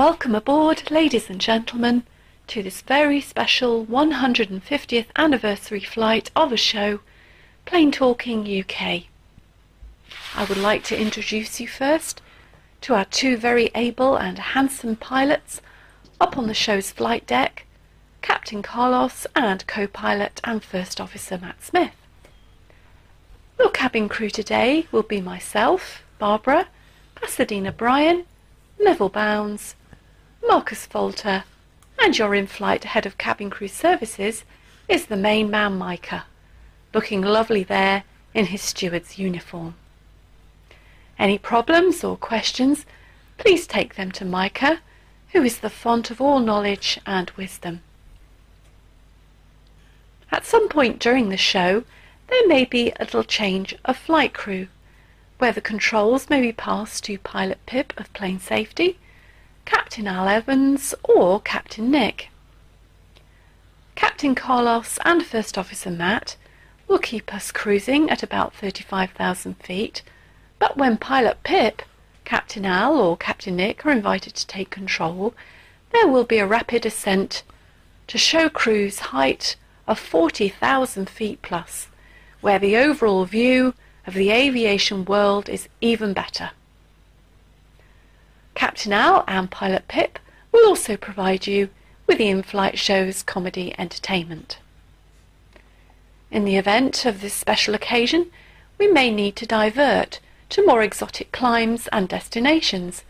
[0.00, 2.04] Welcome aboard, ladies and gentlemen,
[2.46, 7.00] to this very special 150th anniversary flight of a show,
[7.66, 9.02] Plane Talking UK.
[10.34, 12.22] I would like to introduce you first
[12.80, 15.60] to our two very able and handsome pilots
[16.18, 17.66] up on the show's flight deck,
[18.22, 21.92] Captain Carlos and co-pilot and First Officer Matt Smith.
[23.58, 26.68] Your cabin crew today will be myself, Barbara,
[27.16, 28.24] Pasadena Bryan,
[28.78, 29.74] Neville Bounds,
[30.46, 31.44] Marcus Falter,
[32.02, 34.44] and your in-flight head of cabin crew services
[34.88, 36.24] is the main man Micah,
[36.94, 39.74] looking lovely there in his steward's uniform.
[41.18, 42.86] Any problems or questions,
[43.36, 44.80] please take them to Micah,
[45.32, 47.82] who is the font of all knowledge and wisdom.
[50.32, 51.84] At some point during the show,
[52.28, 54.68] there may be a little change of flight crew,
[55.38, 58.98] where the controls may be passed to Pilot Pip of Plane Safety,
[59.70, 62.30] Captain Al Evans, or Captain Nick.
[63.94, 66.36] Captain Carlos and First Officer Matt
[66.88, 70.02] will keep us cruising at about 35,000 feet
[70.58, 71.82] but when Pilot Pip,
[72.24, 75.34] Captain Al, or Captain Nick are invited to take control,
[75.92, 77.44] there will be a rapid ascent
[78.08, 79.54] to show cruise height
[79.86, 81.86] of 40,000 feet plus,
[82.40, 86.50] where the overall view of the aviation world is even better.
[88.54, 90.18] Captain Al and Pilot Pip
[90.52, 91.68] will also provide you
[92.06, 94.58] with the in-flight show's comedy entertainment.
[96.30, 98.30] In the event of this special occasion,
[98.78, 103.04] we may need to divert to more exotic climes and destinations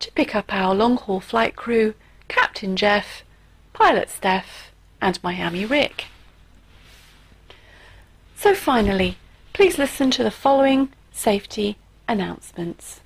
[0.00, 1.94] to pick up our long-haul flight crew,
[2.28, 3.22] Captain Jeff,
[3.72, 6.06] Pilot Steph, and Miami Rick.
[8.36, 9.16] So finally,
[9.52, 13.00] please listen to the following safety announcements.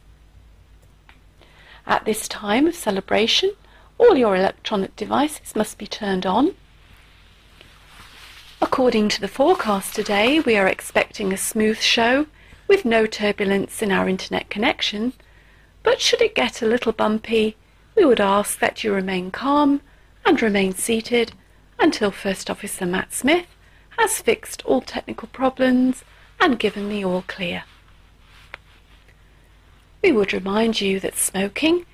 [1.87, 3.53] At this time of celebration,
[3.99, 6.55] all your electronic devices must be turned on.
[8.61, 12.27] According to the forecast today, we are expecting a smooth show
[12.69, 15.13] with no turbulence in our internet connection,
[15.83, 17.57] but should it get a little bumpy,
[17.97, 19.81] we would ask that you remain calm
[20.25, 21.33] and remain seated
[21.79, 23.47] until First Officer Matt Smith
[23.99, 26.05] has fixed all technical problems
[26.41, 27.65] and given the all clear.
[30.03, 31.87] We would remind you that smoking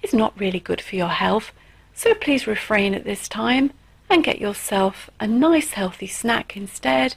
[0.00, 1.52] is not really good for your health,
[1.94, 3.72] so please refrain at this time
[4.08, 7.16] and get yourself a nice healthy snack instead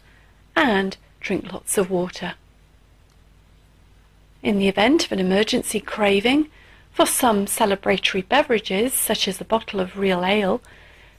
[0.55, 2.33] and drink lots of water.
[4.41, 6.49] In the event of an emergency craving
[6.91, 10.61] for some celebratory beverages, such as a bottle of real ale,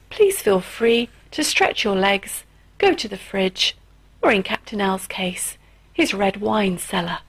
[0.09, 2.43] please feel free to stretch your legs,
[2.79, 3.77] go to the fridge,
[4.21, 5.57] or in Captain Al's case,
[5.93, 7.19] his red wine cellar.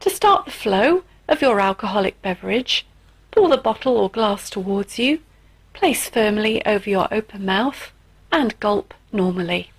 [0.00, 2.86] To start the flow of your alcoholic beverage,
[3.30, 5.20] pour the bottle or glass towards you,
[5.74, 7.92] place firmly over your open mouth,
[8.32, 9.70] and gulp normally.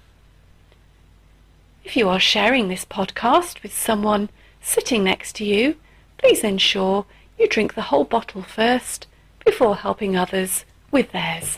[1.84, 4.30] If you are sharing this podcast with someone
[4.62, 5.78] sitting next to you,
[6.20, 7.08] please ensure
[7.40, 9.08] you drink the whole bottle first
[9.44, 11.58] before helping others with theirs.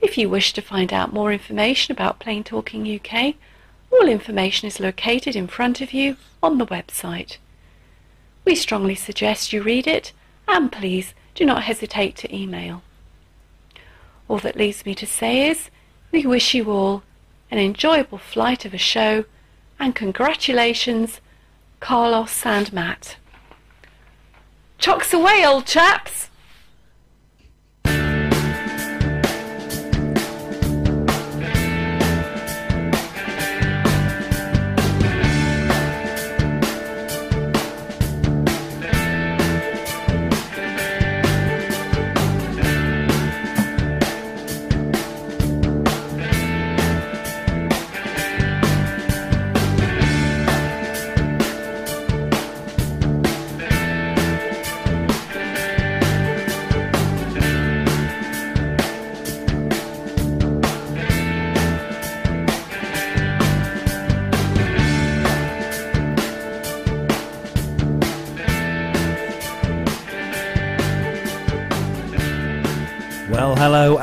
[0.00, 3.34] If you wish to find out more information about Plane Talking UK,
[3.90, 7.38] all information is located in front of you on the website.
[8.44, 10.12] We strongly suggest you read it
[10.46, 12.82] and please do not hesitate to email.
[14.28, 15.70] All that leaves me to say is
[16.12, 17.02] we wish you all
[17.50, 19.24] an enjoyable flight of a show,
[19.78, 21.20] and congratulations,
[21.80, 23.16] Carlos and Matt.
[24.78, 26.28] Chocks away, old chaps!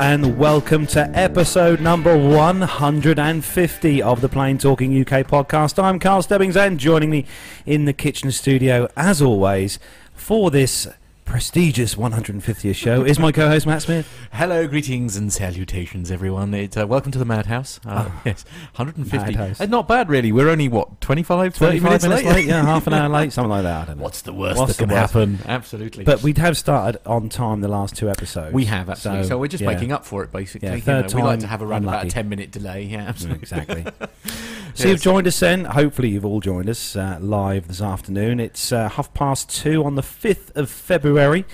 [0.06, 5.82] And welcome to episode number 150 of the Plane Talking UK podcast.
[5.82, 7.26] I'm Carl Stebbings, and joining me
[7.66, 9.80] in the kitchen studio, as always,
[10.14, 10.86] for this
[11.26, 14.08] prestigious 150th show is my co-host Matt Smith.
[14.32, 16.54] Hello, greetings and salutations, everyone.
[16.54, 17.80] It's, uh, welcome to the Madhouse.
[17.84, 18.44] Uh, yes,
[18.76, 19.32] 150.
[19.34, 19.60] Madhouse.
[19.60, 20.30] Uh, not bad, really.
[20.30, 23.64] We're only, what, 25, 30 minutes, minutes late, yeah, half an hour late, something like
[23.64, 23.82] that.
[23.82, 24.04] I don't know.
[24.04, 25.40] What's the worst What's that can happen?
[25.46, 26.04] Absolutely.
[26.04, 28.54] But we have started on time the last two episodes.
[28.54, 29.24] we have, absolutely.
[29.24, 29.72] So, So, we're just yeah.
[29.72, 30.68] making up for it, basically.
[30.68, 32.84] Yeah, You third know, we like to have around about a 10 minute delay.
[32.84, 33.34] Yeah, Mm.
[33.34, 33.84] Exactly.
[34.76, 34.92] so Yes.
[34.92, 35.64] you've joined us then.
[35.64, 38.38] Hopefully you've all joined us uh, live this afternoon.
[38.40, 41.44] It's uh, half past two on the 5th of February.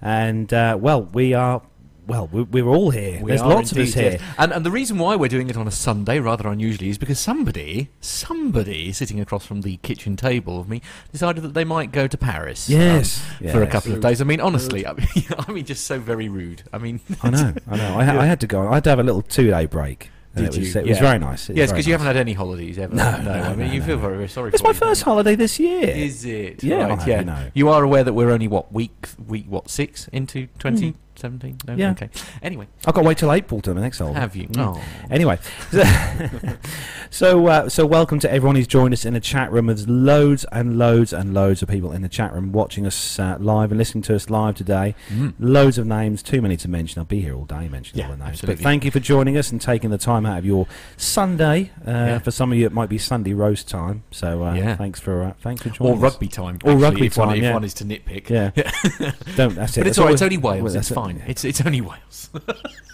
[0.00, 1.62] And, uh, well, we are...
[2.06, 3.20] Well, we're, we're all here.
[3.22, 4.12] We There's are lots of us here.
[4.12, 4.22] yes.
[4.38, 7.18] And, and the reason why we're doing it on a Sunday, rather unusually, is because
[7.18, 10.80] somebody, somebody sitting across from the kitchen table of me,
[11.12, 12.70] decided that they might go to Paris.
[12.70, 13.20] um, Yes.
[13.40, 13.72] for a yes.
[13.72, 14.22] couple of days.
[14.22, 15.06] I mean, honestly, I mean,
[15.38, 16.62] I mean, just so very rude.
[16.72, 17.98] I mean, I know, I know.
[17.98, 18.66] I, ha- I had to go.
[18.68, 20.10] I had to have a little two-day break.
[20.38, 20.80] And Did it was, you?
[20.80, 21.02] It was Yeah.
[21.02, 21.48] very nice.
[21.48, 22.00] It was yes, very because you nice.
[22.00, 22.94] haven't had any holidays ever.
[22.94, 23.86] No, I no, mean, no, you no.
[23.86, 24.50] feel very, very sorry.
[24.50, 25.88] It's for my you, first holiday this year.
[25.88, 26.62] Is it?
[26.62, 27.22] Yeah, right, I yeah.
[27.22, 27.50] know.
[27.54, 30.98] You are aware that we're only what week, week what six into twenty mm-hmm.
[31.18, 31.58] Seventeen?
[31.66, 31.74] No.
[31.74, 31.90] Yeah.
[31.90, 32.08] Okay.
[32.42, 34.20] Anyway, I've got to wait till April to the next holiday.
[34.20, 34.48] have you?
[34.48, 34.76] Mm.
[34.76, 34.82] Oh.
[35.10, 35.38] Anyway,
[37.10, 39.66] so uh, so welcome to everyone who's joined us in the chat room.
[39.66, 43.36] There's loads and loads and loads of people in the chat room watching us uh,
[43.40, 44.94] live and listening to us live today.
[45.10, 45.34] Mm.
[45.38, 46.98] Loads of names, too many to mention.
[47.00, 48.30] I'll be here all day mentioning Yeah, all the names.
[48.30, 48.62] absolutely.
[48.62, 50.66] But thank you for joining us and taking the time out of your
[50.96, 51.70] Sunday.
[51.86, 52.18] Uh, Yeah.
[52.20, 54.02] For some of you, it might be Sunday roast time.
[54.10, 54.76] So uh, Yeah.
[54.76, 56.12] thanks for uh, thanks for joining Or us.
[56.12, 56.58] rugby time.
[56.64, 57.52] Or actually, rugby if one, time, If yeah.
[57.54, 58.28] one is to nitpick.
[58.28, 58.50] Yeah,
[59.36, 59.54] don't.
[59.54, 59.80] That's it.
[59.80, 60.12] But it's That's all right.
[60.12, 60.58] It's only Wales.
[60.62, 60.94] well, it's that's it.
[61.16, 61.22] Fine.
[61.28, 62.30] It's it's only Wales.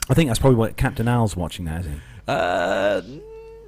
[0.09, 2.01] I think that's probably what Captain Al's watching now, isn't he?
[2.29, 3.03] Uh,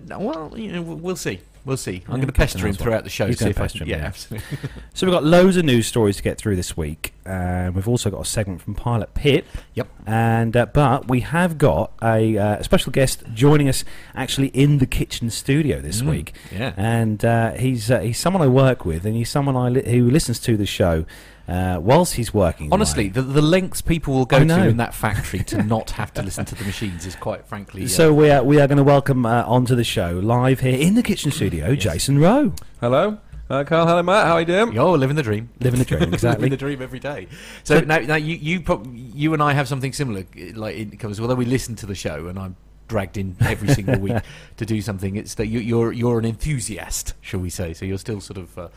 [0.07, 1.41] no, well, you know, we'll see.
[1.65, 2.05] We'll see.
[2.07, 3.27] I'm going to pester him throughout the show.
[3.27, 4.47] He's gonna if pester him, yeah, absolutely.
[4.95, 8.09] So we've got loads of news stories to get through this week, and we've also
[8.09, 9.45] got a segment from Pilot Pip.
[9.75, 9.89] Yep.
[10.07, 13.85] And uh, but we have got a uh, special guest joining us
[14.15, 16.73] actually in the kitchen studio this Mm, week, Yeah.
[16.77, 20.09] and uh, he's uh, he's someone I work with, and he's someone I li- who
[20.09, 21.05] listens to the show
[21.49, 22.73] uh, whilst he's working.
[22.73, 26.23] Honestly, the, the lengths people will go to in that factory to not have to
[26.23, 27.85] listen to the machines is quite frankly.
[27.85, 30.79] uh, So we are we are going to welcome uh, onto the show live here
[30.79, 31.83] in the kitchen studio, Yes.
[31.83, 33.87] Jason Rowe, Hello, uh, Carl.
[33.87, 34.27] Hello, Matt.
[34.27, 34.77] How are you doing?
[34.79, 35.49] oh, living the dream.
[35.61, 36.43] living the dream exactly.
[36.43, 37.29] living the dream every day.
[37.65, 40.25] So, So- now, now you you prob- you and I have something similar.
[40.55, 42.57] Like it comes although we listen to the show and I'm
[42.89, 44.17] dragged in every single week
[44.59, 45.17] to do something.
[45.17, 47.73] It's that you, you're you're an enthusiast, shall we say?
[47.73, 48.59] So you're still sort of.
[48.59, 48.75] Uh, Getting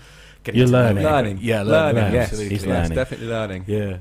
[0.56, 1.04] You're learning.
[1.04, 1.10] me.
[1.10, 1.38] Learning.
[1.42, 1.96] yeah, learning.
[1.96, 2.14] learning.
[2.14, 2.56] yes, absolutely.
[2.56, 2.96] He's yes, learning.
[2.96, 3.64] definitely learning.
[3.68, 3.98] Yeah,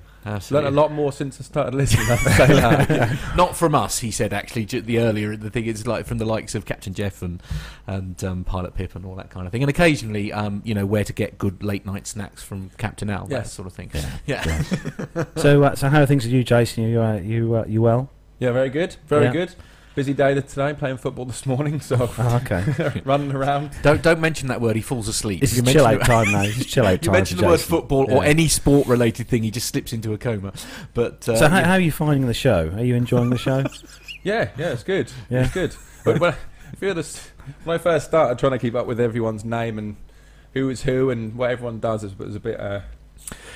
[0.50, 2.04] Learned a lot more since I started listening.
[2.10, 3.18] I have to say that.
[3.36, 4.32] Not from us, he said.
[4.34, 7.42] Actually, the earlier the thing is like from the likes of Captain Jeff and
[7.86, 10.84] and um, Pilot Pip and all that kind of thing, and occasionally, um, you know,
[10.84, 13.90] where to get good late night snacks from Captain Al, that sort of thing.
[14.26, 14.44] Yeah.
[14.46, 16.84] Yeah, so uh, so how are things with you, Jason?
[16.84, 18.10] You uh, you uh, you well?
[18.38, 18.96] yeah, very good.
[19.06, 19.32] Very Yeah.
[19.32, 19.54] good.
[19.98, 20.72] Busy day today.
[20.74, 23.02] Playing football this morning, so Oh, okay.
[23.04, 23.72] running around.
[23.82, 24.76] don't don't mention that word.
[24.76, 25.40] He falls asleep.
[25.40, 26.42] This You is chill out the- time now.
[26.42, 27.12] This is chill out You time.
[27.14, 27.70] mention for the word Jason.
[27.70, 30.52] football or any sport related thing, he just slips into a coma.
[30.94, 31.64] But uh, So how, yeah.
[31.64, 32.70] how are you finding the show?
[32.76, 33.64] Are you enjoying the show?
[34.22, 35.10] Yeah, yeah, it's good.
[35.30, 35.46] Yeah.
[35.46, 35.74] It's good.
[36.04, 37.30] But when, I feel this,
[37.64, 39.96] when I first started trying to keep up with everyone's name and
[40.52, 42.82] who is who and what everyone does, it was a bit, uh,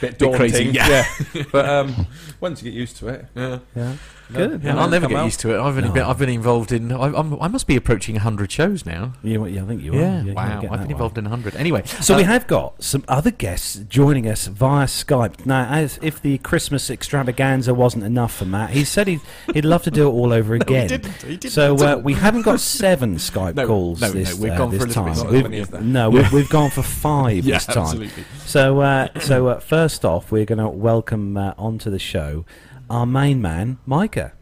[0.02, 0.38] bit Bit daunting.
[0.38, 1.04] crazy, yeah.
[1.52, 2.06] but um,
[2.40, 3.58] once you get used to it, Yeah.
[3.74, 3.94] Yeah.
[4.32, 4.62] Good.
[4.64, 5.24] Yeah, I'll never get out.
[5.26, 5.58] used to it.
[5.60, 5.92] I've only No.
[5.94, 6.90] been I've been involved in.
[6.90, 9.12] I, I'm, I must be approaching hundred shows now.
[9.22, 9.96] You, yeah, I think you are.
[9.96, 10.42] Yeah, you're wow.
[10.44, 10.92] I've that been way.
[10.92, 11.54] involved in hundred.
[11.56, 15.44] Anyway, So we uh, have got some other guests joining us via Skype.
[15.44, 19.20] Now, as if the Christmas extravaganza wasn't enough for Matt, he said he'd,
[19.52, 20.88] he'd love to do it all over No, he again.
[20.88, 21.12] didn't.
[21.22, 22.00] He didn't so at uh, all.
[22.00, 24.96] we haven't got seven Skype No, calls no, no, this, we've uh, gone for this
[24.96, 25.16] a little bit time.
[25.18, 25.82] Not as We've- many as that.
[25.82, 27.78] no, we've, we've gone for five yeah, this time.
[27.82, 28.24] absolutely.
[28.46, 32.44] So, uh, so uh, first off, we're going to welcome uh, onto the show
[32.90, 34.32] our main man, Micah.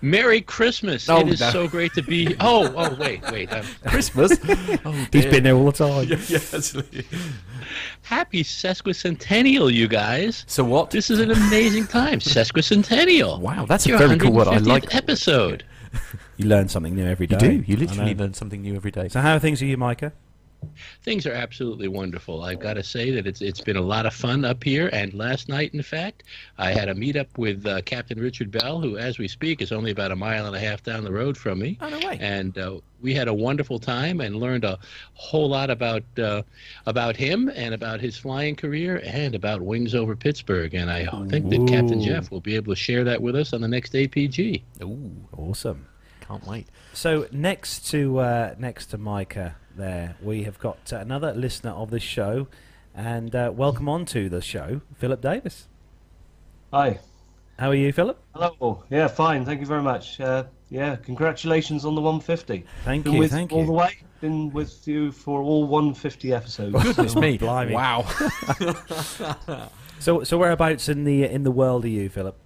[0.00, 1.08] Merry Christmas!
[1.08, 1.50] Oh, it is no.
[1.50, 2.34] so great to be.
[2.40, 3.52] Oh, oh, wait, wait.
[3.52, 4.32] Um, Christmas.
[4.84, 5.30] oh, He's dear.
[5.30, 6.08] been there all the time.
[6.08, 7.06] Yeah, yeah, absolutely.
[8.02, 10.44] happy sesquicentennial, you guys!
[10.48, 10.90] So what?
[10.90, 12.18] This is an amazing time.
[12.18, 13.38] Sesquicentennial.
[13.38, 14.48] Wow, that's Your a very cool word.
[14.48, 14.92] I like.
[14.94, 15.64] episode.
[16.36, 17.36] You learn something new every day.
[17.36, 17.64] You do.
[17.66, 19.08] You literally learn something new every day.
[19.08, 20.12] So, how are things with you, Micah?
[21.02, 22.42] Things are absolutely wonderful.
[22.42, 24.88] I've got to say that it's it's been a lot of fun up here.
[24.92, 26.22] And last night, in fact,
[26.58, 29.90] I had a meetup with uh, Captain Richard Bell, who, as we speak, is only
[29.90, 31.78] about a mile and a half down the road from me.
[31.80, 32.18] Oh no way.
[32.20, 34.78] and uh, we had a wonderful time and learned a
[35.14, 36.42] whole lot about uh,
[36.86, 40.74] about him and about his flying career and about wings over Pittsburgh.
[40.74, 43.60] And I think that Captain Jeff will be able to share that with us on
[43.60, 44.62] the next APG.
[44.82, 45.86] Ooh, Awesome.
[46.20, 46.68] can't wait.
[46.92, 51.90] So next to uh, next to Micah, there we have got uh, another listener of
[51.90, 52.48] the show,
[52.94, 55.68] and uh, welcome on to the show, Philip Davis.
[56.72, 57.00] Hi.
[57.58, 58.18] How are you, Philip?
[58.34, 58.84] Hello.
[58.90, 59.44] Yeah, fine.
[59.44, 60.20] Thank you very much.
[60.20, 62.64] Uh, Yeah, congratulations on the 150.
[62.84, 63.66] Thank Been you, with thank all you.
[63.66, 63.98] the way.
[64.22, 66.72] Been with you for all 150 episodes.
[66.82, 67.36] Goodness me!
[67.38, 67.74] blimey.
[67.74, 68.06] Wow.
[69.98, 72.36] So, so whereabouts in the in the world are you, Philip?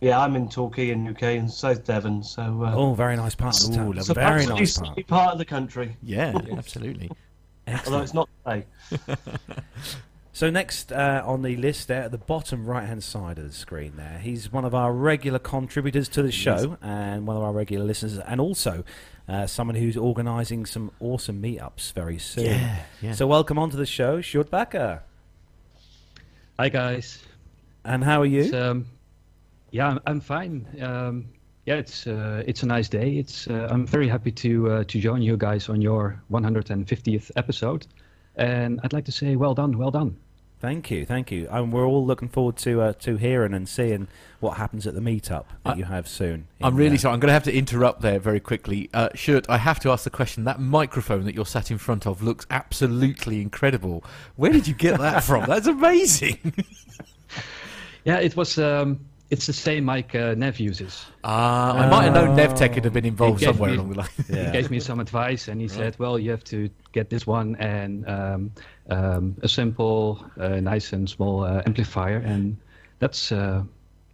[0.00, 3.60] Yeah, I'm in Torquay in UK in South Devon, so uh, Oh, very nice part
[3.62, 3.86] of the town.
[3.86, 4.00] lovely.
[4.00, 5.06] it's Very nice part.
[5.06, 5.96] part of the country.
[6.02, 7.10] Yeah, absolutely.
[7.86, 8.66] Although it's not today.
[10.32, 13.52] So next uh, on the list there at the bottom right hand side of the
[13.52, 17.52] screen there, he's one of our regular contributors to the show and one of our
[17.52, 18.82] regular listeners and also
[19.28, 22.44] uh, someone who's organising some awesome meetups very soon.
[22.46, 23.12] Yeah, yeah.
[23.12, 25.02] So welcome onto the show, Short Backer.
[26.58, 27.22] Hi guys.
[27.84, 28.58] And how are It's, you?
[29.70, 30.66] Yeah, I'm, I'm fine.
[30.82, 31.26] Um,
[31.66, 33.16] yeah, it's uh, it's a nice day.
[33.18, 37.86] It's uh, I'm very happy to uh, to join you guys on your 150th episode,
[38.36, 40.16] and I'd like to say well done, well done.
[40.58, 41.48] Thank you, thank you.
[41.50, 44.08] And we're all looking forward to uh, to hearing and seeing
[44.40, 46.48] what happens at the meetup that I- you have soon.
[46.60, 47.14] I'm really uh, sorry.
[47.14, 48.90] I'm going to have to interrupt there very quickly.
[48.92, 50.44] Uh, Shirt, I have to ask the question.
[50.44, 54.04] That microphone that you're sat in front of looks absolutely incredible.
[54.36, 55.46] Where did you get that from?
[55.46, 56.38] That's amazing.
[58.04, 58.56] Yeah, it was.
[58.58, 59.00] Um,
[59.30, 61.06] it's the same mic uh, Nev uses.
[61.24, 63.90] Ah, I might have known NevTech would have been involved He gave somewhere me- along
[63.90, 64.08] the line.
[64.28, 67.56] He gave me some advice, and he said, "Well, you have to get this one
[67.56, 68.50] and um,
[68.90, 72.56] um, a simple, uh, nice and small uh, amplifier." And
[72.98, 73.62] that's, uh,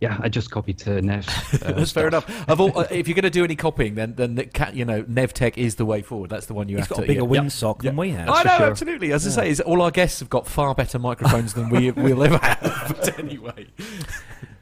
[0.00, 1.26] yeah, I just copied uh, Nev's.
[1.66, 2.28] Uh, That's fair stuff.
[2.28, 2.48] enough.
[2.50, 4.84] Of all, uh, if you're going to do any copying, then then the ca- you
[4.84, 6.28] know NevTech is the way forward.
[6.30, 7.02] That's the one you He's have got to.
[7.04, 7.40] a bigger yeah.
[7.40, 8.00] windsock than Yeah.
[8.00, 8.28] we have.
[8.28, 8.66] I know, sure.
[8.70, 9.12] absolutely.
[9.12, 12.22] As I say, is all our guests have got far better microphones than we we'll
[12.22, 12.60] ever have.
[13.00, 13.66] But anyway,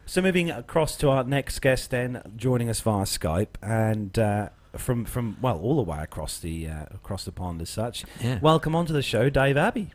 [0.06, 5.06] So moving across to our next guest, then joining us via Skype, and uh, from
[5.06, 8.04] from well all the way across the uh, across the pond as such.
[8.20, 8.38] Yeah.
[8.40, 9.92] Welcome onto the show, Dave Abbey.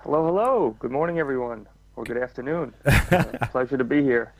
[0.00, 0.76] Hello, hello.
[0.80, 2.74] Good morning, everyone, or good afternoon.
[3.14, 4.32] Uh, pleasure to be here.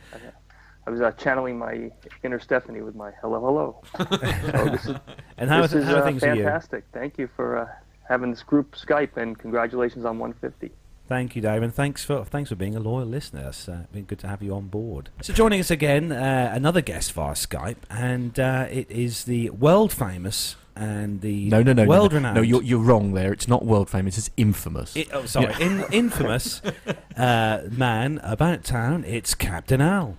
[0.87, 1.93] I was uh, channeling my
[2.25, 3.83] inner Stephanie with my hello, hello.
[3.97, 4.97] So this is,
[5.39, 6.43] And how, this is how are uh, things with you?
[6.43, 6.85] fantastic.
[6.93, 7.69] Thank you for uh,
[8.09, 10.75] having this group Skype, and congratulations on 150.
[11.07, 13.49] Thank you, Dave, and thanks for thanks for being a loyal listener.
[13.49, 15.11] It's uh, been good to have you on board.
[15.21, 19.93] So joining us again, uh, another guest via Skype, and uh, it is the world
[19.93, 22.29] famous and the no, no, no, world no, no.
[22.29, 22.37] renowned.
[22.37, 23.35] No, you're you're wrong there.
[23.35, 24.17] It's not world famous.
[24.17, 24.97] It's infamous.
[24.97, 26.63] I- oh, sorry, in, infamous
[27.19, 29.05] uh, man about town.
[29.05, 30.17] It's Captain Al.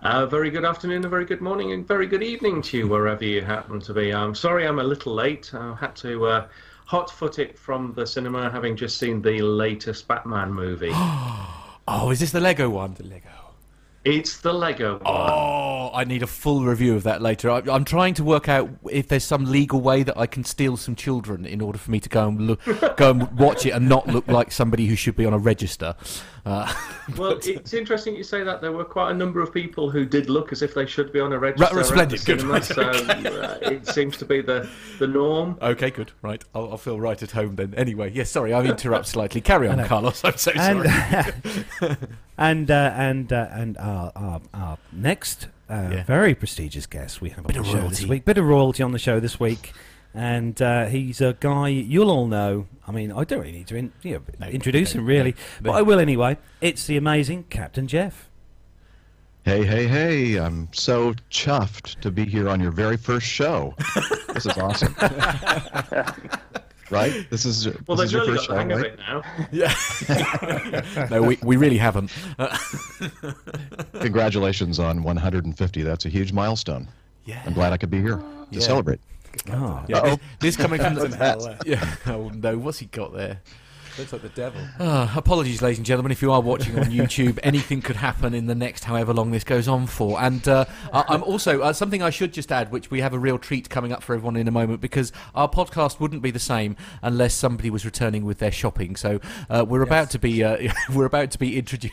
[0.00, 3.24] Uh, very good afternoon, a very good morning, and very good evening to you wherever
[3.24, 4.12] you happen to be.
[4.12, 5.54] I'm sorry I'm a little late.
[5.54, 6.48] I had to uh,
[6.92, 10.90] hot foot it from the cinema, having just seen the latest Batman movie.
[10.92, 12.92] oh, is this the Lego one?
[12.92, 13.30] The Lego.
[14.04, 15.02] it's the Lego one.
[15.06, 17.50] Oh, I need a full review of that later.
[17.50, 20.76] I, I'm trying to work out if there's some legal way that I can steal
[20.76, 22.62] some children in order for me to go and look,
[22.98, 25.96] go and watch it and not look like somebody who should be on a register.
[26.44, 26.72] Uh,
[27.16, 28.60] Well, it's interesting you say that.
[28.60, 31.18] There were quite a number of people who did look as if they should be
[31.18, 31.74] on a register.
[31.74, 34.68] Right, splendid, at good, the right, cinema, so uh, it seems to be the,
[35.00, 35.58] the norm.
[35.60, 36.12] okay, good.
[36.22, 37.74] Right, I'll, I'll feel right at home then.
[37.76, 39.40] Anyway, yes, sorry, I've interrupted slightly.
[39.40, 39.84] Carry on.
[39.84, 40.24] Carlos.
[40.24, 40.88] I'm so and
[41.80, 41.96] sorry.
[42.38, 46.04] and uh, and uh, and our, our, our next uh, Yeah.
[46.04, 47.96] very prestigious guest we have Bit on of the show royalty.
[47.96, 48.24] this week.
[48.24, 49.72] Bit of royalty on the show this week,
[50.14, 52.66] and uh, he's a guy you'll all know.
[52.86, 55.30] I mean, I don't really need to in, you know, No, introduce no, him really,
[55.32, 55.78] no, but no.
[55.78, 56.36] I will anyway.
[56.60, 58.28] It's the amazing Captain Jeff.
[59.44, 60.36] Hey, hey, hey.
[60.38, 63.74] I'm so chuffed to be here on your very first show.
[64.34, 64.94] this is awesome.
[66.90, 67.26] right?
[67.30, 68.92] This is, Well, this is they've your really first got the show, of right?
[68.92, 69.22] it now.
[70.96, 71.08] Yeah.
[71.10, 72.12] no, we, we really haven't.
[73.94, 75.82] Congratulations on 150.
[75.82, 76.88] That's a huge milestone.
[77.24, 77.42] yeah.
[77.46, 78.60] I'm glad I could be here to Yeah.
[78.60, 79.00] celebrate.
[79.50, 81.16] Oh, Yeah, this, this coming from That's the.
[81.16, 81.94] hell, Yeah.
[82.06, 83.40] Oh no, what's he got there?
[83.98, 84.60] Looks like the devil.
[84.80, 87.38] Ah, apologies, ladies and gentlemen, if you are watching on YouTube.
[87.42, 90.18] anything could happen in the next however long this goes on for.
[90.20, 93.38] And uh, I'm also uh, something I should just add, which we have a real
[93.38, 96.74] treat coming up for everyone in a moment, because our podcast wouldn't be the same
[97.02, 98.96] unless somebody was returning with their shopping.
[98.96, 99.20] So
[99.50, 101.92] uh, we're about to be uh, we're about to be introduced.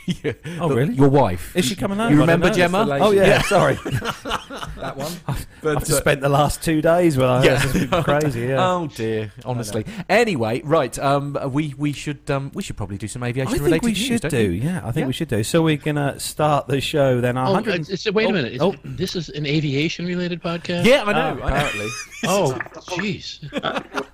[0.60, 0.94] Oh, really?
[0.94, 2.13] Your wife is she coming over?
[2.13, 2.50] You remember.
[2.50, 2.88] Gemma?
[3.01, 3.41] Oh yeah, Yeah.
[3.41, 3.74] sorry.
[3.75, 5.12] That one.
[5.27, 7.41] I've But, just uh, spent the last two days with her.
[7.44, 7.62] Yeah.
[7.62, 8.41] Just crazy.
[8.48, 8.65] Yeah.
[8.65, 9.86] Oh dear, honestly.
[10.08, 10.98] Anyway, right.
[10.98, 13.91] Um, we we should um, we should probably do some aviation I think related we
[13.91, 14.51] news, should don't do.
[14.51, 14.62] you?
[14.62, 15.08] Yeah, I think Yeah.
[15.08, 15.43] we should do.
[15.43, 17.38] So we're gonna start the show then.
[17.38, 18.53] Our Oh, 100 it's, it's- wait oh, a minute.
[18.53, 18.75] Is oh.
[18.84, 20.86] This is an aviation-related podcast.
[20.86, 21.19] Yeah, I know.
[21.19, 21.43] I know.
[21.46, 21.88] apparently.
[22.25, 22.51] Oh,
[22.98, 23.39] jeez.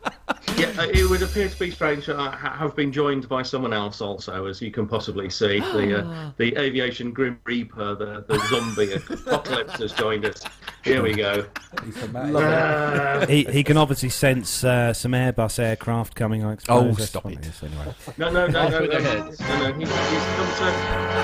[0.58, 2.08] Yeah, uh, it would appear to be strange.
[2.08, 5.60] I have been joined by someone else also, as you can possibly see.
[5.60, 10.42] The uh, the aviation grim reaper, the, the zombie apocalypse has joined us.
[10.84, 11.46] Here we go.
[11.84, 12.36] He's from Matt.
[12.36, 16.46] Uh, he, he can obviously sense uh, some Airbus aircraft coming.
[16.46, 17.00] I suppose.
[17.00, 17.40] Oh, stop what it.
[17.66, 17.96] Is Anyway.
[18.18, 19.74] no, no, no, no, no, no, no, no.
[19.74, 21.16] He's, he's come to.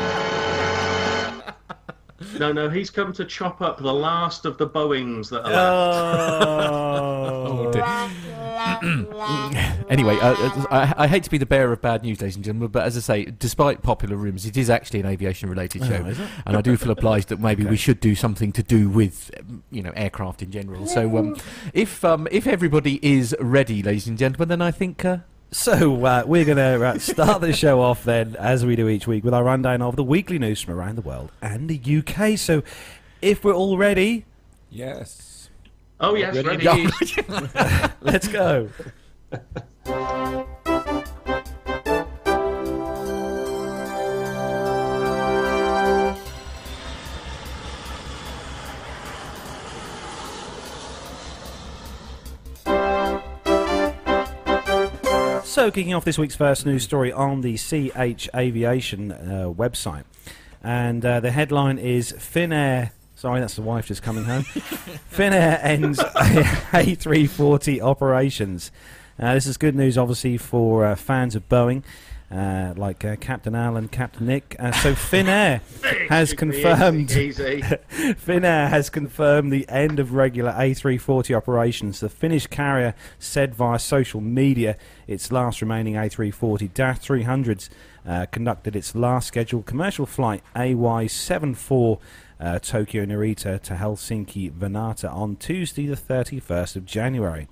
[2.40, 6.72] No, no, he's come to chop up the last of the Boeings that are left.
[6.74, 7.72] Oh,
[9.90, 12.46] anyway, uh, uh, I, I hate to be the bearer of bad news, ladies and
[12.46, 16.10] gentlemen, but as I say, despite popular rumours, it is actually an aviation-related show, Oh,
[16.10, 16.28] is it?
[16.46, 17.72] and I do feel obliged that maybe Okay.
[17.72, 20.86] we should do something to do with, um, you know, aircraft in general.
[20.88, 21.36] So, um,
[21.74, 25.04] if um, if everybody is ready, ladies and gentlemen, then I think.
[25.04, 25.18] Uh,
[25.54, 29.06] So uh, we're going to uh, start the show off then, as we do each
[29.06, 32.38] week, with our rundown of the weekly news from around the world and the UK.
[32.38, 32.64] So,
[33.22, 34.26] if we're all ready,
[34.70, 35.50] Yes.
[36.00, 36.88] Oh yes, Ready ready.
[38.02, 38.70] let's go.
[55.52, 60.06] So, kicking off this week's first news story on the CH Aviation uh, website.
[60.64, 62.92] And uh, the headline is Finnair.
[63.16, 64.44] Sorry, that's the wife just coming home.
[65.12, 68.72] Finnair ends A340 operations.
[69.20, 71.84] Uh, this is good news, obviously, for uh, fans of Boeing,
[72.32, 74.56] uh, like uh, Captain Al and Captain Nick.
[74.58, 75.62] Uh, so, Finnair
[76.10, 77.12] has confirmed.
[77.12, 77.62] Easy.
[77.92, 82.00] Finnair has confirmed the end of regular A340 operations.
[82.00, 87.70] The Finnish carrier said via social media its last remaining A340-300s
[88.06, 92.00] uh, conducted its last scheduled commercial flight AY74
[92.40, 97.48] uh, Tokyo Narita to Helsinki Vantaa on Tuesday the 31st of January.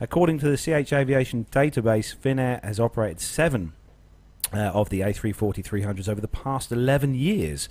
[0.00, 3.74] According to the CH Aviation database, Finnair has operated seven
[4.52, 7.68] uh, of the A340-300s over the past 11 years,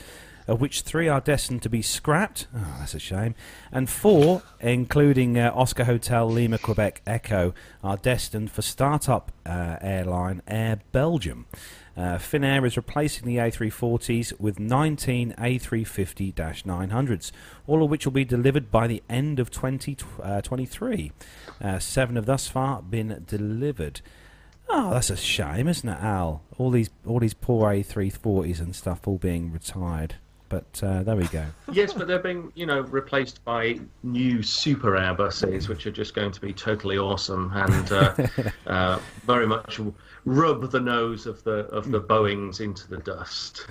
[0.48, 2.48] of which three are destined to be scrapped.
[2.56, 3.36] Oh, that's a shame.
[3.72, 10.42] And four, including uh, Oscar Hotel Lima Quebec Echo, are destined for startup uh, airline
[10.48, 11.46] Air Belgium.
[12.00, 17.32] Uh, Finnair is replacing the A340s with 19 A350-900s,
[17.68, 21.12] all of which will be delivered by the end of 2023.
[21.62, 24.00] Uh, seven have thus far been delivered.
[24.70, 26.44] Oh, that's a shame, isn't it, Al?
[26.58, 30.16] All these, all these poor A340s and stuff all being retired.
[30.48, 31.46] But uh, there we go.
[31.72, 36.32] yes, but they're being, you know, replaced by new super Airbuses, which are just going
[36.32, 38.16] to be totally awesome and uh,
[38.68, 39.80] uh, very much
[40.26, 43.68] rub the nose of the of the Boeings into the dust.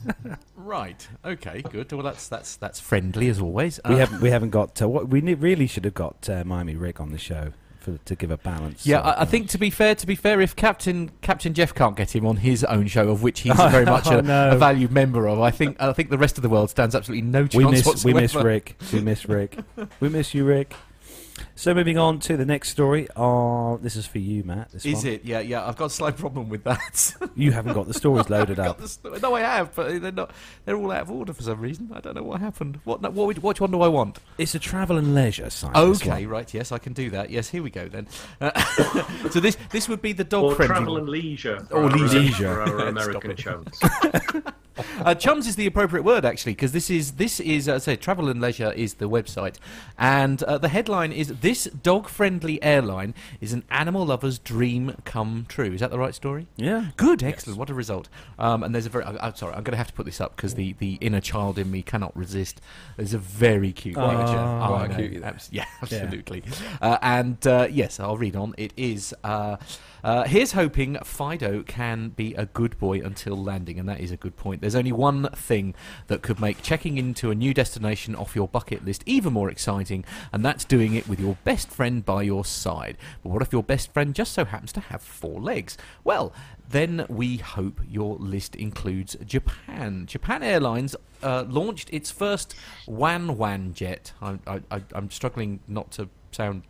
[0.56, 1.06] right.
[1.24, 1.62] Okay.
[1.62, 1.92] Good.
[1.92, 3.78] Well, that's that's that's friendly as always.
[3.88, 4.82] We Uh, haven't, we haven't got.
[4.82, 7.52] Uh, what we ne- really should have got uh, Miami Rick on the show
[7.86, 8.86] for to give a balance.
[8.86, 11.96] Yeah, I, I think to be fair, to be fair, if Captain Captain Jeff can't
[11.96, 14.50] get him on his own show, of which he's very much Oh, a, no.
[14.50, 17.22] a valued member of, I think I think the rest of the world stands absolutely
[17.28, 18.76] no chance we miss, we miss Rick.
[18.92, 19.58] We miss Rick.
[20.00, 20.74] we miss you, Rick.
[21.54, 23.08] So moving on to the next story.
[23.16, 24.70] Oh, this is for you, Matt.
[24.72, 25.06] This Is one.
[25.06, 25.24] it?
[25.24, 25.66] Yeah, yeah.
[25.66, 27.14] I've got a slight problem with that.
[27.34, 28.78] You haven't got the stories loaded Got up.
[28.78, 30.30] the sto- no, I have, but they're not.
[30.64, 31.90] They're all out of order for some reason.
[31.92, 32.80] I don't know what happened.
[32.84, 33.02] What?
[33.02, 33.36] no, What?
[33.42, 34.18] Which one do I want?
[34.38, 35.76] It's a travel and leisure site.
[35.76, 36.52] Okay, right.
[36.54, 37.28] Yes, I can do that.
[37.28, 38.06] Yes, here we go then.
[38.40, 38.58] Uh,
[39.30, 40.74] so this this would be the dog or friendly.
[40.74, 41.66] travel and leisure.
[41.70, 42.54] Or our, uh, leisure.
[42.54, 43.36] for our American it.
[43.38, 43.78] chums.
[44.98, 48.28] Uh, chums is the appropriate word actually because this is this is uh, say travel
[48.28, 49.56] and leisure is the website.
[49.98, 55.46] And uh, the headline is this dog friendly airline is an animal lover's dream come
[55.48, 55.72] true.
[55.72, 56.46] Is that the right story?
[56.56, 56.86] Yeah.
[56.96, 57.58] good excellent.
[57.58, 58.08] What a result.
[58.38, 60.20] Um, and there's a very I, I'm sorry I'm going to have to put this
[60.20, 62.60] up because the, the inner child in me cannot resist.
[62.96, 64.24] There's a very cute Oh, picture.
[64.26, 64.96] Quite I know.
[65.08, 65.22] cute.
[65.22, 66.42] Abs- yeah absolutely.
[66.82, 68.54] Uh, and uh, yes I'll read on.
[68.58, 69.14] It is
[70.04, 74.16] uh, here's hoping Fido can be a good boy until landing, and that is a
[74.16, 74.60] good point.
[74.60, 75.74] There's only one thing
[76.06, 80.04] that could make checking into a new destination off your bucket list even more exciting,
[80.32, 82.96] and that's doing it with your best friend by your side.
[83.22, 85.76] But what if your best friend just so happens to have four legs?
[86.04, 86.32] Well,
[86.68, 90.06] then we hope your list includes Japan.
[90.06, 92.54] Japan Airlines uh, launched its first
[92.86, 94.12] Wan Wan jet.
[94.20, 96.62] I, I, I'm struggling not to sound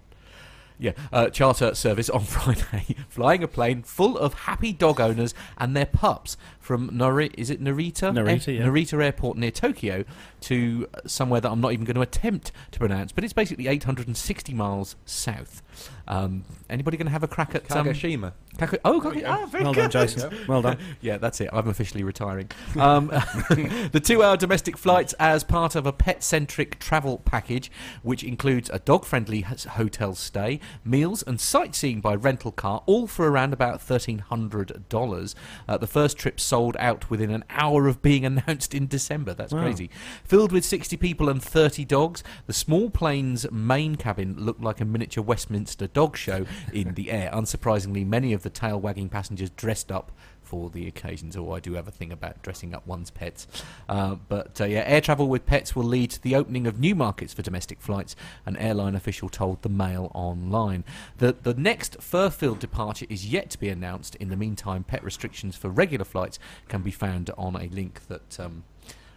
[0.78, 5.76] yeah, uh, charter service on Friday, flying a plane full of happy dog owners and
[5.76, 8.12] their pups from Nari- is it Narita?
[8.12, 8.66] Narita, yeah.
[8.66, 10.04] Narita Airport near Tokyo
[10.42, 14.54] to somewhere that I'm not even going to attempt to pronounce, but it's basically 860
[14.54, 15.62] miles south.
[16.08, 18.32] Um, anybody going to have a crack at um, Kagoshima.
[18.58, 19.90] Kago- oh, Kago- ah, very Well good.
[19.90, 20.34] done, Jason.
[20.48, 20.78] Well done.
[21.00, 21.50] Yeah, that's it.
[21.52, 22.50] I'm officially retiring.
[22.78, 23.06] Um,
[23.92, 27.70] the two hour domestic flights as part of a pet centric travel package,
[28.02, 33.28] which includes a dog friendly hotel stay, meals, and sightseeing by rental car, all for
[33.30, 35.34] around about $1,300.
[35.68, 39.34] Uh, the first trip sold out within an hour of being announced in December.
[39.34, 39.62] That's Wow.
[39.62, 39.90] crazy.
[40.24, 44.84] Filled with 60 people and 30 dogs, the small plane's main cabin looked like a
[44.84, 47.30] miniature Westminster dog show in the air.
[47.32, 50.12] Unsurprisingly, many of the tail wagging passengers dressed up
[50.46, 51.36] for the occasions.
[51.36, 53.46] Or I do have a thing about dressing up one's pets.
[53.88, 56.94] Uh, but uh, yeah, air travel with pets will lead to the opening of new
[56.94, 58.16] markets for domestic flights.
[58.46, 60.84] An airline official told the Mail Online.
[61.18, 64.14] The the next Furfield departure is yet to be announced.
[64.16, 68.40] In the meantime, pet restrictions for regular flights can be found on a link that.
[68.40, 68.64] Um,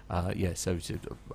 [0.09, 0.71] uh, yeah, so,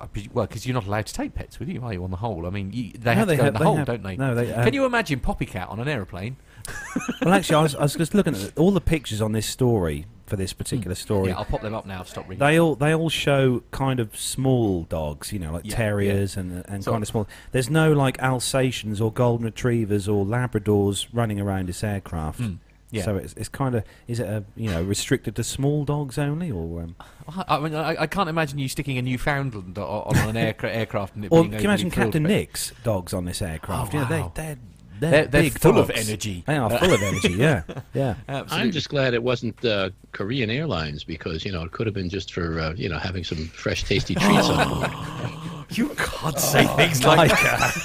[0.01, 2.03] I presu- well, because you're not allowed to take pets with you, are you?
[2.03, 3.65] On the whole, I mean, you, they No, have they to go have- in the
[3.65, 4.17] hole, have- don't they?
[4.17, 6.35] no, they, um, Can you imagine Poppycat on an aeroplane?
[7.23, 10.05] well, actually, I was, I was just looking at all the pictures on this story
[10.25, 11.29] for this particular story.
[11.29, 12.01] Yeah, I'll pop them up now.
[12.03, 12.39] Stop reading.
[12.39, 16.65] They all they all show kind of small dogs, you know, like Yeah, terriers and
[16.67, 17.27] and So- kind of small.
[17.51, 22.41] There's no like Alsatians or golden retrievers or Labradors running around this aircraft.
[22.41, 22.57] Mm,
[22.91, 23.03] yeah.
[23.03, 26.51] So it's it's kind of is it a you know restricted to small dogs only
[26.51, 26.95] or um,
[27.27, 30.65] I I mean, I, I can't imagine you sticking a Newfoundland o- on an aircra-
[30.75, 33.93] aircraft and it or being can you imagine Captain but- Nick's dogs on this aircraft?
[33.93, 34.31] Oh, You wow.
[34.35, 34.57] they they're
[34.97, 36.43] they're, They're- they're big full of energy.
[36.47, 37.33] They are full of energy.
[37.37, 38.15] Yeah, yeah.
[38.29, 38.67] Absolutely.
[38.67, 42.09] I'm just glad it wasn't uh, Korean Airlines because you know it could have been
[42.09, 44.91] just for uh, you know having some fresh, tasty treats on board.
[45.71, 47.75] You can't say things like that.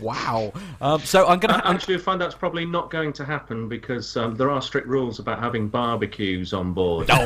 [0.00, 0.52] Wow.
[0.80, 1.62] Um, so I'm gonna.
[1.64, 5.18] I actually find that's probably not going to happen because um, there are strict rules
[5.18, 7.08] about having barbecues on board.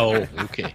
[0.00, 0.74] Oh, okay.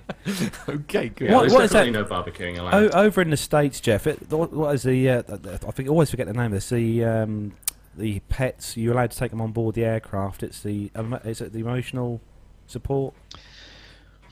[0.68, 1.30] okay, good.
[1.30, 2.10] Yeah, What- there's what is definitely that?
[2.10, 2.74] no barbecuing allowed.
[2.94, 4.06] O- over in the states, Jeff.
[4.08, 5.10] It, what what is the?
[5.10, 6.70] Uh, I think I always forget the name of this.
[6.70, 7.54] The um,
[7.96, 8.76] the pets.
[8.76, 10.44] You're allowed to take them on board the aircraft.
[10.44, 12.20] It's the emo- is it the emotional
[12.68, 13.14] support?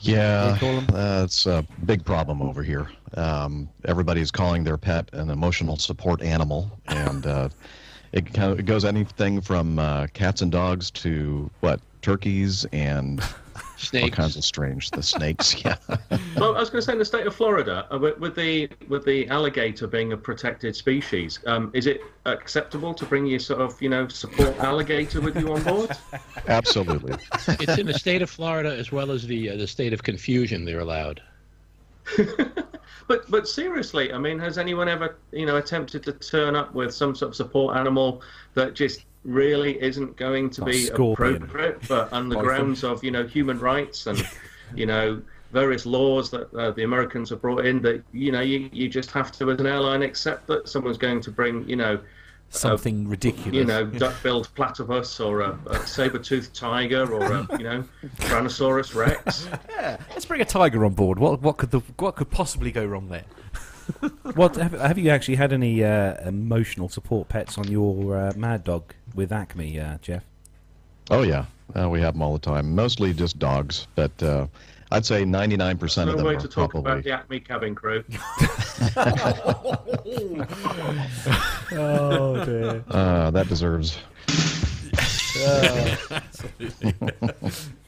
[0.02, 0.86] Yeah, They call 'em?
[0.86, 2.88] that's a big problem over here.
[3.14, 7.48] Um, everybody's calling their pet an emotional support animal, and uh,
[8.12, 13.22] it, kind of, it goes anything from uh, cats and dogs to what turkeys and
[13.84, 14.16] all Snakes.
[14.16, 14.90] kinds of strange.
[14.90, 15.76] The snakes, yeah.
[16.36, 18.68] Well, I was going to say in the state of Florida, uh, with, with the
[18.88, 23.60] with the alligator being a protected species, um, is it acceptable to bring your sort
[23.60, 25.90] of you know support alligator with you on board?
[26.48, 27.14] Absolutely.
[27.60, 30.64] It's in the state of Florida as well as the uh, the state of confusion.
[30.64, 31.22] They're allowed.
[33.08, 36.94] But but seriously, I mean, has anyone ever you know attempted to turn up with
[36.94, 38.22] some sort of support animal
[38.54, 41.36] that just really isn't going to Like be scorpion.
[41.36, 44.26] appropriate, but on the grounds of you know human rights and
[44.74, 48.68] you know various laws that uh, the Americans have brought in that you know you,
[48.72, 51.98] you just have to as an airline accept that someone's going to bring you know
[52.54, 53.54] Something ridiculous.
[53.54, 57.84] you know duck-billed platypus or a, a saber-toothed tiger or a you know
[58.18, 59.48] Tyrannosaurus Rex.
[59.70, 61.18] Yeah, let's bring a tiger on board.
[61.18, 63.24] What what could the what could possibly go wrong there?
[64.34, 68.64] What have, have you actually had any uh, emotional support pets on your uh, Mad
[68.64, 70.24] Dog with Acme, uh, Jeff?
[71.10, 71.46] Oh yeah,
[71.78, 72.74] uh, we have them all the time.
[72.74, 74.46] Mostly just dogs, but uh,
[74.90, 78.04] I'd say 99% No of them way are to talk about the Acme cabin crew.
[81.74, 82.84] Oh dear.
[82.88, 83.96] Uh, that deserves.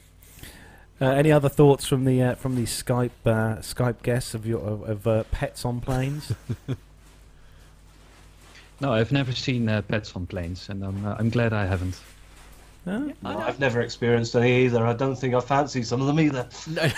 [1.01, 4.61] Uh, any other thoughts from the uh, from the Skype uh, Skype guests of your
[4.61, 6.31] of, of uh, pets on planes?
[8.81, 11.97] No, I've never seen uh, pets on planes, and I'm uh, I'm glad I haven't.
[12.85, 12.99] Huh?
[13.23, 14.85] No, I've never experienced any either.
[14.85, 16.47] I don't think I fancy some of them either.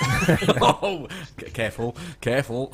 [0.61, 1.07] oh,
[1.53, 2.73] careful, careful.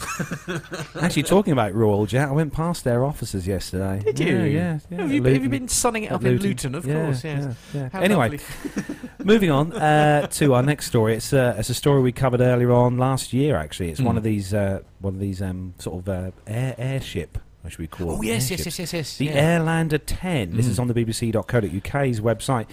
[0.99, 4.01] Actually, talking about Royal Jet, I went past their offices yesterday.
[4.03, 4.37] Did you?
[4.37, 4.79] Yeah, yeah.
[4.89, 4.97] yeah.
[5.01, 5.33] have, you, Luton.
[5.35, 6.73] have you been sunning it At up in Luton?
[6.75, 7.55] Of Yeah, course, yes.
[7.73, 7.99] yeah, yeah.
[8.01, 8.39] Anyway,
[9.23, 11.13] moving on uh, to our next story.
[11.15, 13.55] It's uh, it's a story we covered earlier on last year.
[13.57, 14.17] Actually, it's one Mm.
[14.17, 17.37] of these uh, one of these um, sort of uh, air airship.
[17.61, 18.23] What should we call Oh them?
[18.25, 19.17] yes, yes, yes, yes, yes.
[19.17, 19.57] The yeah.
[19.59, 20.57] Airlander 10.
[20.57, 20.69] This Mm.
[20.69, 22.65] is on the BBC.co.uk's website.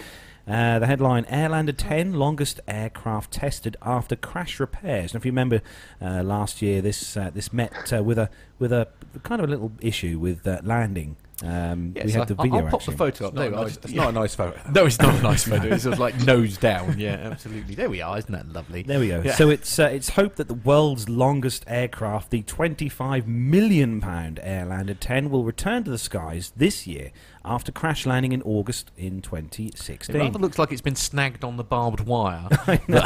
[0.51, 5.13] Uh, the headline: Airlander 10, longest aircraft tested after crash repairs.
[5.13, 5.61] And if you remember,
[6.01, 8.87] uh, last year this uh, this met uh, with a with a
[9.23, 11.15] kind of a little issue with uh, landing.
[11.43, 12.65] Um, Yes, we had the I- video.
[12.65, 13.33] I'll pop the photo up.
[13.33, 14.01] It's not, a nice, just- it's yeah.
[14.03, 14.59] not a nice photo.
[14.73, 15.67] No, it's not a nice photo.
[15.73, 16.99] It's sort of like nose down.
[16.99, 17.73] Yeah, absolutely.
[17.73, 18.17] There we are.
[18.19, 18.83] Isn't that lovely?
[18.83, 19.21] There we go.
[19.25, 19.35] Yeah.
[19.35, 24.95] So it's uh, it's hoped that the world's longest aircraft, the 25 million pound Airlander
[24.99, 27.11] 10, will return to the skies this year
[27.43, 30.15] after crash landing in August in It 2016.
[30.15, 32.47] rather looks like it's been snagged on the barbed wire.
[32.67, 33.01] I know.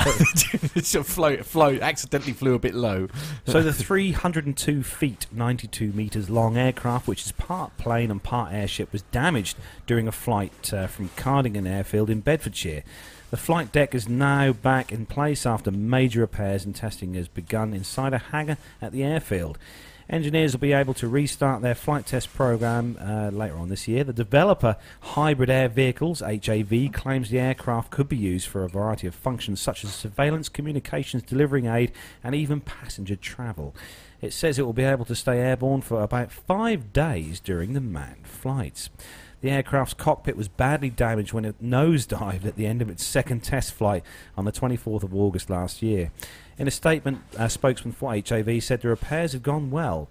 [0.75, 3.07] it of flow, flow, accidentally flew a bit low.
[3.47, 8.91] So the 302 feet, 92 meters long aircraft, which is part plane and part airship,
[8.91, 12.83] was damaged during a flight uh, from Cardington Airfield in Bedfordshire.
[13.31, 17.73] The flight deck is now back in place after major repairs and testing has begun
[17.73, 19.57] inside a hangar at the airfield.
[20.09, 24.03] Engineers will be able to restart their flight test program uh, later on this year.
[24.03, 29.07] The developer Hybrid Air Vehicles (HAV) claims the aircraft could be used for a variety
[29.07, 31.91] of functions such as surveillance, communications, delivering aid,
[32.23, 33.75] and even passenger travel.
[34.21, 37.81] It says it will be able to stay airborne for about five days during the
[37.81, 38.89] manned flights.
[39.41, 43.43] The aircraft's cockpit was badly damaged when it nosedived at the end of its second
[43.43, 44.03] test flight
[44.37, 46.11] on the 24th of August last year.
[46.57, 50.07] In a statement, a spokesman for HAV said the repairs have gone well.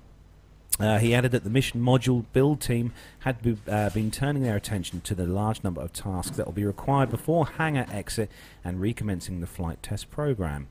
[0.78, 4.56] Uh, he added that the mission module build team had be, uh, been turning their
[4.56, 8.30] attention to the large number of tasks that will be required before hangar exit
[8.64, 10.66] and recommencing the flight test program.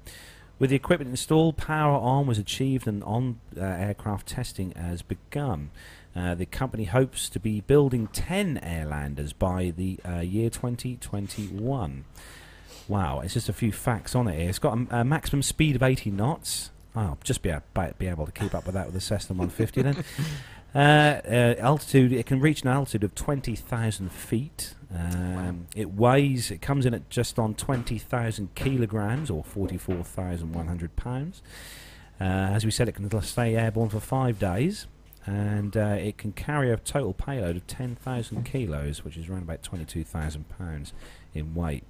[0.60, 5.72] With the equipment installed, power on was achieved and on uh, aircraft testing has begun.
[6.16, 12.06] Uh, the company hopes to be building 10 Airlanders by the uh, year 2021.
[12.88, 14.50] Wow, it's just a few facts on it here.
[14.50, 16.72] It's got a, a maximum speed of 80 knots.
[16.96, 17.64] I'll just be, a,
[17.98, 20.04] be able to keep up with that with the Cessna 150 then.
[20.76, 24.74] Uh, uh, altitude, it can reach an altitude of 20,000 feet.
[24.92, 31.44] Um, It weighs, it comes in at just on 20,000 kilograms or 44,100 pounds.
[32.20, 34.88] Uh, as we said, it can stay airborne for five days.
[35.26, 39.62] And uh, it can carry a total payload of 10,000 kilos, which is around about
[39.64, 40.92] 22,000 pounds
[41.34, 41.84] in weight.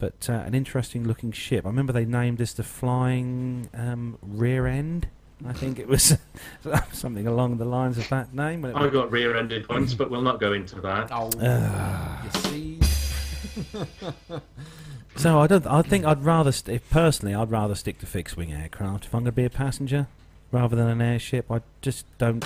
[0.00, 1.64] But uh, an interesting looking ship.
[1.64, 5.06] I remember they named this the Flying um, Rear End.
[5.46, 6.18] I think it was
[6.92, 8.62] something along the lines of that name.
[8.62, 11.08] when it I was- got rear-ended once, but we'll not go into that.
[11.12, 12.22] Oh, Ah.
[12.24, 12.80] you see.
[15.16, 15.66] So I don't.
[15.66, 19.20] I think I'd rather, st- if personally, I'd rather stick to fixed-wing aircraft if I'm
[19.22, 20.06] going to be a passenger,
[20.52, 21.50] rather than an airship.
[21.50, 22.44] I just don't.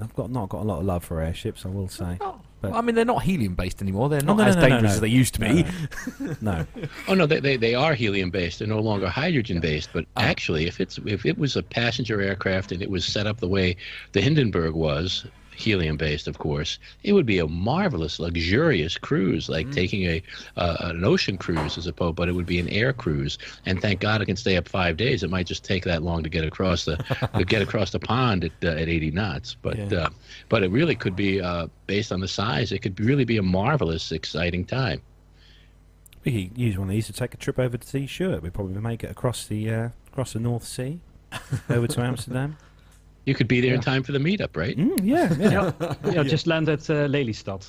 [0.00, 1.64] I've got not got a lot of love for airships.
[1.64, 2.18] I will say.
[2.60, 4.08] But- I mean, they're not helium based anymore.
[4.08, 4.94] They're Oh, not no, as no, no, dangerous no.
[4.96, 5.64] as they used to be.
[6.40, 6.66] No.
[7.08, 8.58] Oh no, they, they, they are helium based.
[8.58, 9.90] They're no longer hydrogen based.
[9.92, 10.20] But Ah.
[10.22, 13.48] actually, if it's if it was a passenger aircraft and it was set up the
[13.48, 13.76] way
[14.12, 15.24] the Hindenburg was,
[15.60, 19.72] helium based, of course, it would be a marvelous, luxurious cruise, like Mm.
[19.72, 20.22] taking a
[20.56, 22.16] uh, an ocean cruise as opposed.
[22.16, 23.38] But it would be an air cruise.
[23.66, 25.22] And thank God it can stay up five days.
[25.22, 26.96] It might just take that long to get across the
[27.38, 29.56] to get across the pond at uh, at 80 knots.
[29.60, 29.98] But Yeah.
[29.98, 30.08] uh,
[30.48, 32.72] but it really could be uh, based on the size.
[32.72, 35.02] It could really be a marvelous, exciting time.
[36.24, 38.42] We could use one of these to take a trip over to the Stuart.
[38.42, 41.00] We'd probably make it across the uh, across the North Sea,
[41.68, 42.56] over to Amsterdam.
[43.30, 44.76] You could be there in time for the meetup, right?
[44.76, 47.64] Mm, yeah, yeah, Yeah, yeah, just land at uh, Lelystad.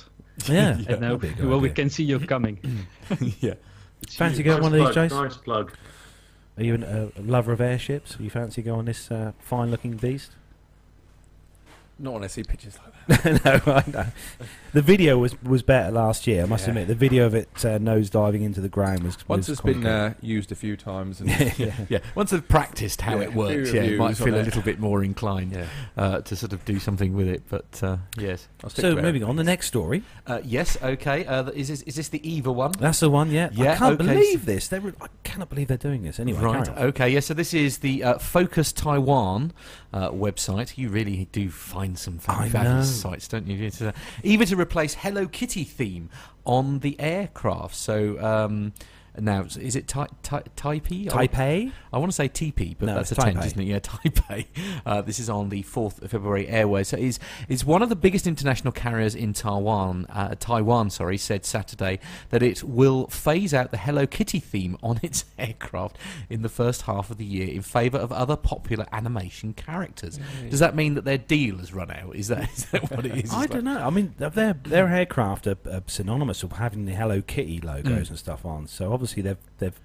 [0.48, 0.72] yeah.
[0.72, 2.58] And now, that'd be a good well, we can see you coming.
[3.40, 3.54] yeah.
[4.08, 5.22] Fancy Nice going one of these, plug, Jace?
[5.22, 5.72] Nice plug.
[6.58, 8.16] Are you an, uh, a lover of airships?
[8.18, 10.32] You fancy going on this uh, fine-looking beast?
[11.96, 12.76] Not when I see pictures
[13.08, 13.44] like that.
[13.66, 14.06] no, I know.
[14.72, 16.42] The video was was better last year.
[16.42, 16.70] I must Yeah.
[16.70, 19.64] admit, the video of it uh, nose diving into the ground was Once was it's
[19.64, 21.72] been uh, used a few times, and yeah.
[21.90, 24.80] Yeah, once they've practiced how Yeah, it works, yeah, you might feel a little bit
[24.80, 25.66] more inclined yeah,
[25.98, 27.42] uh, to sort of do something with it.
[27.50, 30.04] But uh, yes, So moving on, the next story.
[30.26, 31.26] uh, yes, okay.
[31.26, 32.72] Uh, is this is this the Eva one?
[32.78, 33.30] That's the one.
[33.30, 34.68] Yeah, Yeah, I can't okay, believe this.
[34.68, 36.18] They were, I cannot believe they're doing this.
[36.18, 36.68] Anyway, Right.
[36.68, 37.10] Okay.
[37.10, 37.20] Yeah.
[37.20, 39.52] so this is the uh, Focus Taiwan
[39.92, 40.78] uh, website.
[40.78, 43.66] You really do find some I fabulous sites, don't you?
[43.66, 46.08] It's, uh, Eva to replace Hello Kitty theme
[46.44, 47.74] on the aircraft.
[47.74, 48.22] So.
[48.24, 48.72] Um,
[49.18, 51.06] now, is it Tai Tai Taipei?
[51.08, 51.72] Taipei.
[51.92, 53.64] I want to say TP, but No, that's a tent, isn't it?
[53.64, 54.46] Yeah, Taipei.
[54.86, 56.88] Uh, this is on the 4th of February Airways.
[56.88, 61.44] So it's, it's one of the biggest international carriers in Taiwan, uh, Taiwan, sorry, said
[61.44, 61.98] Saturday
[62.30, 65.98] that it will phase out the Hello Kitty theme on its aircraft
[66.30, 70.18] in the first half of the year in favour of other popular animation characters.
[70.48, 72.16] Does that mean that their deal has run out?
[72.16, 73.32] Is that, is that what it is?
[73.32, 73.78] I don't know.
[73.78, 78.10] I mean, their their aircraft are, are synonymous with having the Hello Kitty logos Mm.
[78.10, 78.66] and stuff on.
[78.68, 79.78] So obviously they've they've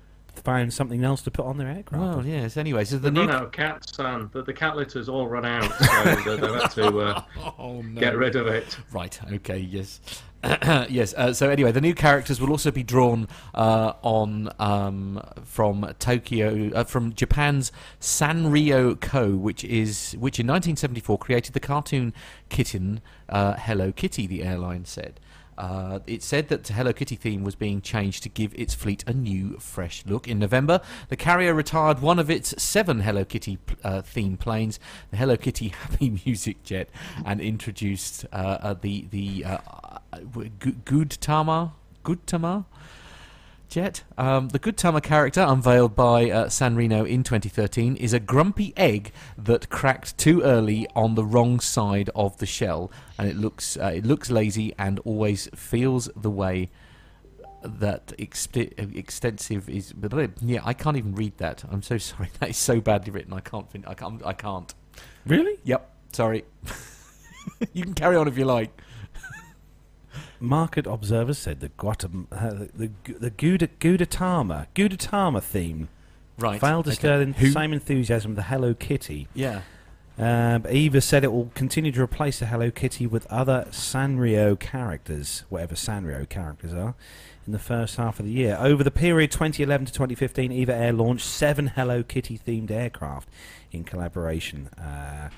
[0.44, 2.02] found something else to put on their aircraft.
[2.18, 2.58] Well, yes.
[2.58, 3.22] Anyway, so the They've new.
[3.22, 4.30] run out of cats, Sam.
[4.32, 7.22] The, the cat litter's all run out, so they- they've had to uh,
[7.58, 8.00] Oh, no.
[8.00, 8.78] get rid of it.
[8.92, 9.20] Right.
[9.34, 9.58] Okay.
[9.58, 10.00] Yes.
[10.44, 11.16] yes.
[11.18, 16.70] Uh, so anyway, the new characters will also be drawn uh, on um, from Tokyo,
[16.76, 22.14] uh, from Japan's Sanrio Co., which is which in 1974 created the cartoon
[22.50, 24.28] kitten uh, Hello Kitty.
[24.28, 25.20] The airline said.
[25.58, 29.04] Uh, it said that the Hello Kitty theme was being changed to give its fleet
[29.08, 30.28] a new, fresh look.
[30.28, 35.18] In November, the carrier retired one of its seven Hello Kitty uh, theme planes, the
[35.18, 36.90] Hello Kitty Happy Music Jet,
[37.26, 39.58] and introduced uh, uh, the the uh,
[40.14, 40.20] uh,
[40.60, 42.66] Gu- Gudtama Gudtama
[43.68, 44.04] jet.
[44.18, 49.70] Um, the Gudtama character, unveiled by uh, Sanrio in 2013, is a grumpy egg that
[49.70, 54.06] cracked too early on the wrong side of the shell, and it looks uh, it
[54.06, 56.70] looks lazy and always feels the way
[57.64, 59.94] that exti- extensive is.
[60.42, 61.64] Yeah, I can't even read that.
[61.70, 62.30] I'm so sorry.
[62.40, 63.34] That is so badly written.
[63.34, 63.70] I can't.
[63.72, 64.26] Fin- I can't.
[64.26, 64.74] I can't.
[65.26, 65.58] Really?
[65.64, 65.94] Yep.
[66.14, 66.46] Sorry.
[67.74, 68.82] you can carry on if you like.
[70.40, 75.90] Market observers said the Guatem- uh, the the, Gu- the Gouda, Goudatama Goudatama theme
[76.40, 76.62] Right.
[76.62, 76.96] failed to okay.
[77.00, 79.28] stir the same enthusiasm the Hello Kitty.
[79.34, 79.62] Yeah.
[80.20, 85.44] Um, Eva said it will continue to replace the Hello Kitty with other Sanrio characters,
[85.50, 86.94] whatever Sanrio characters are,
[87.46, 88.56] in the first half of the year.
[88.60, 93.30] Over the period 2011 to 2015, Eva Air launched seven Hello Kitty themed aircraft
[93.72, 94.68] in collaboration.
[94.78, 95.30] Uh,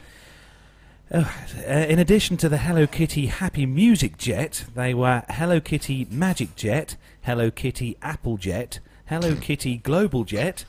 [1.12, 1.26] uh,
[1.68, 6.96] in addition to the Hello Kitty Happy Music Jet, they were Hello Kitty Magic Jet,
[7.22, 10.66] Hello Kitty Apple Jet, Hello Kitty Global Jet,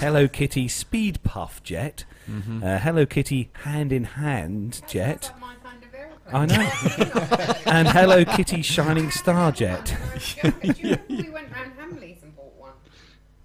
[0.00, 2.62] Hello Kitty Speed Puff Jet, Mhm.
[2.62, 5.32] uh, Hello Kitty Hand in Hand Jet.
[5.40, 6.34] My kind of aeroplane.
[6.34, 7.54] I know.
[7.66, 9.94] and Hello Kitty Shining Star Jet.
[10.42, 12.72] Do we went round Hamleys and bought one?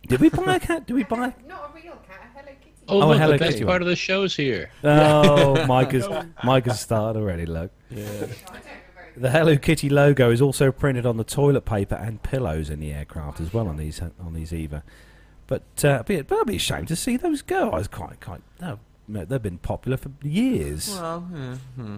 [0.08, 0.86] Did we buy a cat?
[0.88, 1.34] Did we buy?
[1.48, 2.77] Not a real cat, a Hello Kitty.
[2.88, 4.70] Oh, Oh, look, Hello the best part of the show's here.
[4.84, 6.08] Oh, Mike has
[6.44, 7.46] Mike has started already.
[7.46, 7.72] Look.
[7.90, 12.94] The Hello Kitty logo is also printed on the toilet paper and pillows in the
[12.94, 14.84] aircraft as well on these on these Eva.
[15.48, 17.72] But uh, be, but I'd be ashamed to see those go.
[17.72, 18.42] I was quite quite.
[18.62, 20.90] No, no, they've been popular for years.
[20.90, 21.96] Well, yeah, hmm.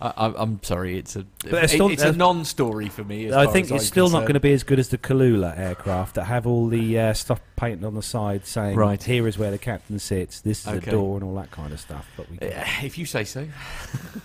[0.00, 3.26] I, I, I'm sorry, it's a But it's still- it's a non-story for me.
[3.26, 5.58] As I think it's I'm still not going to be as good as the Kulula
[5.58, 9.02] aircraft that have all the uh, stuff painted on the side saying, Right.
[9.02, 10.40] "Here is where the captain sits.
[10.40, 10.88] This is Okay.
[10.88, 12.08] a door," and all that kind of stuff.
[12.16, 12.38] But we.
[12.38, 13.48] Uh, if you say so.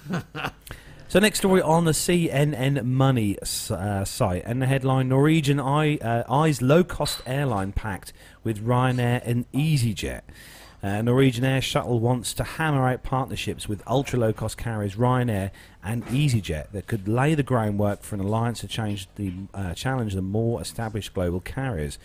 [1.09, 3.37] So next story on the CNN Money
[3.69, 9.45] uh, site, and the headline: Norwegian eye, uh, eyes low-cost airline pact with Ryanair and
[9.51, 10.21] EasyJet.
[10.83, 16.71] Uh, Norwegian Air Shuttle wants to hammer out partnerships with ultra-low-cost carriers Ryanair and EasyJet
[16.73, 20.61] that could lay the groundwork for an alliance to change the uh, challenge the more
[20.61, 21.97] established global carriers.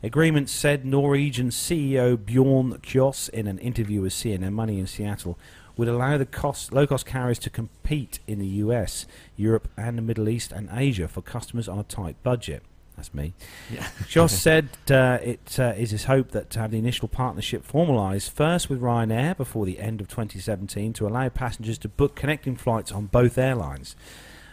[0.00, 5.36] Agreement said Norwegian CEO Bjorn Kjos in an interview with CNN Money in Seattle
[5.76, 10.28] would allow the cost, low-cost carriers to compete in the US, Europe, and the Middle
[10.28, 12.62] East and Asia for customers on a tight budget.
[13.00, 13.32] That's me.
[13.72, 13.80] Yeah.
[14.00, 18.30] Kjos said uh, it uh, is his hope that to have the initial partnership formalised
[18.30, 22.92] first with Ryanair before the end of 2017 to allow passengers to book connecting flights
[22.92, 23.96] on both airlines.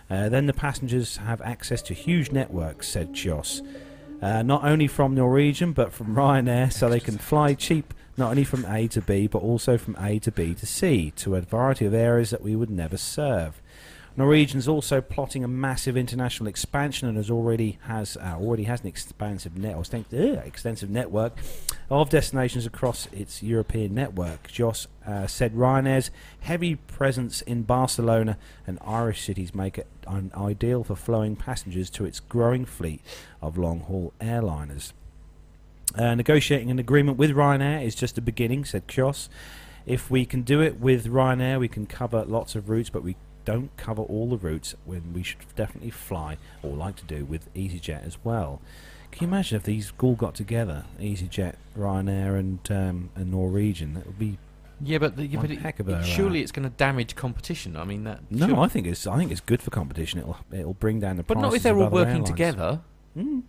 [0.09, 3.67] Uh, then the passengers have access to huge networks, said Kjos.
[4.21, 8.45] Uh, not only from Norwegian but from Ryanair, so they can fly cheap not only
[8.45, 11.85] from A to B but also from A to B to C to a variety
[11.85, 13.61] of areas that we would never serve.
[14.17, 18.87] Norwegian's also plotting a massive international expansion and has already has uh, already has an
[18.87, 21.33] expansive net or exten- uh, extensive network
[21.91, 24.47] of destinations across its European network.
[24.47, 30.83] Kjos uh, said Ryanair's heavy presence in Barcelona and Irish cities make it un- ideal
[30.83, 33.01] for flowing passengers to its growing fleet
[33.39, 34.93] of long-haul airliners.
[35.95, 39.29] Uh, negotiating an agreement with Ryanair is just a beginning, said Kjos.
[39.85, 43.15] If we can do it with Ryanair, we can cover lots of routes, but we
[43.47, 47.51] don't cover all the routes when we should definitely fly, or like to do, with
[47.53, 48.59] EasyJet as well.
[49.09, 53.93] Can you imagine if these all got together, EasyJet, Ryanair, and um, and Norwegian?
[53.93, 54.37] That would be
[54.81, 56.75] Yeah, but, the, yeah, but it, heck of it- a, uh, surely it's going to
[56.75, 57.77] damage competition.
[57.77, 58.19] I mean that.
[58.29, 58.47] no.
[58.47, 60.19] should- I think it's I think it's good for competition.
[60.19, 62.29] It'll it'll bring down the but not if they're all working airlines.
[62.29, 62.81] together.
[63.17, 63.43] Mm.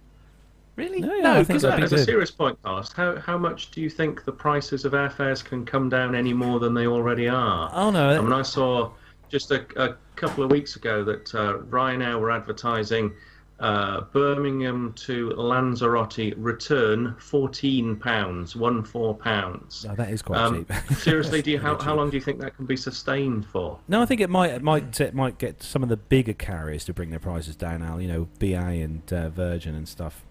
[0.77, 1.01] Really?
[1.01, 3.81] No, yeah, No, I because that'd be a serious point, Cast, how how much do
[3.81, 7.69] you think the prices of airfares can come down any more than they already are?
[7.75, 8.93] Oh no, I mean, I saw
[9.29, 13.13] just a, a couple of weeks ago that uh, Ryanair were advertising
[13.61, 19.85] uh, Birmingham to Lanzarote return fourteen pounds, one four pounds.
[19.89, 20.73] Oh, that is quite Um, cheap.
[20.99, 23.79] seriously, do you how, how long do you think that can be sustained for?
[23.89, 26.85] No, I think it might it might it might get some of the bigger carriers
[26.85, 27.83] to bring their prices down.
[27.83, 30.25] Al, you know, BA and uh, Virgin and stuff.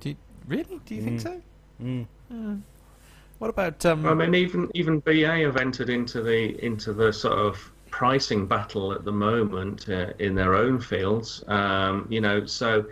[0.00, 0.16] Do you,
[0.48, 0.80] really?
[0.84, 1.22] Do you think Mm.
[1.22, 1.42] so?
[1.80, 2.06] Mm.
[2.32, 2.56] Uh,
[3.38, 4.04] what about um?
[4.04, 8.92] I mean, even even BA have entered into the into the sort of pricing battle
[8.92, 11.44] at the moment uh, in their own fields.
[11.46, 12.84] Um, you know, so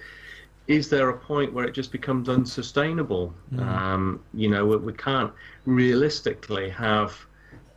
[0.69, 3.35] is there a point where it just becomes unsustainable?
[3.59, 5.33] Um, you know, we, we can't
[5.67, 7.27] realistically have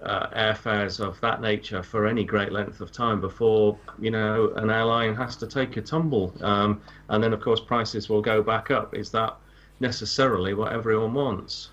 [0.03, 4.69] uh, airfares of that nature for any great length of time before you know an
[4.69, 8.69] airline has to take a tumble, um, and then of course prices will go back
[8.69, 8.93] up.
[8.93, 9.35] Is that
[9.79, 11.71] necessarily what everyone wants?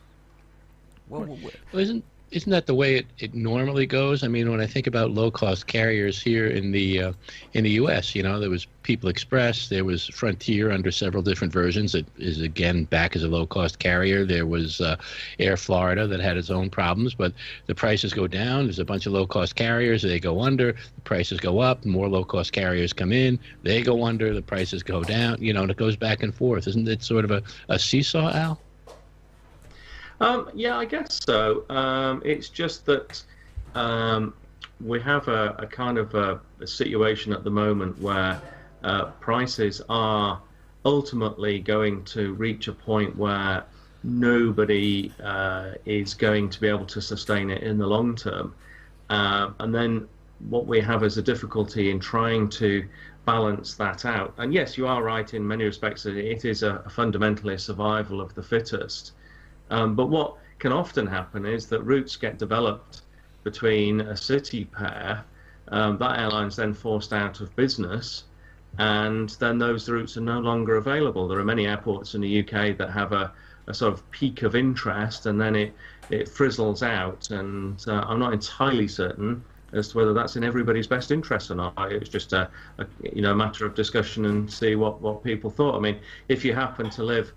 [1.08, 4.24] well, well, well, Well, isn't isn't that the way it, it normally goes?
[4.24, 7.12] I mean, when I think about low cost carriers here in the uh,
[7.52, 11.52] in the U.S., you know, there was People Express, there was Frontier under several different
[11.52, 11.94] versions.
[11.94, 14.24] It is again back as a low cost carrier.
[14.24, 14.96] There was uh,
[15.38, 17.34] Air Florida that had its own problems, but
[17.66, 18.64] the prices go down.
[18.64, 20.72] There's a bunch of low cost carriers, they go under.
[20.72, 21.84] The prices go up.
[21.84, 24.32] More low cost carriers come in, they go under.
[24.32, 25.36] The prices go down.
[25.40, 26.66] You know, and it goes back and forth.
[26.66, 28.58] Isn't it sort of a, a seesaw, Al?
[30.22, 31.64] Um, yeah, I guess so.
[31.68, 33.20] Um, it's just that
[33.74, 34.32] um,
[34.80, 38.40] we have a, a kind of a, a situation at the moment where
[38.84, 40.40] uh, prices are
[40.84, 43.64] ultimately going to reach a point where
[44.04, 48.54] nobody uh, is going to be able to sustain it in the long term.
[49.10, 50.06] Uh, and then
[50.50, 52.86] what we have is a difficulty in trying to
[53.24, 54.34] balance that out.
[54.38, 58.20] And yes, you are right in many respects that it is a, fundamentally a survival
[58.20, 59.12] of the fittest.
[59.72, 63.02] Um, but what can often happen is that routes get developed
[63.42, 65.24] between a city pair.
[65.68, 68.24] Um, that airline's then forced out of business,
[68.78, 71.26] and then those routes are no longer available.
[71.26, 73.32] There are many airports in the UK that have a,
[73.66, 75.74] a sort of peak of interest, and then it
[76.10, 77.30] it frizzles out.
[77.30, 79.42] And uh, I'm not entirely certain
[79.72, 81.90] as to whether that's in everybody's best interest or not.
[81.90, 85.76] It's just a, a you know matter of discussion and see what what people thought.
[85.76, 85.98] I mean,
[86.28, 87.32] if you happen to live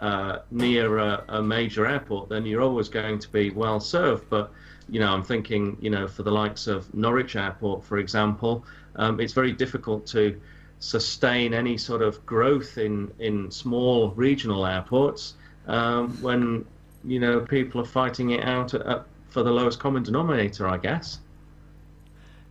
[0.00, 4.28] uh, near a, a, major airport, then you're always going to be well served.
[4.30, 4.50] But
[4.88, 8.64] you know, I'm thinking, you know, for the likes of Norwich Airport, for example,
[8.96, 10.40] um, it's very difficult to
[10.78, 15.34] sustain any sort of growth in in small regional airports
[15.66, 16.64] um, when
[17.04, 20.78] you know people are fighting it out at, at, for the lowest common denominator, I
[20.78, 21.20] guess.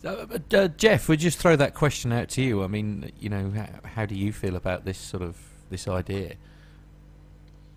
[0.05, 2.63] Uh, uh, Jeff, we just throw that question out to you.
[2.63, 5.37] I mean, you know, how, how do you feel about this sort of
[5.69, 6.35] this idea?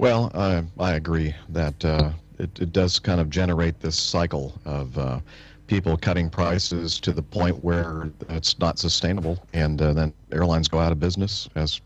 [0.02, 4.98] Well, I I agree that uh, it it does kind of generate this cycle of
[4.98, 5.20] uh,
[5.68, 10.80] people cutting prices to the point where it's not sustainable, and uh, then airlines go
[10.80, 11.80] out of business, as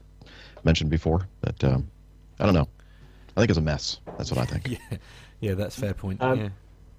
[0.65, 1.29] mentioned before.
[1.43, 1.91] But um,
[2.41, 2.67] I don't know.
[3.37, 4.01] I think it's a mess.
[4.17, 4.71] That's what I think.
[4.91, 4.97] yeah,
[5.41, 6.23] yeah, that's fair point.
[6.23, 6.49] Um, yeah.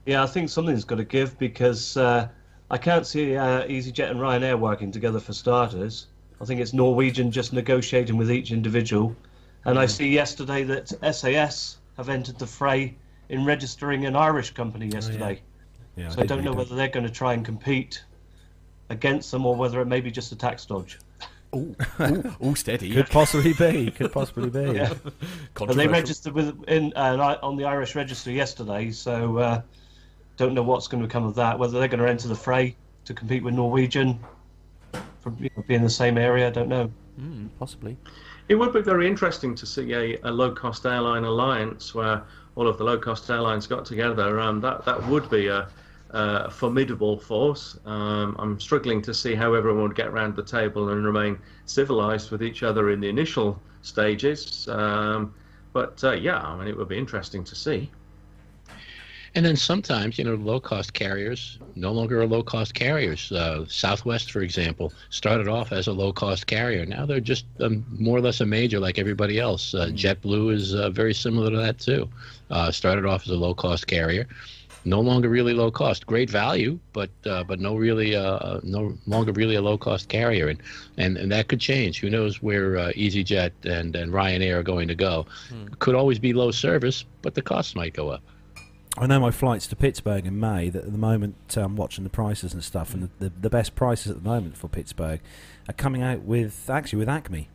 [0.05, 2.28] yeah, I think something's got to give because uh,
[2.70, 6.09] I can't see uh, EasyJet and Ryanair working together for starters.
[6.39, 9.15] I think it's Norwegian just negotiating with each individual.
[9.68, 12.95] And I see yesterday that SAS have entered the fray
[13.30, 15.41] in registering an Irish company yesterday.
[15.41, 16.03] Oh, yeah.
[16.05, 18.03] Yeah, so I, I don't know whether they're going to try and compete
[18.89, 20.99] against them or whether it may be just a tax dodge.
[21.51, 21.76] Oh,
[22.39, 22.93] all steady.
[22.93, 23.91] Could possibly be.
[23.91, 24.72] Could possibly be.
[24.78, 24.93] yeah.
[25.53, 29.61] But they registered with in uh, on the Irish register yesterday, so uh,
[30.36, 31.57] don't know what's going to become of that.
[31.57, 34.20] Whether they're going to enter the fray to compete with Norwegian
[35.22, 36.91] for you know, being in the same area, I don't know.
[37.20, 37.97] Mm, possibly.
[38.50, 42.24] It would be very interesting to see a, a low cost airline alliance where
[42.56, 44.39] all of the low cost airlines got together.
[44.39, 45.68] Um, that that would be a,
[46.12, 47.78] a formidable force.
[47.86, 52.32] Um, I'm struggling to see how everyone would get around the table and remain civilized
[52.32, 54.68] with each other in the initial stages.
[54.70, 55.34] Um,
[55.74, 57.91] but uh, yeah, I mean, it would be interesting to see.
[59.38, 63.32] And then sometimes, you know, low cost carriers no longer are low cost carriers.
[63.32, 66.88] Uh, Southwest, for example, started off as a low cost carrier.
[66.88, 69.76] Now they're just um, more or less a major like everybody else.
[69.76, 72.10] Uh, JetBlue is uh, very similar to that, too.
[72.50, 74.28] Uh, started off as a low cost carrier.
[74.86, 79.34] No longer really low cost, great value, but uh, but no really uh, no longer
[79.34, 80.64] really a low cost carrier, and,
[80.98, 82.00] and and that could change.
[82.00, 85.28] Who knows where EasyJet and and Ryanair are going to go?
[85.50, 85.68] Hmm.
[85.78, 88.24] Could always be low service, but the costs might go up.
[88.98, 90.70] I know my flights to Pittsburgh in May.
[90.70, 93.50] That at the moment I'm um, watching the prices and stuff, and the, the, the
[93.50, 95.22] best prices at the moment for Pittsburgh
[95.68, 97.50] are coming out with actually with Acme.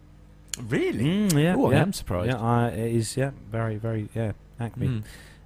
[0.61, 1.05] Really?
[1.05, 1.57] Mm, yeah.
[1.57, 1.83] Ooh, yeah.
[1.83, 2.29] I'm surprised.
[2.29, 3.17] Yeah, I, it is.
[3.17, 4.09] Yeah, very, very.
[4.15, 4.87] Yeah, Acme.
[4.87, 5.05] Mm.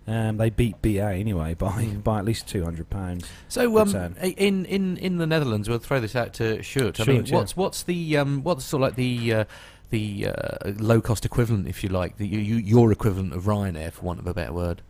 [0.08, 2.02] Um, they beat BA anyway by mm.
[2.04, 3.26] by at least two hundred pounds.
[3.48, 7.00] So um, in, in in the Netherlands, we'll throw this out to Sjoerd.
[7.00, 7.34] I mean, yeah.
[7.34, 9.44] what's what's the um, what's sort of like the uh,
[9.90, 14.04] the uh, low cost equivalent, if you like, the you, your equivalent of Ryanair, for
[14.04, 14.82] want of a better word?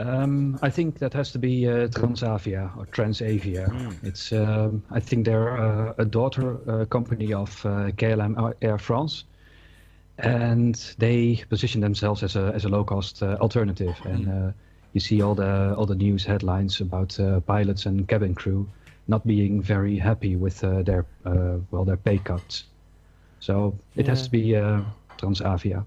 [0.00, 3.68] Um, I think that has to be uh, Transavia or Transavia.
[3.68, 4.04] Mm.
[4.04, 9.24] It's um, I think they're uh, a daughter uh, company of uh, KLM Air France,
[10.18, 13.96] and they position themselves as a as a low cost uh, alternative.
[14.04, 14.52] And uh,
[14.92, 18.68] you see all the all the news headlines about pilots and cabin crew
[19.08, 22.64] not being very happy with their well their pay cuts.
[23.40, 24.10] So it yeah.
[24.10, 24.52] has to be
[25.18, 25.84] Transavia.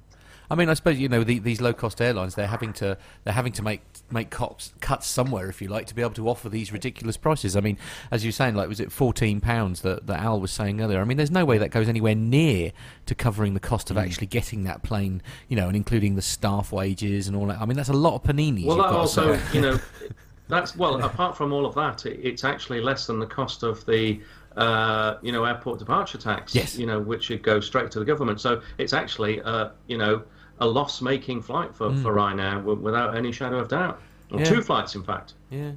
[0.51, 3.33] I mean, I suppose you know the, these low cost airlines they're having to they're
[3.33, 3.81] having to make
[4.11, 7.55] make cuts cuts somewhere if you like to be able to offer these ridiculous prices.
[7.55, 7.77] I mean,
[8.09, 10.99] as you're saying, like was it fourteen pounds that, that Al was saying earlier?
[10.99, 12.71] I mean, there's no way that goes anywhere near
[13.05, 14.03] to covering the cost of mm.
[14.03, 17.61] actually getting that plane, you know, and including the staff wages and all that.
[17.61, 18.65] I mean, that's a lot of paninis.
[18.65, 19.79] Well, that also, you know,
[20.47, 21.01] that's well.
[21.03, 24.21] Apart from all of that, it, it's actually less than the cost of the
[24.57, 26.77] uh, you know, airport departure tax, yes.
[26.77, 28.41] you know, which should go straight to the government.
[28.41, 30.23] So it's actually, uh, you know,
[30.61, 32.01] a loss-making flight for, mm.
[32.01, 33.99] for Ryanair without any shadow of doubt.
[34.31, 34.45] Or yeah.
[34.45, 35.33] two flights, in fact.
[35.49, 35.71] Yeah.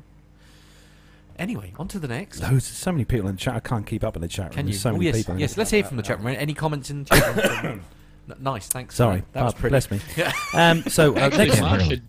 [1.38, 2.40] Anyway, on to the next.
[2.40, 3.56] There's so many people in the chat.
[3.56, 4.54] I can't keep up in the chat room.
[4.54, 4.72] Can you?
[4.74, 5.38] There's so oh, many yes, people.
[5.40, 5.56] yes.
[5.56, 6.36] Let's hear from the chat room.
[6.38, 7.82] Any comments in the chat room?
[8.38, 8.94] nice, thanks.
[8.94, 9.70] Sorry, that was pretty.
[9.72, 10.00] Bless me.
[10.54, 12.06] um, so uh, next, Mark should,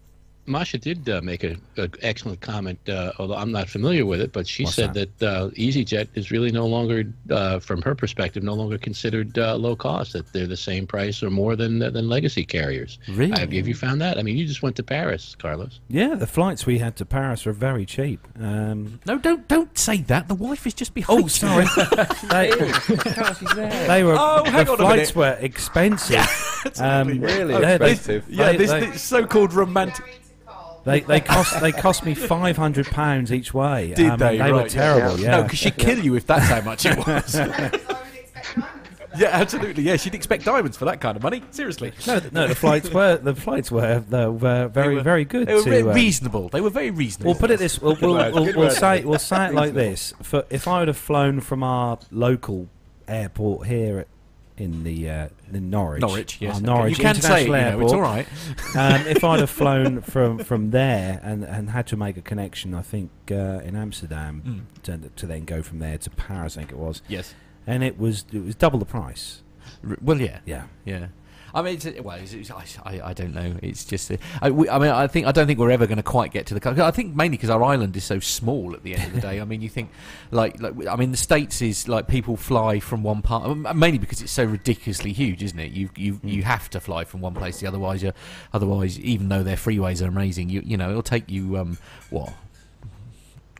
[0.47, 1.61] Masha did uh, make an
[2.01, 4.31] excellent comment, uh, although I'm not familiar with it.
[4.31, 8.43] But she What's said that, uh, EasyJet is really no longer, uh, from her perspective,
[8.43, 10.13] no longer considered uh, low cost.
[10.13, 12.99] That they're the same price or more than than legacy carriers.
[13.09, 13.39] Really?
[13.39, 14.17] Have you, have you found that?
[14.17, 15.79] I mean, you just went to Paris, Carlos.
[15.89, 18.19] Yeah, the flights we had to Paris were very cheap.
[18.39, 20.27] Um, No, don't don't say that.
[20.27, 21.23] The wife is just behind.
[21.23, 21.65] oh, sorry.
[22.29, 22.51] they,
[23.87, 24.15] they were.
[24.17, 25.15] Oh, hang the on a flights minute.
[25.15, 26.19] were expensive.
[26.79, 28.29] um, Really yeah, they- expensive.
[28.29, 30.21] Yeah, they- this, they- this so-called romantic.
[30.85, 31.07] Married to Carl.
[31.07, 33.93] They they cost they cost me five hundred pounds each way.
[33.95, 34.37] Did I mean, they?
[34.37, 34.81] They were Right, yeah.
[34.95, 35.17] terrible.
[35.17, 35.41] No, Yeah.
[35.43, 37.35] because she'd kill you if that's how much it was.
[37.35, 38.75] Because I would expect diamonds.
[39.17, 39.83] yeah, absolutely.
[39.83, 41.41] Yeah, she'd expect diamonds for that kind of money.
[41.51, 41.93] Seriously.
[42.05, 45.47] No, th- no, the flights were the flights were, they were very were- very good.
[45.47, 46.49] They were to, re- uh, reasonable.
[46.49, 47.31] They were very reasonable.
[47.31, 47.81] We'll put it this.
[47.81, 50.13] We'll, we'll, we'll, we'll say we'll say it like this.
[50.21, 52.67] For if I would have flown from our local
[53.07, 54.07] airport here at,
[54.57, 56.57] in the uh, in Norwich, Norwich, yes.
[56.57, 56.65] okay.
[56.65, 57.83] Norwich you can say International you know, Airport.
[57.83, 58.27] it's all right.
[59.01, 62.73] um, if I'd have flown from, from there and, and had to make a connection,
[62.73, 64.83] I think uh, in Amsterdam Mm.
[64.83, 67.33] to, to then go from there to Paris, I think it was, Yes.
[67.67, 69.41] and it was it was double the price.
[69.87, 70.39] R- well, yeah.
[70.45, 71.07] Yeah, Yeah.
[71.55, 73.55] I mean, it's, well, it's, it's, I, I, don't know.
[73.61, 75.97] It's just, uh, I, we, I mean, I think I don't think we're ever going
[75.97, 76.85] to quite get to the.
[76.85, 78.73] I think mainly because our island is so small.
[78.73, 79.89] At the end of the day, I mean, you think
[80.31, 83.99] like, like I mean, the states is like people fly from one part, um, mainly
[83.99, 85.71] because it's so ridiculously huge, isn't it?
[85.71, 88.11] You you you have to fly from one place to the otherwise, you
[88.53, 91.77] otherwise, even though their freeways are amazing, you you know, it'll take you um
[92.09, 92.33] what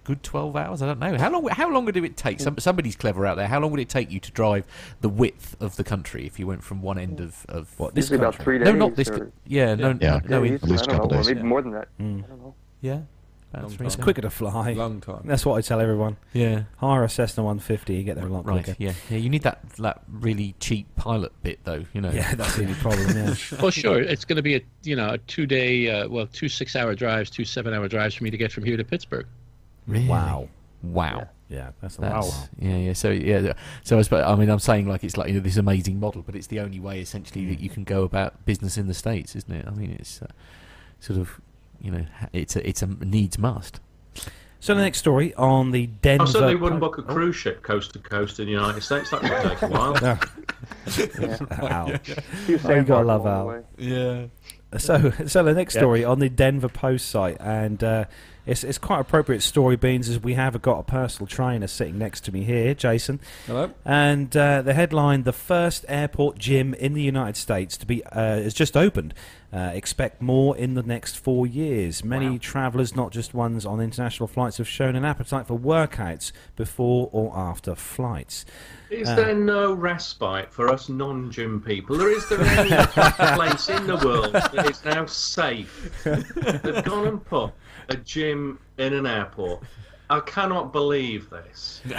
[0.05, 2.95] good 12 hours i don't know how long how long would it take Some, somebody's
[2.95, 4.65] clever out there how long would it take you to drive
[5.01, 8.05] the width of the country if you went from one end of, of what this
[8.11, 8.65] Usually about three days.
[8.67, 10.21] no not this or, yeah no Yeah.
[10.29, 11.27] no, yeah, in- usually, least I a don't couple know, days.
[11.27, 11.45] maybe Yeah.
[11.45, 11.87] more than that.
[11.99, 12.23] Mm.
[12.23, 12.55] I don't know.
[12.81, 12.99] yeah
[13.51, 13.85] about Long three time.
[13.87, 14.73] It's quicker to fly.
[14.73, 15.21] Long time.
[15.25, 16.17] That's what I tell everyone.
[16.33, 18.75] yeah Hire a Cessna 150, you get there a lot right quicker.
[18.83, 22.55] yeah yeah you need that that really cheap pilot bit though you know Yeah, that's
[22.57, 23.07] the only problem.
[23.15, 23.33] Yeah.
[23.61, 23.99] Well, sure.
[24.01, 26.93] It's going to be a you know a two day, uh, well, two six hour
[26.95, 29.25] drives, two seven hour drives for me to get from here to Pittsburgh.
[29.87, 30.07] Really?
[30.07, 30.49] Wow.
[30.81, 32.49] wow Yeah, that's a That's, lot.
[32.59, 32.93] yeah, yeah.
[32.93, 35.57] So yeah, so I, suppose, I mean, I'm saying like it's like you know, this
[35.57, 38.87] amazing model, but it's the only way essentially that you can go about business in
[38.87, 39.65] the states, isn't it?
[39.67, 40.27] I mean, it's uh,
[40.99, 41.39] sort of
[41.81, 43.79] you know, it's a it's a needs must.
[44.59, 46.23] So the next story on the Denver.
[46.23, 49.11] I certainly wouldn't book a cruise ship coast to coast in the United States.
[49.11, 49.93] That would take a while.
[50.01, 50.17] No.
[51.19, 51.37] Yeah.
[51.51, 51.97] Ow.
[52.45, 53.63] Few Oh, you gotta love along Al.
[53.77, 54.25] Yeah.
[54.79, 55.81] So, so the next Yeah.
[55.81, 58.05] story on the Denver Post site, and uh,
[58.45, 62.21] it's it's quite appropriate story beans as we have got a personal trainer sitting next
[62.25, 63.71] to me here, Jason, Hello.
[63.83, 68.11] and uh, the headline: the first airport gym in the United States to be uh,
[68.41, 69.13] has just opened.
[69.53, 72.03] Uh, expect more in the next four years.
[72.03, 77.07] Many travellers, not just ones on international flights, have shown an appetite for workouts before
[77.13, 78.43] or after flights.
[78.89, 82.69] Is Uh, there no respite for us non-gym people, or is there any
[83.37, 86.03] place in the world that is now safe?
[86.03, 87.51] They've gone and put
[87.89, 89.63] a gym in an airport.
[90.09, 91.81] I cannot believe this.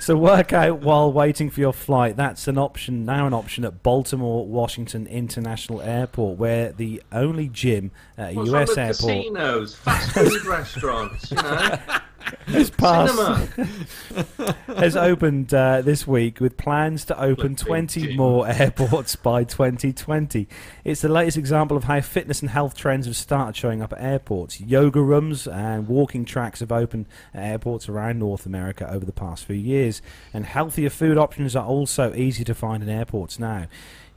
[0.00, 2.16] So work out while waiting for your flight.
[2.16, 3.26] That's an option now.
[3.26, 8.78] An option at Baltimore Washington International Airport, where the only gym at a What's U.S.
[8.78, 11.78] airport casinos, fast food restaurants, you know,
[12.46, 13.16] has passed
[14.66, 20.48] has opened uh, this week with plans to open 20 more airports by 2020.
[20.84, 24.00] It's the latest example of how fitness and health trends have started showing up at
[24.00, 24.60] airports.
[24.60, 29.44] Yoga rooms and walking tracks have opened at airports around North America over the past
[29.44, 30.02] few years,
[30.32, 33.66] and healthier food options are also easy to find in airports now.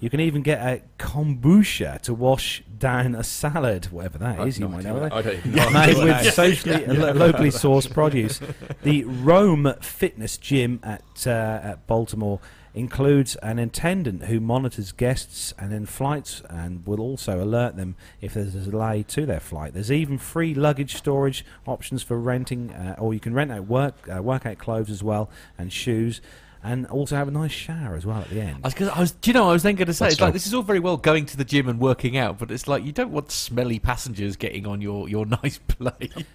[0.01, 4.59] You can even get a kombucha to wash down a salad, whatever that is.
[4.59, 5.69] You might know that I don't know.
[5.69, 8.41] made with socially lo- locally sourced produce.
[8.81, 11.29] The ROAM Fitness Gym at uh,
[11.63, 12.39] at Baltimore
[12.73, 18.33] includes an attendant who monitors guests and in flights and will also alert them if
[18.33, 19.73] there's a delay to their flight.
[19.73, 23.95] There's even free luggage storage options for renting, uh, or you can rent out work
[24.09, 26.21] uh, workout clothes as well and shoes.
[26.63, 28.59] And also have a nice shower as well at the end.
[28.63, 29.49] I was, I was, do you know?
[29.49, 31.25] I was then going to say, That's it's like this is all very well going
[31.25, 34.67] to the gym and working out, but it's like you don't want smelly passengers getting
[34.67, 36.25] on your, your nice plane.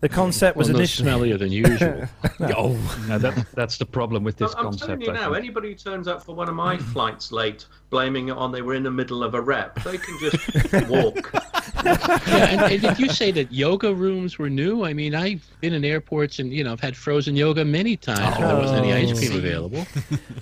[0.00, 2.04] The concept was well, no initially smellier than usual.
[2.56, 4.86] oh, Now that, that's the problem with this I'm concept.
[4.86, 5.38] telling you I now, think.
[5.38, 8.74] anybody who turns up for one of my flights late, blaming it on they were
[8.74, 11.30] in the middle of a rep, they can just walk.
[11.84, 14.84] yeah, and, and did you say that yoga rooms were new?
[14.84, 18.36] I mean, I've been in airports and you know I've had frozen yoga many times
[18.36, 19.38] when there wasn't any ice cream oh.
[19.38, 19.86] available.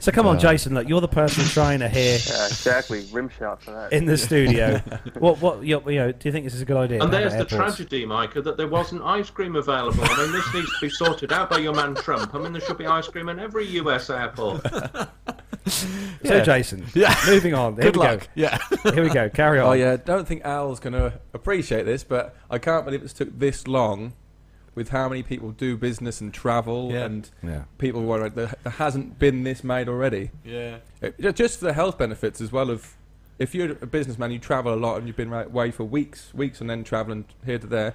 [0.01, 0.73] So come on, uh, Jason.
[0.73, 3.07] Look, you're the personal trainer here Yeah, exactly.
[3.13, 3.93] Rim shot for that.
[3.93, 4.79] in the studio.
[5.19, 5.39] what?
[5.43, 5.63] What?
[5.63, 7.03] You know, do you think this is a good idea?
[7.03, 10.05] And to have there's at the tragedy, Micah, that there wasn't ice cream available.
[10.05, 12.35] I mean, this needs to be sorted out by your man Trump.
[12.35, 14.67] I mean, there should be ice cream in every US airport.
[15.67, 15.87] So,
[16.23, 16.41] Yeah.
[16.43, 17.15] Jason, Yeah.
[17.43, 17.75] Moving on.
[17.75, 18.21] Here Good we luck.
[18.21, 18.27] go.
[18.35, 18.59] Yeah.
[18.95, 19.29] Here we go.
[19.29, 19.71] Carry oh, on.
[19.71, 23.37] Oh yeah, don't think Al's going to appreciate this, but I can't believe it's took
[23.39, 24.13] this long
[24.75, 27.05] with how many people do business and travel Yeah.
[27.05, 27.65] and Yeah.
[27.79, 30.31] people were like, there, there hasn't been this made already.
[30.45, 30.79] Yeah.
[31.03, 32.97] It- ju- just for the health benefits as well of
[33.39, 36.33] if you're a businessman, you travel a lot and you've been right- away for weeks,
[36.33, 37.95] weeks, and then traveling here to there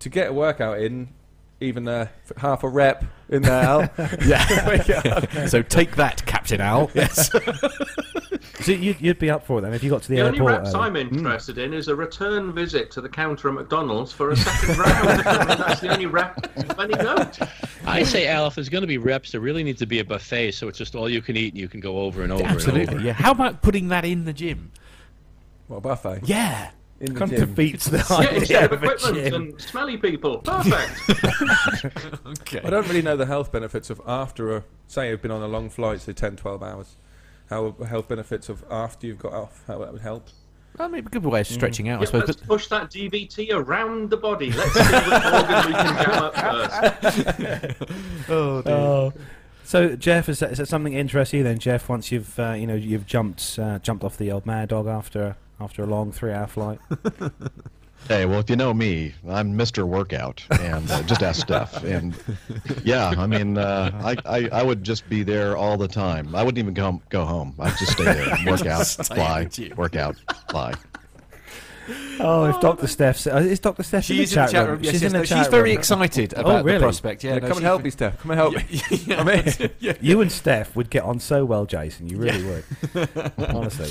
[0.00, 1.08] to get a workout in.
[1.60, 3.80] Even uh, half a rep in there, Al.
[4.26, 5.46] Yeah.
[5.46, 6.90] so take that, Captain Al.
[6.94, 7.30] Yes.
[8.60, 10.38] So you'd, you'd be up for it then if you got to the, The only
[10.38, 10.52] airport.
[10.62, 10.84] reps early.
[10.84, 14.78] I'm interested in is a return visit to the counter at McDonald's for a second
[14.78, 15.08] round.
[15.26, 17.38] I mean, that's the only rep of any note.
[17.86, 20.04] I say, Al, if there's going to be reps, there really needs to be a
[20.04, 22.42] buffet, so it's just all you can eat and you can go over and over
[22.42, 22.94] and Absolutely.
[22.96, 23.04] over.
[23.04, 23.12] Yeah.
[23.12, 24.72] How about putting that in the gym?
[25.68, 26.70] What a buffet Yeah.
[27.00, 27.48] In the Kind of gym.
[27.54, 29.34] defeats the Yeah, idea instead of of equipment gym.
[29.34, 30.38] and smelly people.
[30.38, 30.92] Perfect.
[32.26, 32.60] Okay.
[32.64, 35.48] I don't really know the health benefits of after a say you've been on a
[35.48, 36.96] long flight, say 10, 12 hours.
[37.50, 40.28] How health benefits of after you've got off, how that would help.
[40.78, 42.26] Well, maybe a good way of stretching out, I Yeah, suppose.
[42.28, 44.50] let's But push that DVT around the body.
[44.52, 44.92] Let's see which
[45.32, 48.30] organ we can jam up first.
[48.30, 49.12] oh, Oh.
[49.64, 51.88] So Jeff, is that, is that something that interests you then, Jeff?
[51.88, 55.36] Once you've uh, you know you've jumped uh, jumped off the old mad dog after
[55.60, 56.78] after a long three hour flight.
[58.08, 59.84] Hey, well, if you know me, I'm Mr.
[59.84, 61.82] Workout, and uh, just ask Steph.
[61.82, 62.14] And
[62.84, 66.32] yeah, I mean, uh, I, I I would just be there all the time.
[66.32, 67.54] I wouldn't even go go home.
[67.58, 69.76] I'd just stay there, work out, fly, the gym.
[69.76, 70.14] work out,
[70.50, 70.74] fly.
[72.20, 74.62] Oh, if Doctor Steph, uh, is Doctor Steph in the She's in the chat chat
[74.62, 74.70] room?
[74.76, 74.84] room.
[74.84, 75.78] Yes, she's yes, in the no, chat she's very room.
[75.78, 77.24] excited Oh, about the prospect.
[77.24, 78.20] Yeah, Yeah, no, come and help me, Steph.
[78.20, 78.64] Come and help me.
[79.06, 79.92] Yeah, I'm yeah.
[80.00, 82.08] You and Steph would get on so well, Jason.
[82.08, 82.64] You really would.
[83.38, 83.90] Honestly.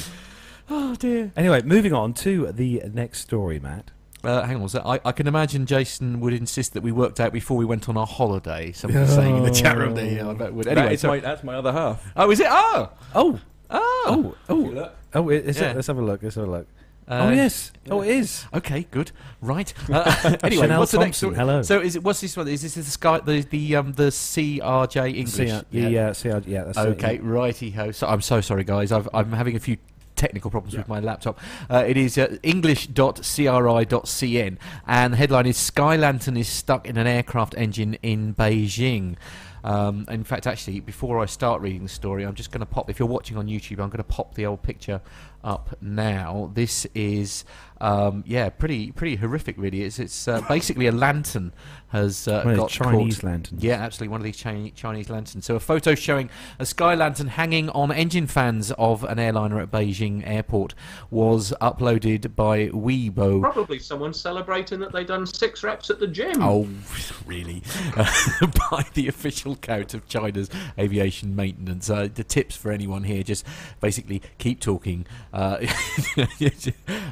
[0.69, 1.31] Oh dear.
[1.35, 3.91] Anyway, moving on to the next story, Matt.
[4.23, 7.31] Uh, hang on, so I, I can imagine Jason would insist that we worked out
[7.31, 8.71] before we went on our holiday.
[8.71, 10.05] Somebody's saying in the chat room there.
[10.11, 10.65] Yeah, I bet would.
[10.67, 12.03] Anyway, is so, my, that's my other half.
[12.15, 12.47] oh, is it?
[12.49, 13.39] Oh, Oh,
[13.69, 15.29] oh, oh, oh, oh!
[15.29, 15.71] Is Yeah.
[15.71, 15.75] it?
[15.75, 16.23] Let's have a look.
[16.23, 16.67] Let's have a look.
[17.07, 17.71] Uh, oh yes.
[17.91, 18.45] Oh, it is.
[18.51, 19.11] Okay, good.
[19.41, 19.71] Right.
[19.91, 21.35] Uh, anyway, Chanel what's the next Thompson, story?
[21.35, 21.61] hello.
[21.61, 22.03] So, is it?
[22.03, 22.47] What's this one?
[22.47, 23.19] Is this the Sky?
[23.19, 25.31] The the um the CRJ English?
[25.33, 26.07] See, the yeah.
[26.07, 26.63] uh, see, uh, yeah.
[26.63, 26.81] That's it.
[26.81, 27.91] Okay, righty ho.
[27.91, 28.91] So I'm so sorry, guys.
[28.91, 29.77] I've, I'm having a few
[30.15, 31.39] technical problems with my laptop.
[31.69, 34.57] Uh, it is uh, english.cri.cn,
[34.87, 39.15] and the headline is Sky Lantern is stuck in an aircraft engine in Beijing.
[39.65, 42.87] Um, in fact, actually, before I start reading the story, I'm just going to pop.
[42.87, 45.01] If you're watching on YouTube, I'm going to pop the old picture
[45.45, 46.51] up now.
[46.53, 47.45] This is,
[47.79, 49.55] um, yeah, pretty pretty horrific.
[49.57, 51.53] Really, it's it's uh, basically a lantern
[51.89, 53.23] has uh, One got those Chinese caught.
[53.29, 53.63] lanterns.
[53.63, 54.11] Yeah, absolutely.
[54.11, 55.45] One of these Chinese, Chinese lanterns.
[55.45, 56.29] So a photo showing
[56.59, 60.73] a sky lantern hanging on engine fans of an airliner at Beijing airport
[61.09, 63.41] was uploaded by Weibo.
[63.41, 66.41] Probably someone celebrating that they've done six reps at the gym.
[66.41, 66.67] Oh,
[67.25, 67.63] really?
[67.95, 71.89] by the official count of China's aviation maintenance.
[71.89, 73.45] Uh, the tips for anyone here just
[73.79, 75.05] basically keep talking.
[75.35, 75.57] Uh,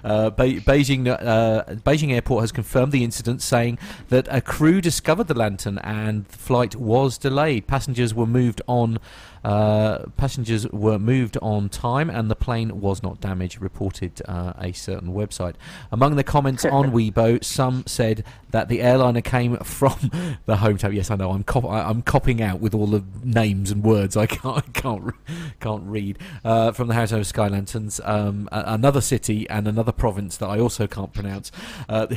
[0.05, 5.27] uh, Be- Beijing, uh, Beijing Airport has confirmed the incident, saying that a crew discovered
[5.27, 7.67] the lantern and the flight was delayed.
[7.67, 8.97] Passengers were moved on.
[9.43, 13.61] Uh, passengers were moved on time, and the plane was not damaged.
[13.61, 15.55] Reported uh, a certain website.
[15.91, 19.95] Among the comments on Weibo, some said that the airliner came from
[20.45, 20.95] the hometown.
[20.95, 21.31] Yes, I know.
[21.31, 25.03] I'm cop- I'm copying out with all the names and words I can't I can't
[25.03, 27.99] re- can't read uh, from the hometown of Sky Lanterns.
[28.03, 31.51] Um, another city and another province that I also can't pronounce.
[31.89, 32.07] Uh,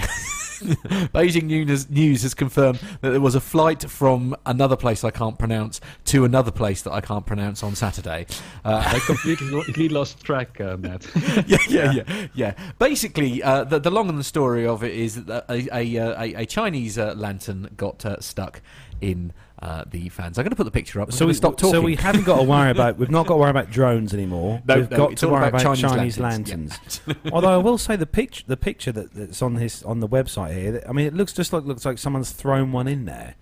[0.60, 5.38] Beijing News, News has confirmed that there was a flight from another place I can't
[5.38, 8.26] pronounce to another place that I can't pronounce on Saturday.
[8.64, 11.06] Uh, I completely, completely lost track, uh, Matt.
[11.46, 12.54] yeah, yeah, yeah, yeah.
[12.78, 16.22] Basically, uh, the, the long and the story of it is that a, a, uh,
[16.22, 18.60] a, a Chinese uh, lantern got uh, stuck
[19.00, 20.38] in uh, the fans.
[20.38, 21.08] I'm going to put the picture up.
[21.08, 21.72] I'm So we stop talking.
[21.72, 22.98] So we haven't got to worry about.
[22.98, 24.62] We've not got to worry about drones anymore.
[24.66, 27.00] No, we've no, got to worry about about Chinese Chinese, lanterns.
[27.06, 27.32] lanterns.
[27.32, 30.54] Although I will say the picture, the picture that, that's on his on the website
[30.54, 30.82] here.
[30.88, 33.36] I mean, it looks just like looks like someone's thrown one in there.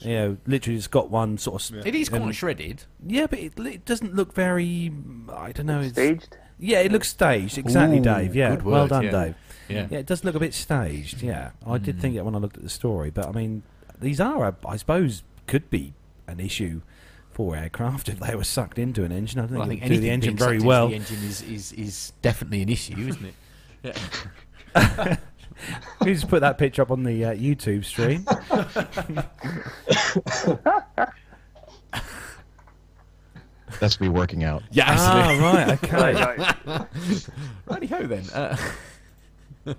[0.00, 1.86] You know, literally just got one sort of.
[1.86, 2.84] it is quite and- shredded.
[3.06, 4.92] Yeah, but it, it doesn't look very.
[5.32, 5.80] I don't know.
[5.80, 6.36] It's, Staged?
[6.58, 7.56] Yeah, it looks staged.
[7.58, 8.34] Exactly, Ooh, Dave.
[8.36, 9.10] Yeah, good well done, yeah.
[9.10, 9.34] Dave.
[9.68, 9.86] Yeah.
[9.90, 11.22] Yeah, it does look a bit staged.
[11.22, 12.00] Yeah, I did Mm.
[12.00, 13.62] think it when I looked at the story, but I mean,
[14.00, 15.94] these are, uh, I suppose, could be
[16.26, 16.82] an issue
[17.30, 19.38] for aircraft if they were sucked into an engine.
[19.38, 20.66] I don't think, Well, I it think would do the engine being very sucked into
[20.68, 20.88] well.
[20.88, 23.34] The engine is, is, is definitely an issue, isn't it?
[24.74, 25.16] Yeah.
[26.04, 28.24] We just put that picture up on the uh, YouTube stream.
[33.78, 34.62] That's me working out.
[34.70, 35.44] Yeah, ah, absolutely.
[35.46, 35.96] right, okay.
[36.66, 37.26] Right, right.
[37.66, 38.24] Righty ho then.
[38.30, 38.56] Uh,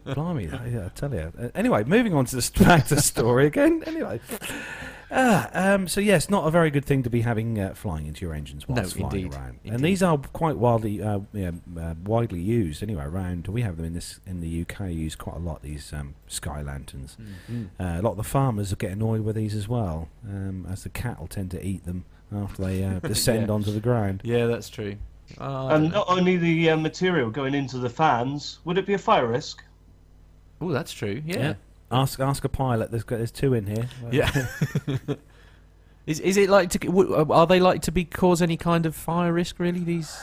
[0.05, 1.31] Blimey, I, yeah, I tell you.
[1.39, 3.83] Uh, anyway, moving on to the back to story again.
[3.85, 4.19] Anyway,
[5.13, 8.23] Ah, um, so yes, not a very good thing to be having uh, flying into
[8.25, 9.33] your engines whilst No, flying indeed.
[9.37, 9.59] around.
[9.63, 9.73] Indeed.
[9.73, 13.03] And these are quite widely, uh, yeah, uh, widely used anyway.
[13.03, 14.89] Around we have them in this in the UK.
[14.91, 17.17] Used quite a lot these um, sky lanterns.
[17.51, 17.65] Mm.
[17.79, 20.89] Uh, a lot of the farmers get annoyed with these as well, um, as the
[20.89, 23.53] cattle tend to eat them after they uh, descend Yeah.
[23.53, 24.21] onto the ground.
[24.23, 24.95] Yeah, that's true.
[25.39, 28.97] Oh, And don't only the uh, material going into the fans, would it be a
[28.97, 29.61] fire risk?
[30.61, 31.21] Oh, that's true.
[31.25, 31.55] Yeah.
[31.91, 32.91] Ask ask a pilot.
[32.91, 33.89] There's got, there's two in here.
[34.11, 34.31] Yeah.
[36.07, 38.95] is is it like to w- are they like to be cause any kind of
[38.95, 40.17] fire risk really these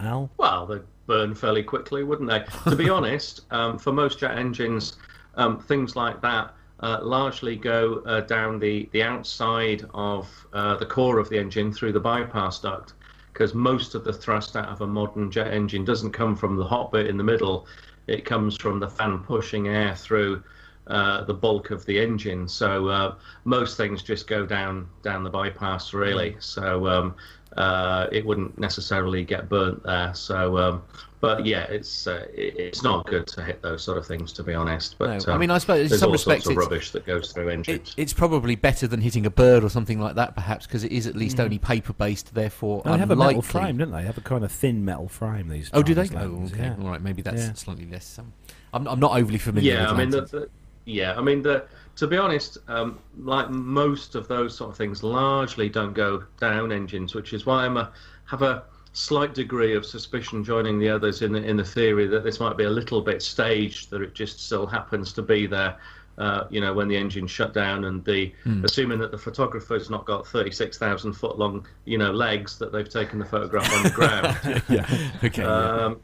[0.00, 0.30] Al.
[0.36, 2.44] Well, they'd burn fairly quickly, wouldn't they?
[2.70, 4.96] to be honest, um, for most jet engines,
[5.36, 10.86] um, things like that uh, largely go uh, down the, the outside of uh, the
[10.86, 12.92] core of the engine through the bypass duct,
[13.32, 16.64] because most of the thrust out of a modern jet engine doesn't come from the
[16.64, 17.66] hot bit in the middle,
[18.06, 20.42] it comes from the fan pushing air through.
[20.86, 23.14] Uh, the bulk of the engine, so uh,
[23.44, 26.36] most things just go down down the bypass really.
[26.38, 27.16] So um,
[27.56, 30.14] uh, it wouldn't necessarily get burnt there.
[30.14, 30.82] So, um,
[31.20, 34.54] but yeah, it's uh, it's not good to hit those sort of things, to be
[34.54, 34.96] honest.
[34.96, 36.70] But No, I um, mean, I suppose in there's some all respects sorts of it's-
[36.70, 37.88] rubbish that goes through engines.
[37.96, 40.92] it, it's probably better than hitting a bird or something like that perhaps because it
[40.92, 44.02] is at least only paper based therefore They have a metal frame, don't they?
[44.02, 45.48] They have a kind of thin metal frame.
[45.48, 45.70] These.
[45.72, 46.76] oh do they Chinese oh okay yeah.
[46.80, 47.52] all right maybe that's Yeah.
[47.54, 48.32] slightly less um,
[48.72, 50.30] I'm, I'm not overly familiar yeah, with I mean, the, lanterns.
[50.30, 50.48] the,
[50.86, 51.66] yeah, I mean, the
[51.96, 56.72] to be honest, um, like most of those sort of things, largely don't go down
[56.72, 57.92] engines, which is why I'm a
[58.26, 62.24] have a slight degree of suspicion joining the others in the in the theory that
[62.24, 65.76] this might be a little bit staged, that it just still happens to be there.
[66.18, 68.64] Uh, you know, when the engine shut down, and the Hmm.
[68.64, 72.88] assuming that the photographer's not got thirty-six thousand foot long, you know, legs that they've
[72.88, 74.62] taken the photograph on the ground.
[74.68, 74.86] yeah
[75.24, 75.84] okay yeah.
[75.84, 76.00] Um,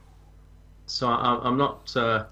[0.87, 1.97] so I, I'm not.
[1.97, 2.24] Uh,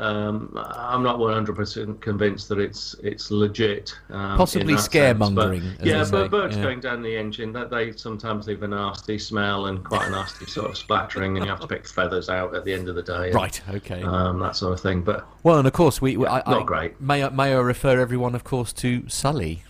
[0.00, 3.94] um, I'm not 100% convinced that it's it's legit.
[4.10, 6.62] Um, Possibly sense, but- scaremongering, Yeah, but birds yeah.
[6.62, 10.46] going down the engine, that they sometimes leave a nasty smell and quite a nasty
[10.46, 13.02] sort of splattering, and you have to pick feathers out at the end of the
[13.02, 13.26] day.
[13.26, 15.02] and, right okay Um, that sort of thing.
[15.02, 17.00] But well and of course we, I, I, not great.
[17.00, 19.62] may, I- may I refer everyone of course to Sully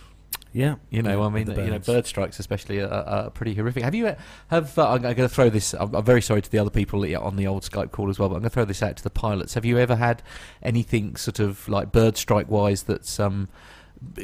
[0.53, 0.75] Yeah.
[0.89, 3.83] You know, I mean, you know, bird strikes especially are, are pretty horrific.
[3.83, 4.15] Have you uh,
[4.49, 4.77] have?
[4.77, 5.73] Uh, I'm going to throw this.
[5.73, 8.29] I'm, I'm very sorry to the other people on the old Skype call as well,
[8.29, 9.53] but I'm going to throw this out to the pilots.
[9.53, 10.21] Have you ever had
[10.61, 13.47] anything sort of like bird strike wise that's um,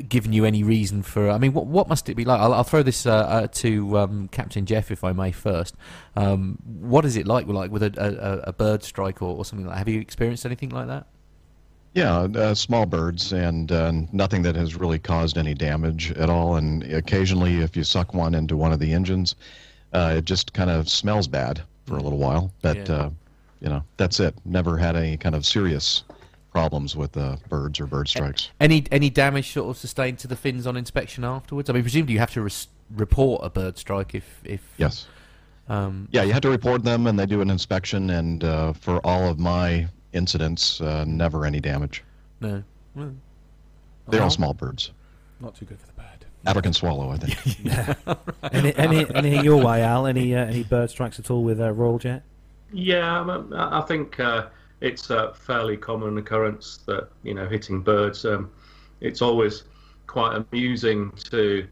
[0.09, 1.29] given you any reason for?
[1.29, 2.41] I mean, what what must it be like?
[2.41, 5.75] I'll, I'll throw this uh, uh, to um, Captain Jeff if I may first.
[6.17, 9.65] Um, what is it like, like with a, a, a bird strike or, or something
[9.65, 9.75] like?
[9.75, 9.79] that?
[9.79, 11.07] Have you experienced anything like that?
[11.93, 16.57] Yeah, uh, small birds and uh, nothing that has really caused any damage at all.
[16.57, 19.35] And occasionally, if you suck one into one of the engines,
[19.93, 22.51] uh, it just kind of smells bad for a little while.
[22.61, 22.95] But Yeah.
[22.95, 23.09] uh,
[23.61, 24.35] you know, that's it.
[24.45, 26.03] Never had any kind of serious
[26.51, 28.49] problems with uh, birds or bird strikes.
[28.59, 31.67] Any any damage sort of sustained to the fins on inspection afterwards?
[31.69, 35.07] I mean, presumably you have to res- report a bird strike if if Yes.
[35.69, 38.11] Um, Yeah, you have to report them, and they do an inspection.
[38.11, 42.03] And uh, for all of my incidents, uh, never any damage.
[42.39, 42.63] no.
[42.95, 43.13] Well,
[44.07, 44.91] They're all small birds.
[45.39, 46.25] Not too good for the bird.
[46.45, 47.59] African swallow, I think.
[48.53, 50.07] any, any, anything your way, Al?
[50.07, 52.23] Any uh, any bird strikes at all with uh, Royal Jet?
[52.71, 54.47] Yeah, um, I I think uh,
[54.81, 58.25] it's a fairly common occurrence that you know hitting birds.
[58.25, 58.49] Um,
[59.01, 59.63] it's always
[60.07, 61.67] quite amusing to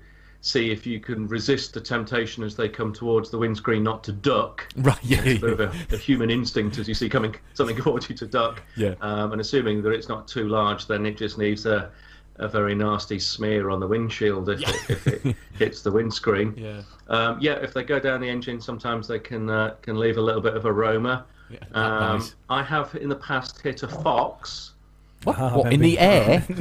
[0.45, 4.11] see if you can resist the temptation as they come towards the windscreen not to
[4.11, 4.67] duck.
[4.77, 7.75] Right, yeah, It's a bit of a, a human instinct as you see coming something
[7.81, 8.61] towards you to duck.
[8.77, 8.93] Yeah.
[9.01, 11.89] Um, and assuming that it's not too large, then it just needs a,
[12.35, 16.53] a very nasty smear on the windshield if, it, if it hits the windscreen.
[16.55, 16.83] Yeah.
[17.07, 20.21] Um, yeah, if they go down the engine, sometimes they can uh, can leave a
[20.21, 21.25] little bit of aroma.
[21.49, 22.35] Yeah, Um, nice.
[22.49, 24.73] I have in the past hit a fox.
[25.25, 25.37] What?
[25.39, 26.45] Ah, what in the air?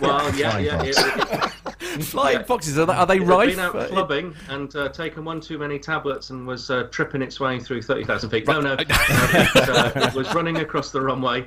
[0.00, 0.78] Well, yeah, Flying yeah.
[0.82, 0.98] fox.
[0.98, 2.42] It, it, Flying Yeah.
[2.44, 3.50] foxes are they, are they it had rife?
[3.50, 7.20] been out Uh, clubbing and uh, taken one too many tablets and was uh, tripping
[7.22, 8.46] its way through thirty thousand feet.
[8.46, 11.46] No, no, no, it, uh, it was running across the runway.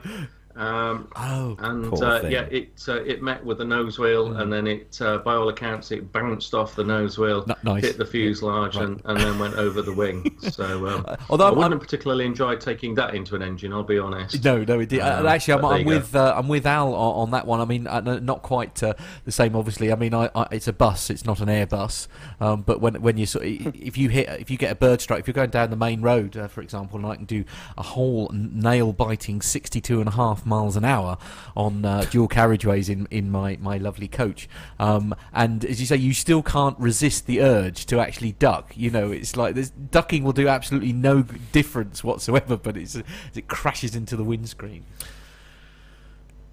[0.55, 4.67] Um, Oh, and uh, yeah, it uh, it met with the nose wheel, and then
[4.67, 7.83] it, uh, by all accounts, it bounced off the nose wheel, N- nice.
[7.83, 10.37] hit the fuselage, and, and then went over the wing.
[10.55, 13.73] So, um, although I I'm- wouldn't particularly enjoy taking that into an engine.
[13.73, 14.43] I'll be honest.
[14.45, 14.99] No, no, it did.
[15.01, 17.59] Uh, Um, actually, I'm, I'm with uh, I'm with Al on, on that one.
[17.59, 18.93] I mean, uh, not quite uh,
[19.25, 19.91] the same, obviously.
[19.91, 22.07] I mean, I, I, it's a bus; it's not an Airbus.
[22.39, 25.19] Um, but when when you sort if you hit if you get a bird strike,
[25.19, 27.43] if you're going down the main road, uh, for example, and I can do
[27.77, 31.17] a whole nail biting 62 and a half miles an hour
[31.55, 34.47] on uh, dual carriageways in in my my lovely coach.
[34.79, 38.73] Um, and as you say, you still can't resist the urge to actually duck.
[38.75, 43.47] You know, it's like this ducking will do absolutely no difference whatsoever, but it's it
[43.47, 44.85] crashes into the windscreen.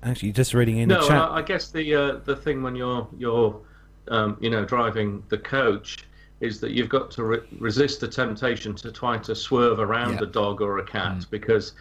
[0.03, 1.31] Actually, just reading in no, the chat.
[1.31, 3.61] I, I guess the uh, the thing when you're you're
[4.09, 6.07] um, you know driving the coach
[6.41, 10.25] is that you've got to re- resist the temptation to try to swerve around Yeah.
[10.25, 11.75] a dog or a cat because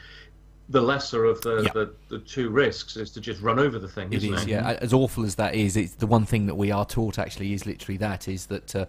[0.70, 1.72] the lesser of the, Yeah.
[1.74, 4.49] the, the two risks is to just run over the thing, It isn't is, it?
[4.49, 4.78] yeah.
[4.82, 7.66] As awful as that is, it's the one thing that we are taught actually is
[7.66, 8.86] literally that is that uh,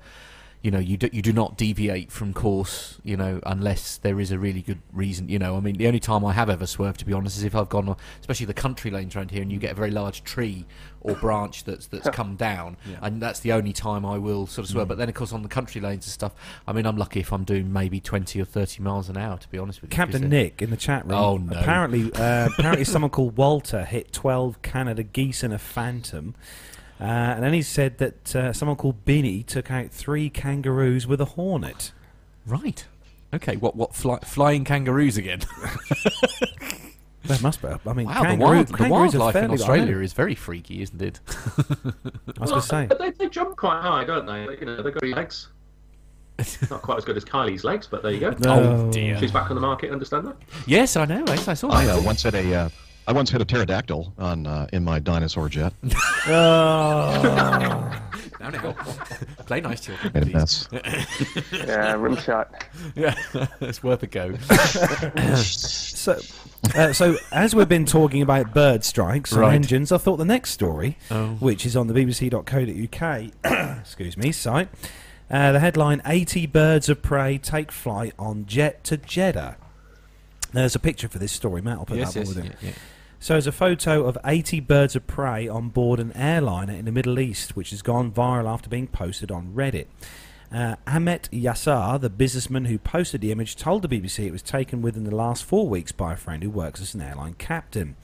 [0.63, 4.31] you know you do, you do not deviate from course, you know, unless there is
[4.31, 5.29] a really good reason.
[5.29, 7.45] You know, I mean, the only time I have ever swerved, to be honest, is
[7.45, 9.91] if I've gone, on- especially the country lanes around here, and you get a very
[9.91, 10.65] large tree
[11.01, 14.71] or branch that's that's come down, and that's the only time I will sort of
[14.71, 14.73] Mm.
[14.75, 14.89] swerve.
[14.89, 16.33] But then, of course, on the country lanes and stuff,
[16.67, 19.49] I mean, I'm lucky if I'm doing maybe twenty or thirty miles an hour, to
[19.49, 19.97] be honest with you.
[19.97, 21.19] Captain Nick in the chat room.
[21.19, 21.59] Oh, no.
[21.59, 26.35] Apparently, uh, apparently, someone called Walter hit 12 Canada geese in a Phantom.
[27.03, 31.21] Uh, and then he said that uh, someone called Binny took out three kangaroos with
[31.21, 31.91] a hornet.
[32.47, 32.87] Right.
[33.35, 33.57] Okay.
[33.57, 33.75] What?
[33.75, 33.95] What?
[33.97, 35.41] Fly, flying kangaroos again?
[37.25, 37.69] There must be.
[37.69, 40.01] I mean, Wow, the, kangaroo, wild, the wildlife in Australia know.
[40.01, 41.21] is very freaky, isn't it?
[41.29, 42.87] I was going to say.
[42.87, 44.57] But they, they jump quite high, don't they?
[44.59, 45.49] You know, they've got legs.
[46.71, 48.31] Not quite as good as Kylie's legs, but there you go.
[48.41, 48.91] No.
[48.91, 49.19] dear.
[49.19, 50.37] She's back on the market, understand that?
[50.67, 51.25] yes, I know.
[51.29, 51.99] Yes, I saw I that.
[51.99, 52.55] uh, once hit a.
[52.55, 52.69] Uh,
[53.07, 55.73] I once hit a pterodactyl on uh, in my dinosaur jet.
[56.25, 57.99] Oh.
[58.39, 58.73] Now, now.
[59.47, 60.13] Play nice, children.
[60.15, 60.69] Made a please.
[60.71, 61.49] mess.
[61.53, 62.65] Yeah, rim shot.
[62.95, 63.15] yeah,
[63.61, 64.35] it's worth a go.
[65.37, 66.19] So,
[66.77, 70.51] uh, so as we've been talking about bird strikes and engines, I thought the next
[70.51, 71.37] story, Oh.
[71.39, 74.69] which is on the BBC.co.uk, excuse me, site,
[75.31, 79.57] uh, the headline: "80 birds of prey take flight on jet to Jeddah."
[80.53, 81.79] There's a picture for this story, Matt.
[81.79, 82.57] I'll put yes, that yes, one with it.
[82.61, 82.75] yeah, yeah.
[83.23, 86.91] So there's a photo of 80 birds of prey on board an airliner in the
[86.91, 89.87] Middle East, which has gone viral after being posted on Reddit.
[90.53, 94.83] Uh, Ahmet Yassar, the businessman who posted the image, told the BBC it was taken
[94.83, 97.95] within the last four weeks by a friend who works as an airline captain.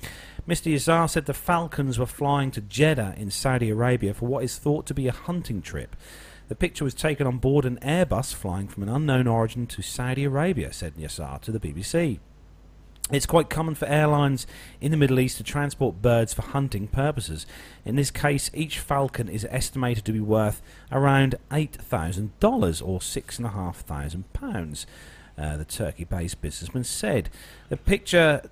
[0.47, 0.73] Mr.
[0.73, 4.87] Yassar said the Falcons were flying to Jeddah in Saudi Arabia for what is thought
[4.87, 5.97] to be a hunting trip.
[6.47, 10.23] The picture was taken on board an Airbus flying from an unknown origin to Saudi
[10.23, 12.21] Arabia, said Yassar to the BBC.
[13.11, 14.47] It's quite common for airlines
[14.83, 17.47] in the Middle East to transport birds for hunting purposes.
[17.87, 20.61] In this case, each falcon is estimated to be worth
[20.93, 24.87] around $8,000 or £6,500,
[25.39, 27.31] uh, the Turkey based businessman said.
[27.69, 28.43] The picture.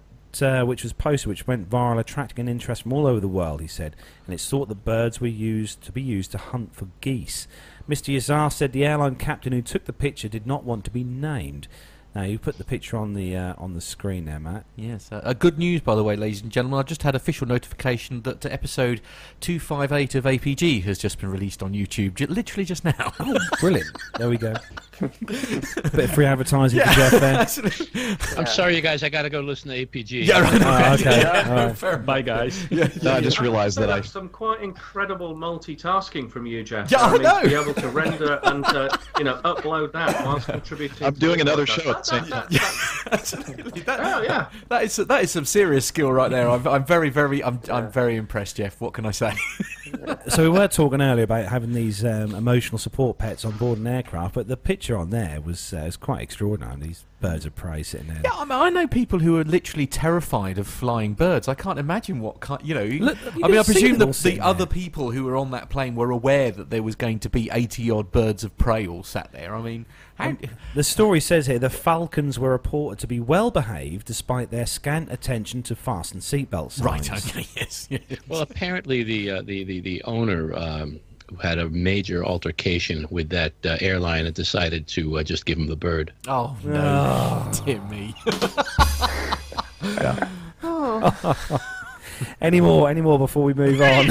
[0.42, 3.62] Uh, which was posted, which went viral, attracting an interest from all over the world,
[3.62, 3.96] he said,
[4.26, 7.48] and it's thought that birds were used to be used to hunt for geese.
[7.88, 8.14] Mr.
[8.14, 11.68] Yazar said the airline captain who took the picture did not want to be named.
[12.16, 14.64] Now you put the picture on the uh, on the screen there, Matt.
[14.74, 15.12] Yes.
[15.12, 16.80] Uh, uh, good news, by the way, ladies and gentlemen.
[16.80, 19.02] I've just had official notification that uh, episode
[19.40, 23.12] 258 of APG has just been released on YouTube, j- literally just now.
[23.20, 23.90] Oh, brilliant!
[24.16, 24.54] There we go.
[25.00, 28.38] Bit of free advertising for Jeff there.
[28.38, 29.02] I'm sorry, you guys.
[29.02, 30.26] I got to go listen to APG.
[30.26, 30.62] Yeah, right.
[30.62, 31.20] Oh, okay.
[31.20, 31.48] Yeah.
[31.48, 31.76] All right.
[31.78, 32.70] Fair Bye, guys.
[32.70, 33.96] No, I just realized that I.
[33.96, 36.90] That's some quite incredible multitasking from you, Jeff.
[36.90, 37.40] Yeah, I mean, know.
[37.42, 38.88] To be able to render and uh,
[39.18, 41.06] you know upload that whilst contributing.
[41.06, 41.82] I'm doing another podcast.
[41.82, 42.46] show at the same time.
[42.50, 43.80] that- Absolutely.
[43.82, 44.48] That, Oh, yeah.
[44.68, 46.48] that is that is some serious skill right there.
[46.48, 48.80] I'm, I'm very very I'm I'm very impressed, Jeff.
[48.80, 49.32] What can I say?
[50.28, 53.86] So we were talking earlier about having these um, emotional support pets on board an
[53.86, 56.76] aircraft, but the picture on there was uh, was quite extraordinary.
[56.80, 58.20] These birds of prey sitting there.
[58.24, 61.48] Yeah, I, mean, I know people who are literally terrified of flying birds.
[61.48, 62.60] I can't imagine what kind.
[62.64, 64.66] You know, Look, you I mean, I presume the, the other there.
[64.66, 67.90] people who were on that plane were aware that there was going to be eighty
[67.90, 69.54] odd birds of prey all sat there.
[69.54, 69.86] I mean,
[70.16, 70.36] how,
[70.74, 75.10] The story says here the falcons were reported to be well behaved despite their scant
[75.12, 77.10] attention to fasten seatbelt signs.
[77.10, 77.26] right?
[77.30, 77.88] Okay, yes.
[77.90, 78.00] yes.
[78.28, 81.00] Well, apparently the uh, the, the the owner um,
[81.42, 85.66] had a major altercation with that uh, airline and decided to uh, just give him
[85.66, 86.12] the bird.
[86.28, 88.14] Oh no, dear me.
[92.40, 92.88] Any more?
[92.88, 94.06] Any more before we move on?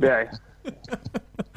[0.00, 0.30] Yeah.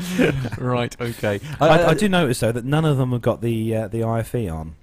[0.57, 0.95] right.
[0.99, 1.39] Okay.
[1.59, 4.51] I, I do notice though that none of them have got the uh, the IFE
[4.51, 4.75] on.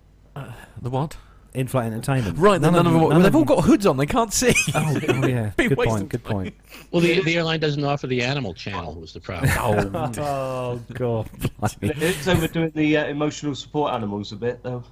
[0.80, 1.16] the what?
[1.54, 2.38] In-flight entertainment.
[2.38, 2.60] Right.
[2.60, 3.08] None, none of them.
[3.08, 3.96] none they've of all them- got hoods on.
[3.96, 4.52] They can't see.
[4.74, 5.50] Oh, oh yeah.
[5.56, 6.08] Good point.
[6.10, 6.54] Good point.
[6.92, 8.94] Well, the the airline doesn't offer the animal channel.
[8.94, 9.50] Was the problem?
[9.58, 11.28] oh, Oh god.
[11.58, 11.94] blimey.
[12.00, 14.84] It's overdoing the uh, emotional support animals a bit, though.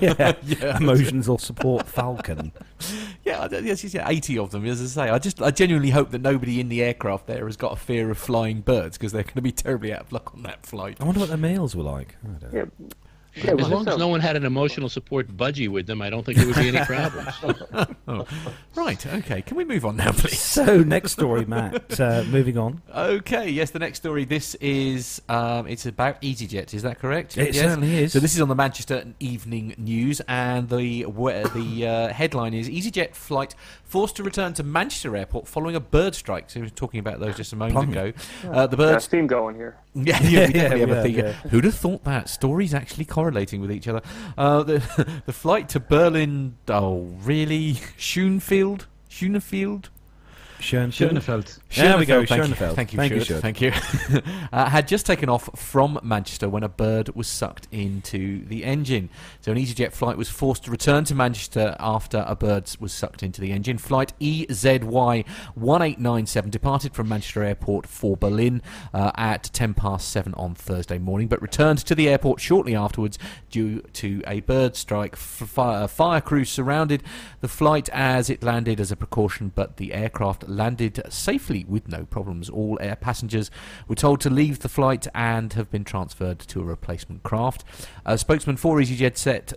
[0.00, 0.34] yeah.
[0.44, 0.76] Yeah.
[0.78, 2.52] Emotions or support falcon.
[3.24, 4.64] Yeah, I yes, yes, yeah, eighty of them.
[4.66, 7.56] As I say, I just, I genuinely hope that nobody in the aircraft there has
[7.56, 10.32] got a fear of flying birds because they're going to be terribly out of luck
[10.34, 10.96] on that flight.
[11.00, 12.16] I wonder what their meals were like.
[12.24, 12.58] I don't know.
[12.80, 12.86] Yeah.
[13.34, 16.24] Yeah, As long as no one had an emotional support budgie with them, I don't
[16.24, 17.34] think there would be any problems.
[18.06, 18.26] Right.
[18.74, 19.06] Right.
[19.06, 19.42] Okay.
[19.42, 20.38] Can we move on now, please?
[20.40, 21.82] So next story, Matt.
[22.02, 22.82] Uh, moving on.
[22.94, 24.24] Okay, yes, the next story.
[24.24, 26.74] This is um, it's about EasyJet.
[26.74, 27.38] Is that correct?
[27.38, 27.64] It yes?
[27.64, 28.12] certainly is.
[28.12, 32.68] So this is on the Manchester Evening News, and the wh- the uh, headline is
[32.68, 33.54] EasyJet flight
[33.84, 36.50] forced to return to Manchester Airport following a bird strike.
[36.50, 38.08] So we were talking about those just a moment Blimey.
[38.08, 38.18] ago.
[38.50, 39.06] Uh, the Got a birds.
[39.06, 39.76] theme going here.
[39.94, 41.14] Yeah, Yeah, yeah, we yeah, have we a have, thing.
[41.16, 41.32] yeah.
[41.50, 44.00] Who'd have thought that stories actually correlating with each other?
[44.38, 46.56] Uh, the the flight to Berlin.
[46.68, 47.74] Oh, really?
[47.98, 48.86] Schoenfield.
[49.08, 49.90] Schoenfield.
[50.60, 51.58] Schoenfeld.
[51.74, 53.70] There we go, Thank you, thank you, Thank you.
[53.70, 54.20] Thank you.
[54.52, 59.08] uh, had just taken off from Manchester when a bird was sucked into the engine.
[59.40, 63.22] So an EasyJet flight was forced to return to Manchester after a bird was sucked
[63.22, 63.78] into the engine.
[63.78, 68.62] Flight EZY 1897 departed from Manchester Airport for Berlin
[68.92, 73.18] uh, at 10 past 7 on Thursday morning, but returned to the airport shortly afterwards
[73.50, 75.14] due to a bird strike.
[75.14, 77.02] F- fire, fire crews surrounded
[77.40, 82.04] the flight as it landed as a precaution, but the aircraft landed safely with no
[82.04, 82.48] problems.
[82.48, 83.50] All air passengers
[83.88, 87.64] were told to leave the flight and have been transferred to a replacement craft.
[88.04, 89.54] A spokesman for EasyJet said,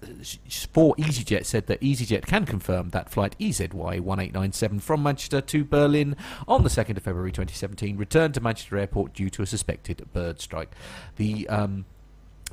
[0.72, 6.16] for EasyJet said that EasyJet can confirm that flight EZY 1897 from Manchester to Berlin
[6.48, 10.42] on the 2nd of February 2017 returned to Manchester Airport due to a suspected bird
[10.42, 10.72] strike.
[11.16, 11.86] The um,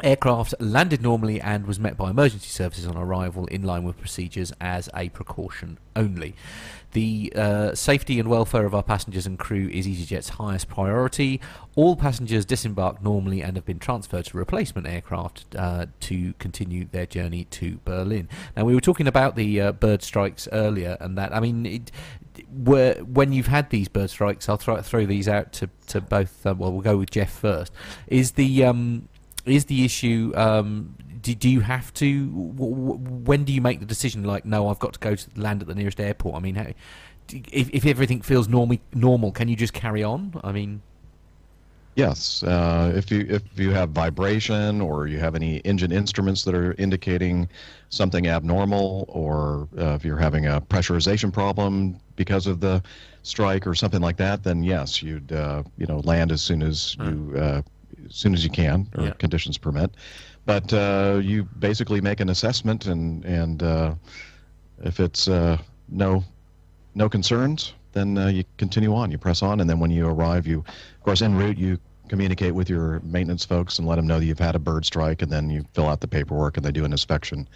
[0.02, 4.52] Aircraft landed normally and was met by emergency services on arrival in line with procedures
[4.60, 6.34] as a precaution only.
[6.92, 11.40] The uh, safety and welfare of our passengers and crew is EasyJet's highest priority.
[11.74, 17.06] All passengers disembarked normally and have been transferred to replacement aircraft uh, to continue their
[17.06, 18.28] journey to Berlin.
[18.56, 21.92] Now, we were talking about the uh, bird strikes earlier, and that, I mean, it,
[22.50, 26.44] where, when you've had these bird strikes, I'll throw, throw these out to, to both,
[26.44, 27.72] uh, well, we'll go with Jeff first.
[28.08, 28.64] Is the.
[28.64, 29.08] Um,
[29.44, 33.80] is the issue um, do, do you have to w- w- when do you make
[33.80, 36.36] the decision like no i've got to go to land at the nearest airport?
[36.36, 36.66] I mean how,
[37.28, 40.40] if, if everything feels normal normal can you just carry on?
[40.44, 40.82] I mean
[41.94, 46.54] Yes, uh, if you if you have vibration or you have any engine instruments that
[46.54, 47.50] are indicating
[47.90, 52.82] something abnormal, or uh, if you're having a pressurization problem because of the
[53.24, 56.96] strike or something like that, then yes, you'd uh, you know land as soon as
[56.96, 57.60] you uh,
[58.12, 59.12] as soon as you can or Yeah.
[59.18, 59.90] conditions permit.
[60.44, 63.94] But uh, you basically make an assessment, and and uh,
[64.84, 65.56] if it's uh,
[65.88, 66.24] no
[66.94, 69.10] no concerns, then uh, you continue on.
[69.10, 72.54] You press on, and then when you arrive, you, of course, en route, you communicate
[72.54, 75.30] with your maintenance folks and let them know that you've had a bird strike, and
[75.32, 77.48] then you fill out the paperwork, and they do an inspection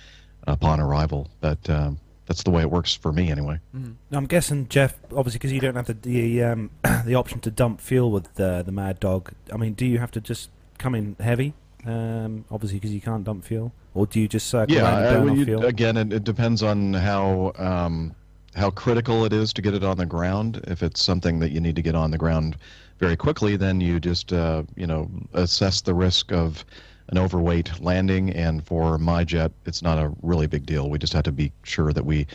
[0.46, 1.28] upon arrival.
[1.40, 3.60] But um, that's the way it works for me, anyway.
[3.72, 6.70] Now, I'm guessing Jeff, obviously, because you don't have the the, um,
[7.04, 9.32] the option to dump fuel with uh, the Mad Dog.
[9.52, 11.54] I mean, do you have to just come in heavy?
[11.84, 15.24] Um, obviously, because you can't dump fuel, or do you just circle yeah, uh, burn
[15.26, 15.64] well, you- fuel?
[15.64, 18.14] again, it, it depends on how um,
[18.56, 20.60] how critical it is to get it on the ground.
[20.66, 22.56] If it's something that you need to get on the ground
[22.98, 26.64] very quickly, then you just uh, you know assess the risk of
[27.08, 28.30] an overweight landing.
[28.30, 30.90] And for my jet, it's not a really big deal.
[30.90, 32.26] We just have to be sure that we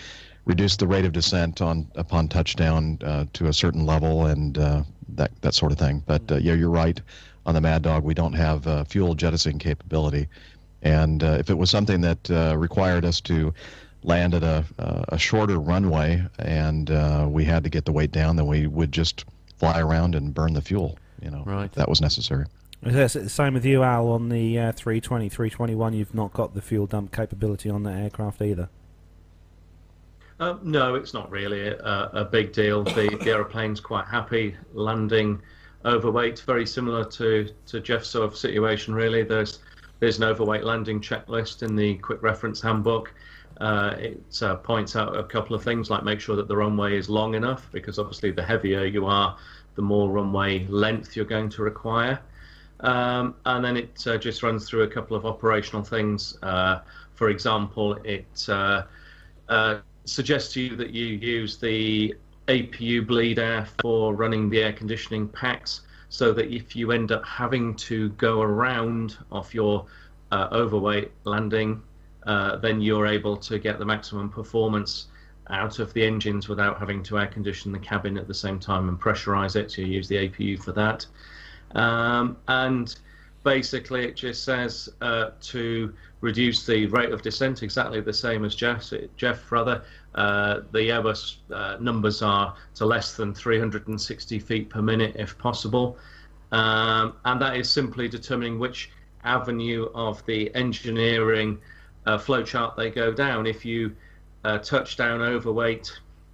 [0.46, 4.84] reduce the rate of descent on upon touchdown uh, to a certain level and uh,
[5.10, 6.04] that that sort of thing.
[6.06, 7.00] But uh, yeah, you're right.
[7.46, 10.28] On the Mad Dog, we don't have uh, fuel jettisoning capability.
[10.84, 13.54] And uh, if it was something that uh, required us to
[14.04, 18.12] land at a, uh, a shorter runway and uh, we had to get the weight
[18.12, 19.26] down, then we would just
[19.58, 20.98] fly around and burn the fuel.
[21.22, 21.72] You know, Right.
[21.74, 22.46] that was necessary.
[22.84, 25.94] Is it the same with you, Al, on the uh, 320, 321?
[25.94, 28.70] You've not got the fuel dump capability on that aircraft either.
[30.40, 32.84] Uh, no, it's not really a, a big deal.
[32.84, 35.40] The, the aeroplane's quite happy landing
[35.86, 39.22] overweight, very similar to, to Jeff's sort of situation, really.
[39.22, 39.60] There's,
[40.00, 43.14] there's an overweight landing checklist in the quick reference handbook.
[43.60, 46.98] Uh, it uh, points out a couple of things like make sure that the runway
[46.98, 49.38] is long enough, because obviously the heavier you are,
[49.76, 52.20] the more runway length you're going to require.
[52.82, 56.38] Um, and then it uh, just runs through a couple of operational things.
[56.42, 56.80] Uh,
[57.14, 58.84] for example, it uh,
[59.50, 62.16] uh, suggests to you that you use the
[62.48, 67.26] APU bleed air for running the air conditioning packs so that if you end up
[67.26, 69.86] having to go around off your
[70.32, 71.82] uh, overweight landing,
[72.26, 75.08] uh, then you're able to get the maximum performance
[75.50, 78.90] out of the engines without having to air condition the cabin at the same time
[78.90, 79.72] and pressurize it.
[79.72, 81.06] So you use the APU for that.
[81.76, 82.96] Um, and
[83.44, 88.56] basically, it just says uh, to reduce the rate of descent exactly the same as
[88.56, 88.92] Jeff.
[89.18, 89.84] Jeff, rather,
[90.16, 95.98] uh, the Airbus uh, numbers are to less than 360 feet per minute if possible,
[96.52, 98.92] um, and that is simply determining which
[99.24, 101.58] avenue of the engineering
[102.06, 103.46] uh, flowchart they go down.
[103.46, 103.96] If you
[104.44, 105.92] uh, touch down overweight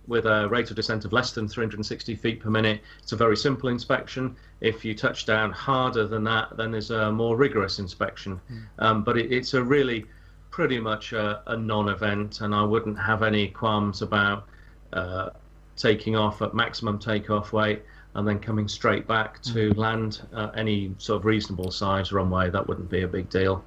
[0.07, 3.37] with a rate of descent of less than 360 feet per minute, it's a very
[3.37, 4.35] simple inspection.
[4.61, 8.39] If you touch down harder than that, then there's a more rigorous inspection.
[8.79, 10.05] Um, but it, it's a really
[10.49, 14.47] pretty much a, a non-event, and I wouldn't have any qualms about
[14.93, 15.29] uh,
[15.75, 17.83] taking off at maximum takeoff weight
[18.15, 22.49] and then coming straight back to land uh, any sort of reasonable size runway.
[22.49, 23.63] That wouldn't be a big deal.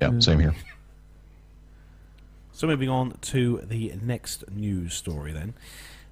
[0.00, 0.54] Yeah, same here.
[2.60, 5.54] So moving on to the next news story then.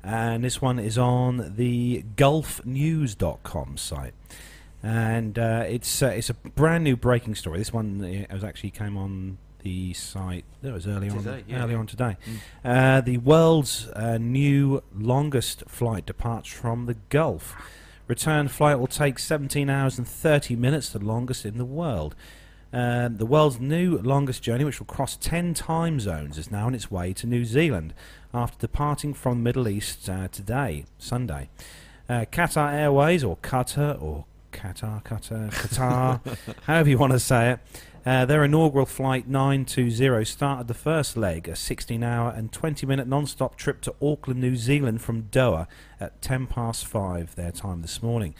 [0.03, 4.15] And this one is on the gulfnews.com site.
[4.83, 7.59] And uh, it's uh, it's a brand new breaking story.
[7.59, 10.47] This one uh, was actually came on the site.
[10.63, 11.19] That was early on.
[11.19, 12.17] Today, yeah, early on today.
[12.65, 17.57] Uh, the world's uh, new longest flight departs from the Gulf.
[18.07, 22.15] Return flight will take 17 hours and 30 minutes, the longest in the world.
[22.73, 26.75] Um, the world's new longest journey, which will cross 10 time zones, is now on
[26.75, 27.95] its way to New Zealand
[28.35, 31.49] after departing from the Middle East uh, today, Sunday.
[32.09, 37.61] Uh, Qatar Airways, or Qatar, or Qatar, Qatar, Qatar, however you want to say it,
[38.05, 43.07] uh, their inaugural flight 920 started the first leg, a 16 hour and 20 minute
[43.07, 45.67] non stop trip to Auckland, New Zealand from Doha
[46.01, 48.35] at 10 past 5 their time this morning.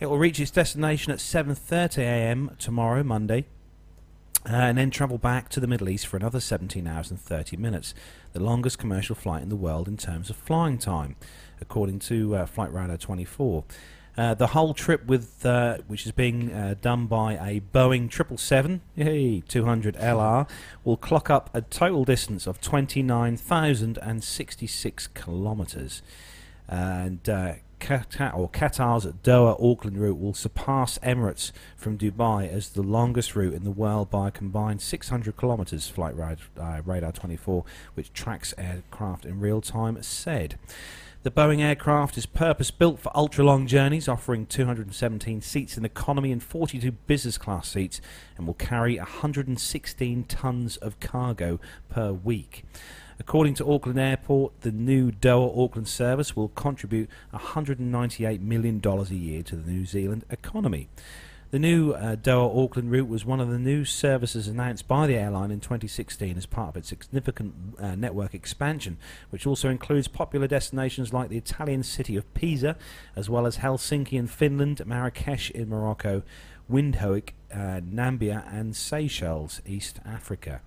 [0.00, 3.46] It will reach its destination at 7.30am tomorrow, Monday,
[4.46, 7.56] uh, and then travel back to the Middle East for another 17 hours and 30
[7.56, 7.94] minutes,
[8.32, 11.16] the longest commercial flight in the world in terms of flying time,
[11.60, 13.64] according to uh, Flight Radar 24.
[14.16, 18.80] Uh, the whole trip, with uh, which is being uh, done by a Boeing 777
[18.96, 20.48] yay, 200 LR,
[20.84, 26.02] will clock up a total distance of 29,066 kilometres.
[26.68, 32.82] And uh, Qatar, or Qatar's Doha Auckland route will surpass Emirates from Dubai as the
[32.82, 37.64] longest route in the world by a combined 600 kilometres, Flight Rad, uh, Radar 24,
[37.94, 40.58] which tracks aircraft in real time, said.
[41.22, 46.32] The Boeing aircraft is purpose built for ultra long journeys, offering 217 seats in economy
[46.32, 48.00] and 42 business class seats,
[48.38, 51.60] and will carry 116 tons of cargo
[51.90, 52.64] per week.
[53.20, 59.42] According to Auckland Airport, the new Doha Auckland service will contribute $198 million a year
[59.42, 60.88] to the New Zealand economy.
[61.50, 65.16] The new uh, Doha Auckland route was one of the new services announced by the
[65.16, 68.96] airline in 2016 as part of its significant uh, network expansion,
[69.28, 72.74] which also includes popular destinations like the Italian city of Pisa,
[73.14, 76.22] as well as Helsinki in Finland, Marrakesh in Morocco,
[76.72, 80.62] Windhoek, uh, Nambia, and Seychelles, East Africa.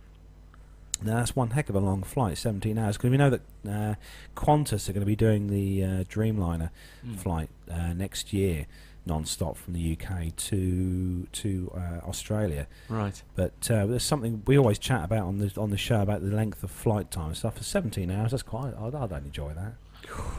[1.04, 2.97] Now that's one heck of a long flight, 17 hours.
[2.97, 3.95] Because we know that uh,
[4.36, 6.70] Qantas are going to be doing the uh, Dreamliner
[7.06, 7.18] Mm.
[7.20, 8.66] flight uh, next year,
[9.06, 12.68] non-stop from the UK to to uh, Australia.
[12.88, 13.22] Right.
[13.36, 16.34] But uh, there's something we always chat about on the on the show about the
[16.36, 17.58] length of flight time and stuff.
[17.58, 18.74] For 17 hours, that's quite.
[18.80, 19.74] I, I don't enjoy that.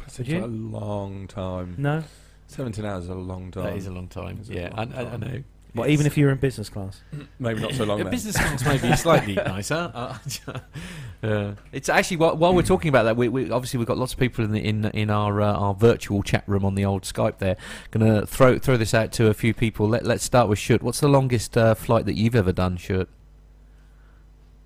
[0.07, 0.47] It's Would a you?
[0.47, 1.75] long time.
[1.79, 2.03] No.
[2.49, 3.65] 17 hours is a long time.
[3.65, 4.39] That is a long time.
[4.41, 5.43] It's a Yeah, long I, I, I know.
[5.75, 7.01] Well, even if you're in business class.
[7.41, 8.11] Maybe not so long then.
[8.11, 9.91] business class may be slightly nicer.
[9.93, 10.19] Uh,
[11.27, 14.13] uh, it's actually while, while we're talking about that, we, we obviously we've got lots
[14.13, 17.03] of people in the, in in our uh, our virtual chat room on the old
[17.03, 17.39] Skype.
[17.39, 17.57] There,
[17.91, 19.89] going to throw throw this out to a few people.
[19.89, 20.81] Let Let's start with Shut.
[20.83, 23.09] What's the longest uh, flight that you've ever done, Shut?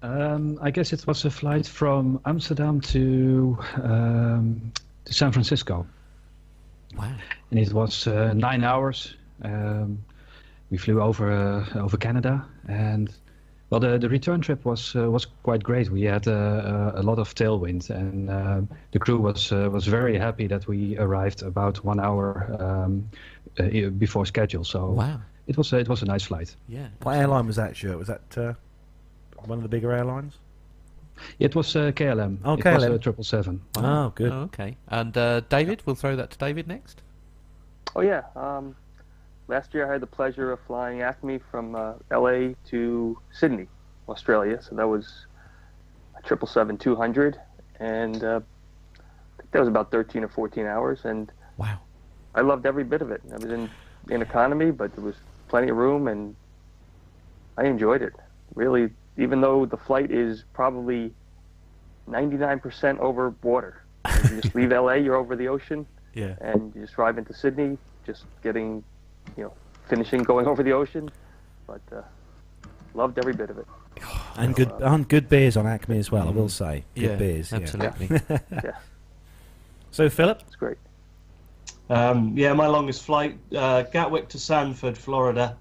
[0.03, 4.73] Um, I guess it was a flight from Amsterdam to um,
[5.07, 5.87] to San Francisco,
[6.97, 7.13] Wow.
[7.51, 9.15] and it was uh, nine hours.
[9.43, 10.05] Um,
[10.71, 13.11] we flew over uh, over Canada, and
[13.71, 15.91] well, the, the return trip was uh, was quite great.
[15.91, 19.87] We had uh, a, a lot of tailwind, and um the crew was uh, was
[19.87, 23.09] very happy that we arrived about one hour um,
[23.59, 24.65] uh, before schedule.
[24.65, 25.21] So Wow.
[25.47, 26.57] it was a, it was a nice flight.
[26.69, 26.89] Yeah.
[27.03, 27.99] What airline was that, Stuart?
[27.99, 28.53] Was that uh,
[29.47, 30.39] one of the bigger airlines?
[31.39, 32.39] It was uh, KLM.
[32.45, 32.95] Oh, it was KLM.
[32.95, 33.61] a triple seven.
[33.77, 34.33] Oh, good.
[34.33, 34.77] Oh, okay.
[34.89, 37.03] And uh, David, we'll throw that to David next.
[37.97, 38.23] Oh yeah.
[38.37, 38.77] Um,
[39.49, 42.55] last year I had the pleasure of flying Acme from uh, L.A.
[42.71, 43.67] to Sydney,
[44.09, 44.63] Australia.
[44.63, 45.27] So that was
[46.17, 47.41] a triple seven two hundred,
[47.81, 48.41] and uh,
[48.99, 51.05] I think that was about thirteen or fourteen hours.
[51.05, 51.81] And Wow.
[52.35, 53.21] I loved every bit of it.
[53.33, 53.69] I was in
[54.11, 55.17] in economy, but there was
[55.49, 56.37] plenty of room, and
[57.57, 58.13] I enjoyed it.
[58.55, 61.13] Really, even though the flight is probably
[62.07, 63.83] ninety nine percent over water.
[64.31, 66.35] You just leave LA, you're over the ocean Yeah.
[66.41, 67.77] and you just drive into Sydney,
[68.07, 68.83] just getting,
[69.37, 69.53] you know,
[69.89, 71.11] finishing going over the ocean.
[71.67, 72.03] But uh,
[72.95, 73.67] loved every bit of it.
[74.37, 76.29] And good and good beers on Acme as well.
[76.29, 77.51] I will say, good Yeah, beers.
[77.53, 77.59] yeah.
[77.59, 78.21] absolutely.
[78.65, 78.77] Yeah,
[79.91, 80.79] So, Philip, it's great.
[81.91, 85.57] Um, yeah, my longest flight, uh, Gatwick to Sanford, Florida.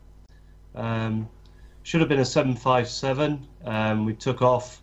[0.76, 1.28] Um,
[1.84, 3.48] should have been a 757.
[3.66, 4.82] Um, we took off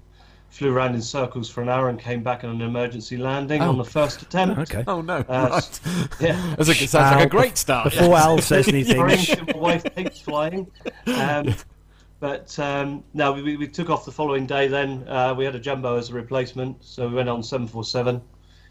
[0.55, 3.71] flew around in circles for an hour and came back on an emergency landing Oh.
[3.71, 4.59] on the first attempt.
[4.61, 4.85] Okay.
[4.87, 5.17] Oh no!
[5.29, 5.81] Uh, right.
[6.21, 6.55] Yeah.
[6.57, 7.91] That's like, it sounds like a great start.
[7.93, 10.71] Before Al says anything, Praying my wife hates flying.
[11.07, 11.55] Um,
[12.21, 14.69] but um, no, we- we, we took off the following day.
[14.69, 18.23] Then uh, we had a jumbo as a replacement, so we went on 747.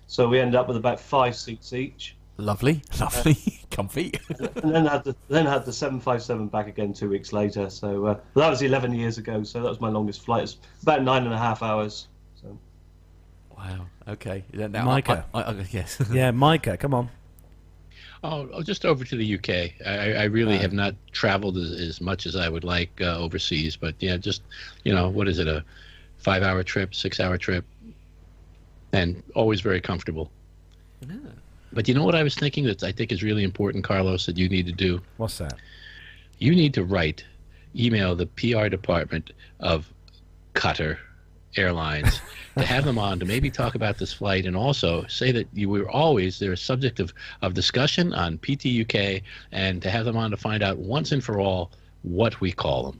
[0.08, 3.38] So we ended up with about five seats each, Lovely, lovely,
[3.70, 4.12] comfy.
[4.40, 7.70] and then had the then had the 757 back again two weeks later.
[7.70, 9.44] So uh, that was 11 years ago.
[9.44, 10.44] So that was my longest flight.
[10.44, 12.08] It's about nine and a half hours.
[12.42, 12.58] So
[13.56, 13.86] Wow.
[14.08, 14.44] Okay.
[14.52, 15.26] Yeah, Now, Micah.
[15.34, 16.02] I, I, I, yes.
[16.12, 17.10] yeah, Micah, come on.
[18.24, 19.86] Oh, oh, just over to the UK.
[19.86, 23.76] I, I really have not traveled as, as much as I would like uh, overseas,
[23.76, 24.42] but yeah, just
[24.86, 25.64] you know, what is it, a
[26.20, 27.66] five-hour trip, six-hour trip,
[28.94, 30.32] and always very comfortable.
[31.74, 34.38] But you know what I was thinking that I think is really important, Carlos, that
[34.38, 35.02] you need to do.
[35.18, 35.56] What's that?
[36.38, 37.26] You need to write,
[37.76, 39.92] email the PR department of
[40.54, 40.98] Qatar
[41.56, 42.22] Airlines
[42.58, 45.70] to have them on to maybe talk about this flight and also say that you
[45.70, 49.22] were always they're a subject of, of discussion on PTUK
[49.52, 51.72] and to have them on to find out once and for all
[52.04, 53.00] what we call them.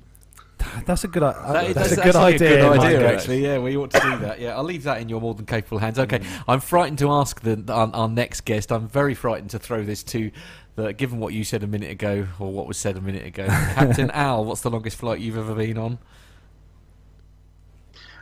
[0.86, 1.24] That's a good.
[1.24, 2.48] i- That- that's, a actually good idea.
[2.68, 3.14] A good idea, Micah.
[3.14, 3.44] actually.
[3.44, 4.40] Yeah, we ought to do that.
[4.40, 6.00] Yeah, I'll leave that in your more than capable hands.
[6.00, 8.72] Okay, I'm frightened to ask the, our, our next guest.
[8.72, 10.32] I'm very frightened to throw this to.
[10.76, 13.46] The, given what you said a minute ago, or what was said a minute ago,
[13.48, 16.00] Captain Al, what's the longest flight you've ever been on?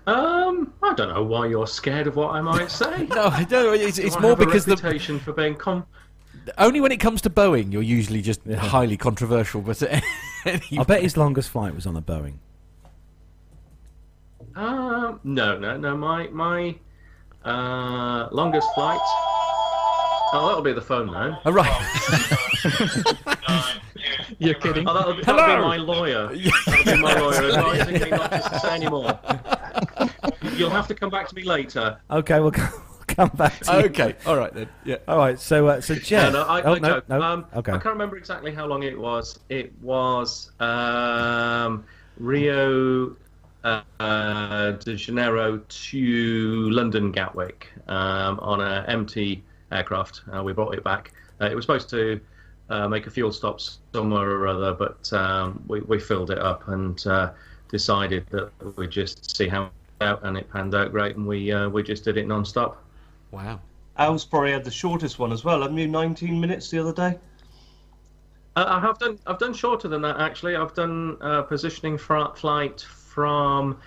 [0.07, 3.05] Um, I don't know why you're scared of what I might say.
[3.09, 3.79] No, I don't.
[3.79, 5.85] It's, it's more have a because the reputation for being com-
[6.57, 9.61] only when it comes to Boeing, you're usually just highly controversial.
[9.61, 9.81] But
[10.45, 12.35] I bet his longest flight was on a Boeing.
[14.55, 15.95] Um, no, no, no.
[15.95, 16.75] My my
[17.45, 18.99] uh, longest flight.
[20.33, 21.39] Oh, that'll be the phone now.
[21.45, 21.69] All right.
[24.39, 24.87] You're kidding?
[24.87, 25.67] Oh, that'll be, that'll be Hello.
[25.67, 26.35] my lawyer.
[26.65, 29.19] That'll be my lawyer advising me not to say anymore.
[30.55, 31.97] You'll have to come back to me later.
[32.09, 32.71] Okay, we'll come,
[33.15, 33.85] come back to you.
[33.85, 34.15] okay.
[34.25, 34.69] All right then.
[34.85, 34.97] Yeah.
[35.07, 35.39] All right.
[35.39, 36.33] So, uh, so Jeff.
[36.33, 37.21] No, no, I, oh I no, no.
[37.21, 37.71] Um, okay.
[37.71, 39.39] I can't remember exactly how long it was.
[39.49, 41.83] It was um,
[42.17, 43.15] Rio
[43.63, 50.21] uh, de Janeiro to London Gatwick um, on an empty aircraft.
[50.33, 51.11] Uh, we brought it back.
[51.39, 52.19] Uh, it was supposed to
[52.69, 53.59] uh, make a fuel stop
[53.93, 57.31] somewhere or other, but um, we, we filled it up and uh,
[57.69, 59.71] decided that we'd just see how it
[60.01, 62.83] out, and it panned out great, and we uh, we just did it non-stop.
[63.31, 63.59] Wow.
[63.97, 65.61] Al's probably had the shortest one as well.
[65.61, 65.87] Haven't you?
[65.87, 67.17] 19 minutes the other day.
[68.55, 69.17] Uh, I have done.
[69.25, 70.55] I've done shorter than that actually.
[70.55, 73.77] I've done uh, positioning fr- flight from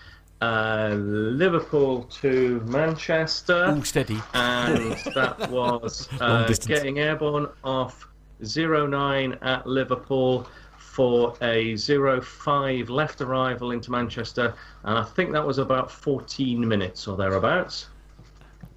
[0.41, 4.19] uh, Liverpool to Manchester, All steady.
[4.33, 8.09] and that was uh, getting airborne off
[8.41, 10.47] 09 at Liverpool
[10.79, 14.55] for a 05 left arrival into Manchester,
[14.85, 17.89] and I think that was about 14 minutes or thereabouts.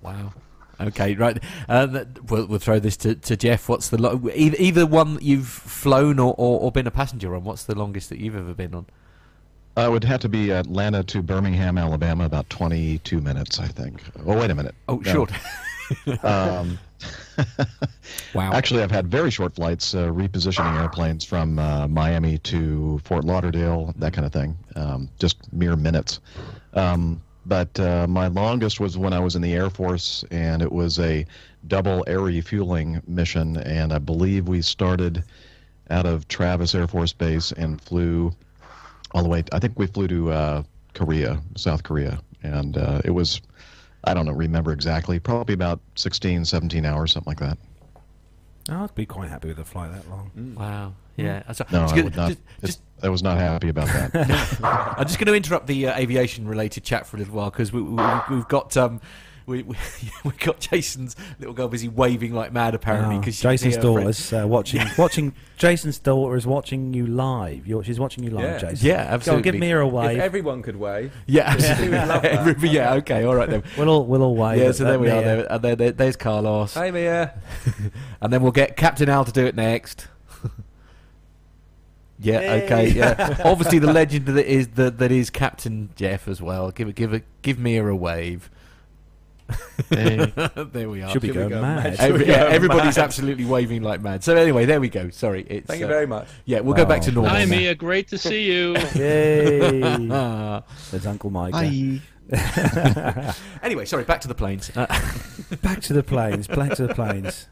[0.02, 0.34] Wow.
[0.79, 1.41] Okay, right.
[1.67, 3.67] Uh, we'll, we'll throw this to, to Jeff.
[3.67, 7.35] What's the lo- either, either one that you've flown or, or, or been a passenger
[7.35, 7.43] on?
[7.43, 8.85] What's the longest that you've ever been on?
[9.75, 14.01] Uh, it would have to be Atlanta to Birmingham, Alabama, about 22 minutes, I think.
[14.25, 14.75] Oh, wait a minute.
[14.87, 15.11] Oh, No.
[15.11, 15.31] short.
[16.21, 16.77] Um,
[18.33, 18.51] wow.
[18.51, 23.93] Actually, I've had very short flights, uh, repositioning airplanes from uh, Miami to Fort Lauderdale,
[23.97, 24.57] that kind of thing.
[24.75, 26.19] Um, just mere minutes.
[26.73, 30.72] Um, but uh, my longest was when I was in the Air Force, and it
[30.72, 31.26] was a
[31.68, 33.57] double air refueling mission.
[33.57, 35.24] And I believe we started
[35.90, 38.32] out of Travis Air Force Base and flew
[39.14, 39.44] all the way.
[39.52, 40.64] I think we flew to uh,
[40.94, 43.41] Korea, South Korea, and uh, it was.
[44.03, 45.19] I don't know, remember exactly.
[45.19, 47.57] Probably about 16, 17 hours, something like that.
[48.69, 50.32] I'd be quite happy with a flight that long.
[50.57, 50.94] Wow.
[51.18, 51.52] Yeah.
[51.52, 52.28] So- No, it's I would not.
[52.30, 54.60] just- it's- I was not happy about that.
[54.98, 57.82] I'm just going to interrupt the uh, aviation-related chat for a little while because we,
[57.82, 58.99] we, we've got um,
[59.45, 59.78] we, we
[60.26, 64.45] we've got Jason's little girl busy waving like mad apparently Oh, because Jason's daughter's uh,
[64.48, 64.82] watching.
[64.98, 65.34] watching.
[65.57, 67.65] Jason's daughter is watching you live.
[67.68, 68.69] You're, she's watching you live, Yeah.
[68.69, 68.88] Jason.
[68.88, 69.26] Yeah, absolutely.
[69.32, 70.19] Go on, give me her a If wave.
[70.19, 72.26] everyone could wave, Yeah, we would love that.
[72.48, 72.94] Every- yeah.
[72.95, 73.24] Okay.
[73.24, 73.64] All right then.
[73.78, 74.60] we'll all we'll all wave.
[74.60, 74.72] Yeah.
[74.72, 75.22] So there at we are.
[75.22, 77.40] There, and there, there, there's Carlos, hey Mia.
[78.22, 80.07] and then we'll get Captain Al to do it next.
[82.19, 82.39] Yeah.
[82.39, 82.64] Yay.
[82.65, 82.89] Okay.
[82.89, 83.41] Yeah.
[83.45, 86.72] Obviously, the legend that is that that is Captain Jeff as well.
[86.72, 86.95] Give it.
[86.95, 87.23] Give it.
[87.41, 88.49] Give me a wave.
[89.89, 90.27] There
[90.89, 91.10] we are.
[91.10, 91.84] Should be Should we going go mad.
[91.84, 91.95] mad?
[91.99, 93.03] Every- we yeah, go everybody's mad?
[93.06, 94.23] absolutely waving like mad.
[94.23, 95.10] So anyway, there we go.
[95.10, 96.27] Sorry, it's Thank you uh, very much.
[96.45, 96.60] yeah.
[96.60, 97.31] We'll go back to normal.
[97.31, 97.52] Hi, now.
[97.56, 97.76] Mia.
[97.76, 98.76] Great to see you.
[98.95, 99.80] Yay!
[100.91, 101.53] There's Uncle Mike.
[101.53, 102.02] Hi.
[103.64, 104.03] anyway, sorry.
[104.03, 104.69] Back to the planes.
[104.76, 104.85] Uh,
[105.61, 106.48] Back to the planes.
[106.48, 107.48] Back to the planes.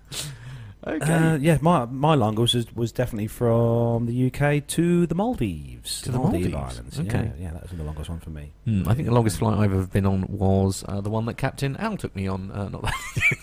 [0.88, 1.12] Okay.
[1.14, 6.02] Uh, yeah, my my longest was, was definitely from the UK to the Maldives.
[6.04, 7.00] To the Maldive Maldives, Islands.
[7.00, 7.32] okay.
[7.40, 8.52] Yeah, yeah, that was the longest one for me.
[8.66, 11.38] Hmm, I think the longest flight I've ever been on was uh, the one that
[11.38, 12.52] Captain Al took me on.
[12.52, 12.94] Uh, not that.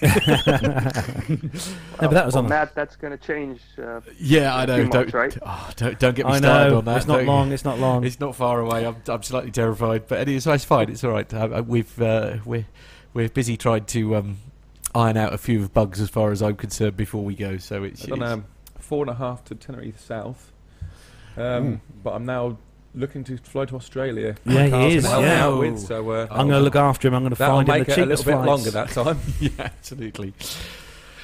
[2.00, 2.48] No, but that was well, on.
[2.48, 3.60] Matt, that's going to change.
[3.78, 4.76] Uh, yeah, I know.
[4.86, 5.38] Don't, months, right?
[5.44, 6.96] oh, don't don't get me I started know on that.
[6.96, 7.52] it's not Don't- long.
[7.52, 8.04] It's not long.
[8.04, 8.86] It's not far away.
[8.86, 10.90] I'm, I'm slightly terrified, but anyway, so it's fine.
[10.90, 11.32] It's all right.
[11.32, 12.66] Uh, uh, we've uh, we're
[13.14, 14.38] we're busy trying to um,
[14.94, 17.58] iron out a few of bugs as far as I'm concerned before we go.
[17.58, 18.44] So it's, I've done it's- um,
[18.78, 20.52] four and a half to Tenerife South,
[21.36, 22.58] um, but I'm now
[22.94, 24.36] looking to fly to Australia.
[24.44, 25.44] Yeah, he is, gonna help me yeah.
[25.44, 27.14] out with, so uh, I'm going to look after him.
[27.14, 28.90] I'm going to that'll find him make the it a cheapest little bit longer that
[28.90, 29.18] time.
[29.40, 30.34] yeah, absolutely.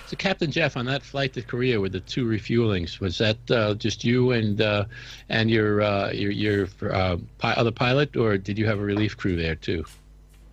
[0.06, 3.74] So, Captain Jeff, on that flight to Korea with the two refuelings, was that uh,
[3.74, 4.86] just you and uh,
[5.28, 9.18] and your uh, your your uh, pi- other pilot, or did you have a relief
[9.18, 9.84] crew there too?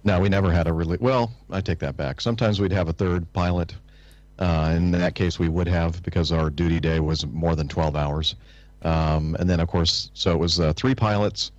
[0.06, 0.98] No, we never had a really.
[1.02, 2.22] Well, I take that back.
[2.22, 3.76] Sometimes we'd have a third pilot.
[4.38, 7.96] Uh, in that case, we would have because our duty day was more than 12
[7.96, 8.36] hours.
[8.84, 11.52] Um, and then, of course, so it was uh, three pilots,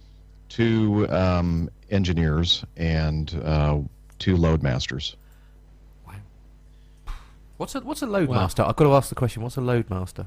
[0.49, 3.79] two um, engineers, and uh,
[4.19, 5.17] two load masters.
[7.57, 8.45] What's a what's a load Wow.
[8.45, 9.43] I've got to ask the question.
[9.43, 10.27] What's a load master?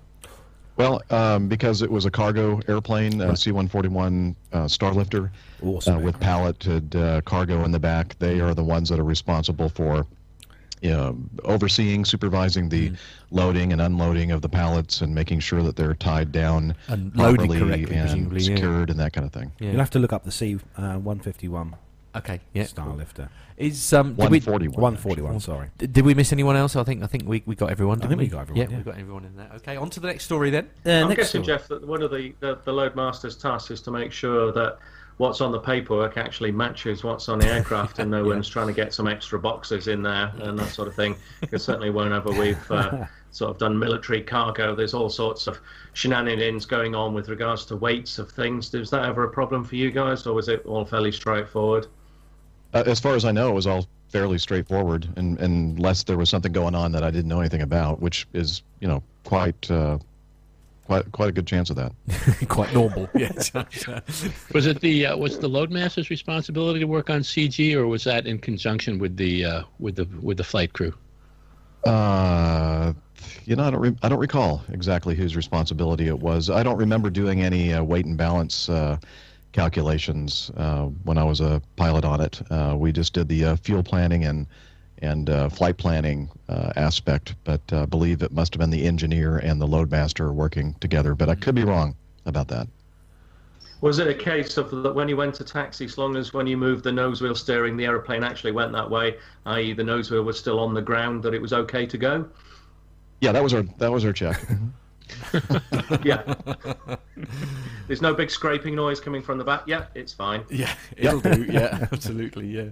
[0.79, 5.29] Well, um, because it was a cargo airplane, uh, C-141 uh, Starlifter,
[5.61, 5.97] Awesome.
[5.97, 8.17] uh, with palleted uh, cargo in the back.
[8.19, 10.07] They are the ones that are responsible for
[10.81, 12.93] you know, overseeing, supervising the
[13.31, 17.49] loading and unloading of the pallets and making sure that they're tied down And loaded
[17.49, 18.55] properly correctly, and presumably, yeah.
[18.55, 19.51] secured and that kind of thing.
[19.59, 19.71] Yeah.
[19.71, 21.75] You'll have to look up the C uh, 151
[22.15, 22.39] okay.
[22.53, 22.63] Yeah.
[22.65, 23.29] Star Lifter.
[23.57, 24.81] Is um did we, 141.
[24.81, 25.39] 141.
[25.41, 25.67] Sorry.
[25.77, 26.75] d- did we miss anyone else?
[26.75, 27.97] I think I think we, we got everyone.
[27.99, 28.77] I Didn't think we we got everyone, Yeah, yeah.
[28.77, 29.49] we got everyone in there.
[29.57, 30.69] Okay, on to the next story then.
[30.85, 31.57] Uh, I'm next guessing, story.
[31.57, 34.77] Jeff, that one of the, the, the load master's tasks is to make sure that
[35.17, 38.73] what's on the paperwork actually matches what's on the aircraft and no one's trying to
[38.73, 41.13] get some extra boxes in there and that sort of thing.
[41.41, 45.59] Because certainly whenever we've uh, sort of done military cargo, there's all sorts of
[45.91, 48.73] shenanigans going on with regards to weights of things.
[48.73, 51.87] Is that ever a problem for you guys or was it all fairly straightforward?
[52.73, 56.29] Uh, as far as I know, it was all fairly straightforward, and, unless there was
[56.29, 59.97] something going on that I didn't know anything about, which is, you know, quite, uh,
[60.85, 61.91] quite, quite a good chance of that.
[62.47, 63.09] Quite normal.
[63.15, 63.51] yes.
[64.53, 68.25] Was it the uh, was the loadmaster's responsibility to work on CG, or was that
[68.25, 70.93] in conjunction with the uh, with the with the flight crew?
[71.85, 72.93] Uh,
[73.45, 76.49] you know, I don't, re- I don't recall exactly whose responsibility it was.
[76.49, 78.97] I don't remember doing any uh, weight and balance uh,
[79.51, 82.41] calculations uh, when I was a pilot on it.
[82.51, 84.47] Uh, we just did the uh, fuel planning and
[85.01, 88.85] and uh, flight planning uh, aspect, but uh, I believe it must have been the
[88.85, 91.15] engineer and the loadmaster working together.
[91.15, 91.95] But I could be wrong
[92.25, 92.67] about that.
[93.81, 96.47] Was it a case of that when you went to taxi, as long as when
[96.47, 99.15] you moved the nose wheel steering, the aeroplane actually went that way,
[99.45, 102.27] i.e., the nose wheel was still on the ground, that it was okay to go?
[103.21, 104.45] Yeah, that was our that was our check.
[106.03, 106.35] Yeah.
[107.87, 109.63] There's no big scraping noise coming from the back.
[109.65, 110.43] Yeah, it's fine.
[110.49, 111.43] yeah, it'll do.
[111.49, 112.47] Yeah, absolutely.
[112.47, 112.69] Yeah.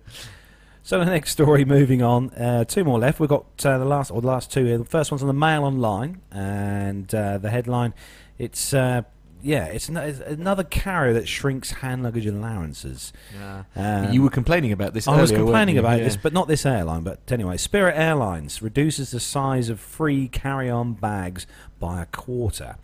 [0.84, 3.20] So the next story, moving on, uh, two more left.
[3.20, 4.78] We've got uh, the last or the last two here.
[4.78, 7.94] The first one's on the Mail Online, and uh, the headline,
[8.38, 9.02] it's uh,
[9.42, 13.14] yeah, it's, an- it's another carrier that shrinks hand luggage allowances.
[13.34, 13.64] Yeah.
[13.76, 15.08] Um, you were complaining about this.
[15.08, 16.04] I was earlier, weren't complaining about Yeah.
[16.06, 17.04] this, but not this airline.
[17.04, 21.46] But anyway, Spirit Airlines reduces the size of free carry-on bags
[21.80, 22.76] by a quarter.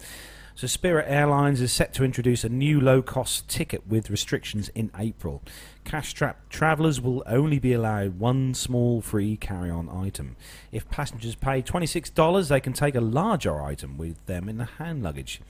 [0.56, 5.42] So Spirit Airlines is set to introduce a new low-cost ticket with restrictions in April.
[5.84, 10.36] Cash-strapped travellers will only be allowed one small free carry-on item.
[10.72, 15.02] If passengers pay $26, they can take a larger item with them in the hand
[15.02, 15.42] luggage.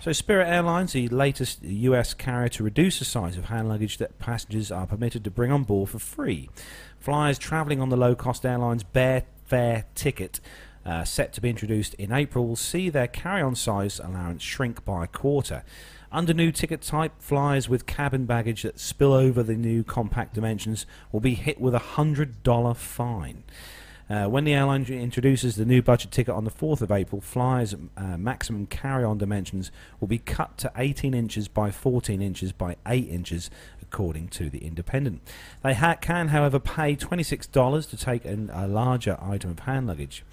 [0.00, 4.18] So Spirit Airlines, the latest US carrier to reduce the size of hand luggage that
[4.18, 6.48] passengers are permitted to bring on board for free.
[6.98, 10.40] Flyers travelling on the low-cost airline's Bare Fare ticket,
[10.86, 15.04] uh, set to be introduced in April, will see their carry-on size allowance shrink by
[15.04, 15.64] a quarter.
[16.12, 20.86] Under new ticket type, flyers with cabin baggage that spill over the new compact dimensions
[21.10, 23.42] will be hit with a $100 fine.
[24.08, 27.74] Uh, when the airline introduces the new budget ticket on the 4th of April, flyers'
[27.96, 33.08] uh, maximum carry-on dimensions will be cut to 18 inches by 14 inches by 8
[33.08, 33.50] inches,
[33.82, 35.22] according to the Independent.
[35.64, 40.24] They ha- can, however, pay $26 to take an, a larger item of hand luggage.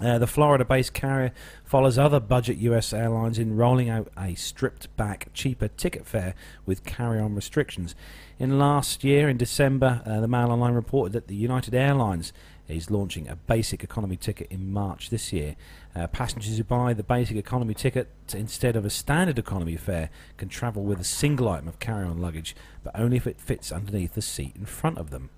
[0.00, 1.32] Uh, the Florida-based carrier
[1.64, 2.92] follows other budget U.S.
[2.92, 6.34] airlines in rolling out a stripped-back, cheaper ticket fare
[6.64, 7.96] with carry-on restrictions.
[8.38, 12.32] In last year, in December, uh, the Mail Online reported that the United Airlines
[12.68, 15.56] is launching a basic economy ticket in March this year.
[15.96, 20.48] Uh, passengers who buy the basic economy ticket instead of a standard economy fare can
[20.48, 22.54] travel with a single item of carry-on luggage,
[22.84, 25.30] but only if it fits underneath the seat in front of them.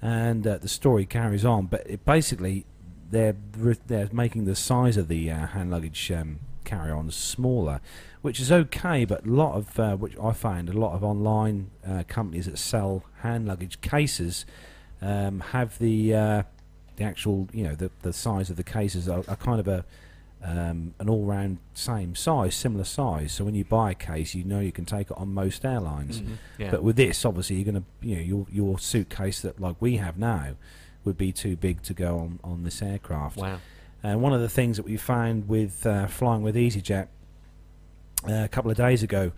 [0.00, 2.64] And uh, the story carries on, but it basically
[3.10, 3.36] they're
[3.86, 7.80] they're making the size of the uh, hand luggage um, carry-ons smaller,
[8.22, 9.04] which is okay.
[9.04, 12.58] But a lot of uh, which I find a lot of online uh, companies that
[12.58, 14.46] sell hand luggage cases
[15.02, 16.42] um, have the uh,
[16.96, 19.84] the actual you know the the size of the cases are, are kind of a
[20.42, 23.30] um, an all-round same size, similar size.
[23.32, 26.22] So when you buy a case, you know you can take it on most airlines.
[26.22, 26.70] Mhm, yeah.
[26.70, 29.96] But with this, obviously, you're going to you know your your suitcase that like we
[29.96, 30.54] have now
[31.04, 33.36] would be too big to go on on this aircraft.
[33.36, 33.58] Wow.
[34.02, 37.08] And one of the things that we found with uh, flying with EasyJet
[38.28, 39.32] uh, a couple of days ago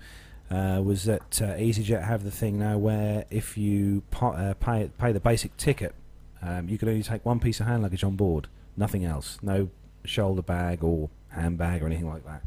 [0.50, 4.90] uh, was that uh, EasyJet have the thing now where if you pa- uh, pay
[4.98, 5.94] pay the basic ticket,
[6.42, 9.68] um, you can only take one piece of hand luggage on board, nothing else, no
[10.04, 12.42] shoulder bag or handbag or anything like that.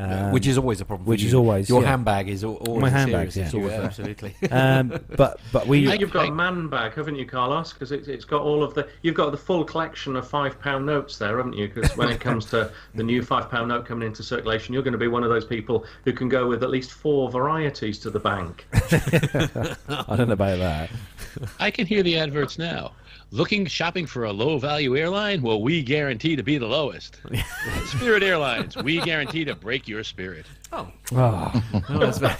[0.00, 1.04] Um, which is always a problem.
[1.06, 1.28] for Which you.
[1.28, 1.88] is always your yeah.
[1.88, 3.32] handbag is al- always my a handbag.
[3.32, 3.80] serious Yeah.
[3.82, 4.36] absolutely.
[4.52, 7.72] um, but but we You- You've got a man bag, haven't you, Carlos?
[7.72, 8.88] Because it's, it's got all of the.
[9.02, 11.66] You've got the full collection of five pound notes there, haven't you?
[11.68, 14.92] Because when it comes to the new five pound note coming into circulation, you're going
[14.92, 18.10] to be one of those people who can go with at least four varieties to
[18.10, 18.66] the bank.
[18.74, 20.90] I don't know about that.
[21.58, 22.92] I can hear the adverts now.
[23.30, 25.42] Looking shopping for a low value airline?
[25.42, 27.20] Well, we guarantee to be the lowest.
[27.86, 30.46] Spirit Airlines, we guarantee to break your spirit.
[30.72, 30.88] Oh.
[31.12, 31.62] Oh.
[31.90, 32.34] Oh, that's very-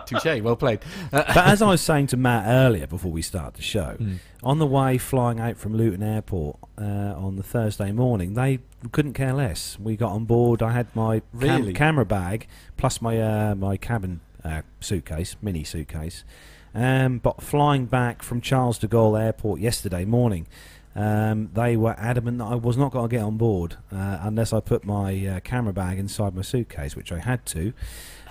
[0.06, 0.80] Touche, well played.
[1.12, 4.14] Uh, but as I was saying to Matt earlier before we start the show, Hmm.
[4.42, 8.60] on the way flying out from Luton Airport uh, on the Thursday morning, they
[8.90, 9.78] couldn't care less.
[9.78, 10.62] We got on board.
[10.62, 12.46] I had my cam- camera bag
[12.78, 16.24] plus my uh, my cabin uh, suitcase, mini suitcase.
[16.74, 20.46] Um, but flying back from Charles de Gaulle Airport yesterday morning,
[20.94, 24.52] um, they were adamant that I was not going to get on board uh, unless
[24.52, 27.72] I put my uh, camera bag inside my suitcase, which I had to.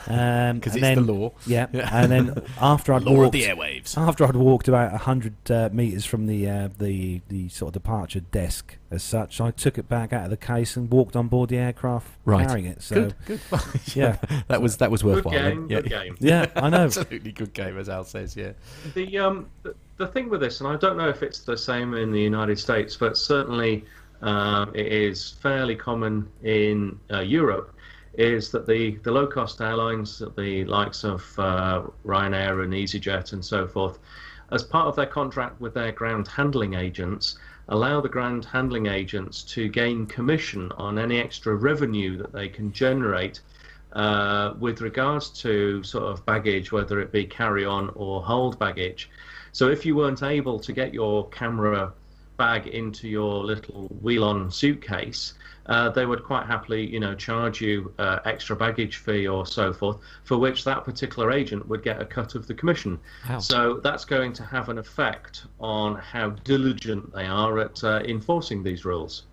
[0.08, 1.32] Um, 'Cause and it's the law.
[1.46, 1.90] Yeah, Yeah.
[1.92, 3.98] and then after I'd Law of walked the airwaves.
[3.98, 8.20] after I'd walked about hundred uh, meters from the uh, the the sort of departure
[8.22, 11.50] desk as such, I took it back out of the case and walked on board
[11.50, 12.48] the aircraft Right.
[12.48, 12.82] carrying it.
[12.82, 13.40] So Good, good.
[13.96, 14.18] yeah,
[14.48, 15.34] that was that was Good worthwhile.
[15.36, 15.68] then.
[15.68, 15.82] game, yeah.
[15.82, 16.18] good game.
[16.20, 16.84] Yeah, I know.
[16.86, 18.36] Absolutely good game, as Al says.
[18.36, 18.52] Yeah.
[18.96, 21.94] The um the, the thing with this, and I don't know if it's the same
[21.94, 23.86] in the United States, but certainly
[24.24, 27.74] um, it is fairly common in uh, Europe,
[28.14, 33.44] is that the the low cost airlines, the likes of uh, Ryanair and EasyJet and
[33.44, 34.00] so forth,
[34.52, 37.38] as part of their contract with their ground handling agents,
[37.70, 42.72] allow the ground handling agents to gain commission on any extra revenue that they can
[42.74, 43.40] generate
[43.94, 49.10] uh, with regards to sort of baggage, whether it be carry on or hold baggage.
[49.54, 51.94] So if you weren't able to get your camera
[52.38, 55.34] bag into your little wheel on suitcase,
[55.68, 59.72] uh, they would quite happily, you know, charge you uh, extra baggage fee or so
[59.72, 63.00] forth, for which that particular agent would get a cut of the commission.
[63.30, 63.40] Wow.
[63.40, 68.64] So that's going to have an effect on how diligent they are at uh, enforcing
[68.64, 69.24] these rules.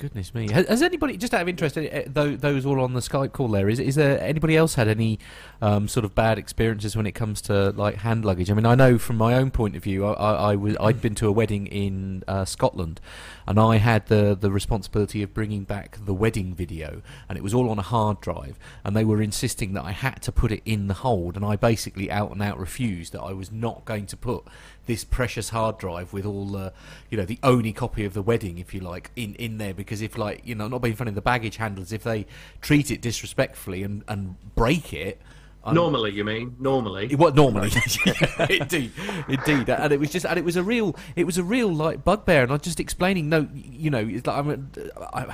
[0.00, 0.50] Goodness me!
[0.50, 2.04] Has, has anybody, just out of interest, uh, uh,
[2.34, 5.18] those all on the Skype call there, is is there anybody else had any
[5.60, 8.50] um, sort of bad experiences when it comes to like hand luggage?
[8.50, 11.02] I mean, I know from my own point of view, I, I, I was I'd
[11.02, 12.98] been to a wedding in uh, Scotland,
[13.46, 17.52] and I had the the responsibility of bringing back the wedding video, and it was
[17.52, 20.62] all on a hard drive, and they were insisting that I had to put it
[20.64, 24.06] in the hold, and I basically out and out refused that I was not going
[24.06, 24.44] to put
[24.90, 26.72] this precious hard drive with all the,
[27.10, 29.72] you know, the only copy of the wedding, if you like, in, in there.
[29.72, 32.26] Because if like, you know, not being funny, the baggage handlers, if they
[32.60, 35.20] treat it disrespectfully and, and break it,
[35.62, 36.56] I'm- Normally, you mean?
[36.58, 37.14] Normally.
[37.16, 37.70] what normally?
[38.48, 38.92] Indeed,
[39.28, 42.02] indeed, and it was just, and it was a real, it was a real like
[42.02, 43.28] bugbear, and I'm just explaining.
[43.28, 44.70] No, you know, it's like I'm,
[45.12, 45.26] I,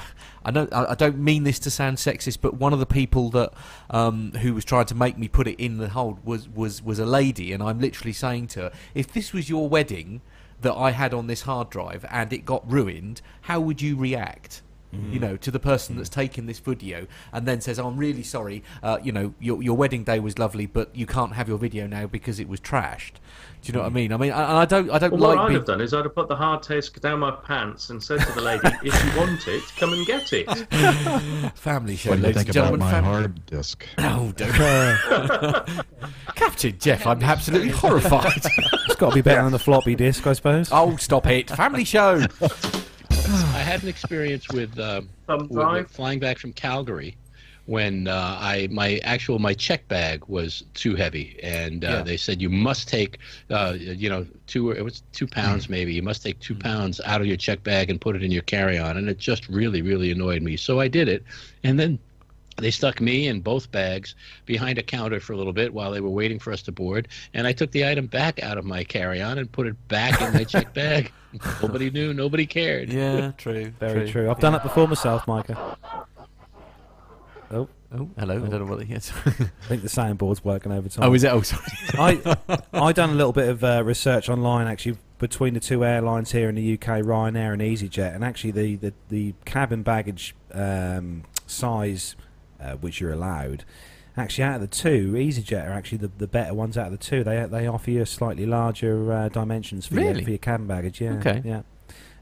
[0.44, 3.52] I I I don't mean this to sound sexist, but one of the people that
[3.90, 6.98] um, who was trying to make me put it in the hold was was was
[6.98, 10.22] a lady, and I'm literally saying to her, if this was your wedding
[10.62, 14.62] that I had on this hard drive and it got ruined, how would you react?
[14.94, 15.12] Mm-hmm.
[15.12, 16.20] you know, to the person that's mm-hmm.
[16.20, 19.76] taken this video and then says, oh, "I'm really sorry, uh, you know, your your
[19.76, 23.14] wedding day was lovely, but you can't have your video now because it was trashed."
[23.62, 23.96] Do you know what I mm-hmm.
[23.96, 24.12] mean?
[24.12, 25.58] I mean, and I don't, I don't Well, like what I'd being.
[25.58, 28.32] have done is I'd have put the hard disk down my pants and said to
[28.32, 30.46] the lady, "If you want it, come and get it."
[31.58, 32.80] Family show, What do you ladies think and about gentlemen.
[32.80, 33.86] my fam- hard disk?
[33.98, 35.84] Oh, don't.
[36.36, 38.32] Captain Jeff, I'm absolutely horrified.
[38.36, 40.68] it's got to be better than the floppy disk, I suppose.
[40.70, 41.50] oh, stop it!
[41.50, 42.24] Family show.
[43.28, 47.16] I had an experience with, um, Thumb with- with flying back from Calgary
[47.66, 52.02] when uh, I my actual my check bag was too heavy, and uh, Yeah.
[52.02, 53.18] they said you must take
[53.50, 55.92] uh, you know two it was two pounds maybe.
[55.92, 58.42] You must take two pounds out of your check bag and put it in your
[58.42, 60.56] carry on, and it just really really annoyed me.
[60.56, 61.24] So I did it,
[61.64, 61.98] and then
[62.56, 64.14] they stuck me and both bags
[64.44, 67.08] behind a counter for a little bit while they were waiting for us to board,
[67.34, 70.32] and I took the item back out of my carry-on and put it back in
[70.32, 71.12] my checked bag.
[71.62, 72.88] Nobody knew, nobody cared.
[72.90, 73.70] Yeah, true.
[73.78, 74.30] Very true.
[74.30, 75.76] I've done it before myself, Micah.
[77.50, 78.44] Oh, Oh, hello.
[78.44, 79.12] I don't know what it is.
[79.26, 79.30] I
[79.68, 81.08] think the soundboard's working overtime.
[81.08, 81.28] oh, is it?
[81.28, 81.62] Oh, sorry.
[81.94, 86.32] I I done a little bit of uh, research online actually between the two airlines
[86.32, 91.24] here in the UK, Ryanair and EasyJet, and actually the the, the cabin baggage um,
[91.46, 92.16] size
[92.60, 93.64] uh, which you're allowed.
[94.16, 96.98] Actually, out of the two, EasyJet are actually the, the better ones out of the
[97.04, 97.22] two.
[97.22, 101.00] They they offer you slightly larger uh, dimensions for your, for your cabin baggage.
[101.00, 101.42] Yeah, Okay.
[101.44, 101.62] yeah.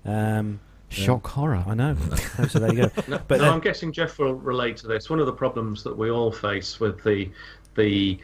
[0.04, 1.64] Um, Shock horror.
[1.66, 1.96] I know.
[2.48, 2.90] so there you go.
[3.08, 5.08] No, But no, I'm guessing Jeff will relate to this.
[5.10, 7.30] One of the problems that we all face with the
[7.76, 8.18] the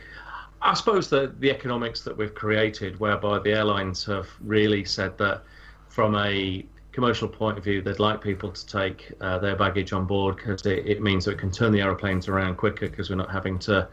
[0.62, 5.42] I suppose the the economics that we've created, whereby the airlines have really said that
[5.88, 10.06] from a commercial point of view, they'd like people to take uh, their baggage on
[10.06, 13.16] board because it, it means that it can turn the aeroplanes around quicker because we're
[13.16, 13.88] not having to